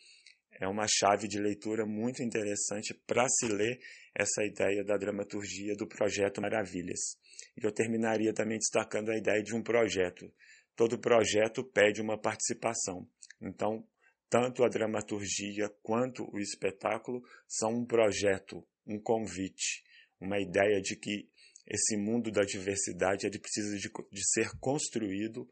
é 0.60 0.66
uma 0.66 0.86
chave 0.88 1.28
de 1.28 1.38
leitura 1.38 1.86
muito 1.86 2.22
interessante 2.22 2.94
para 3.06 3.28
se 3.28 3.46
ler 3.46 3.78
essa 4.14 4.44
ideia 4.44 4.82
da 4.82 4.96
dramaturgia 4.96 5.74
do 5.76 5.86
projeto 5.86 6.40
Maravilhas. 6.40 7.16
E 7.56 7.64
eu 7.64 7.72
terminaria 7.72 8.32
também 8.32 8.58
destacando 8.58 9.10
a 9.10 9.16
ideia 9.16 9.42
de 9.42 9.54
um 9.54 9.62
projeto. 9.62 10.32
Todo 10.74 10.98
projeto 10.98 11.62
pede 11.62 12.00
uma 12.00 12.18
participação. 12.18 13.08
Então, 13.40 13.86
tanto 14.28 14.64
a 14.64 14.68
dramaturgia 14.68 15.70
quanto 15.82 16.28
o 16.32 16.38
espetáculo 16.38 17.22
são 17.46 17.70
um 17.70 17.86
projeto, 17.86 18.66
um 18.86 19.00
convite, 19.00 19.84
uma 20.20 20.40
ideia 20.40 20.80
de 20.80 20.96
que 20.96 21.28
esse 21.66 21.96
mundo 21.96 22.30
da 22.30 22.42
diversidade 22.42 23.26
ele 23.26 23.38
precisa 23.38 23.76
de, 23.76 23.90
de 24.10 24.30
ser 24.32 24.50
construído 24.58 25.48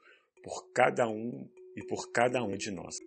por 0.46 0.70
cada 0.72 1.08
um 1.08 1.50
e 1.74 1.82
por 1.82 2.12
cada 2.12 2.40
um 2.40 2.56
de 2.56 2.70
nós. 2.70 3.00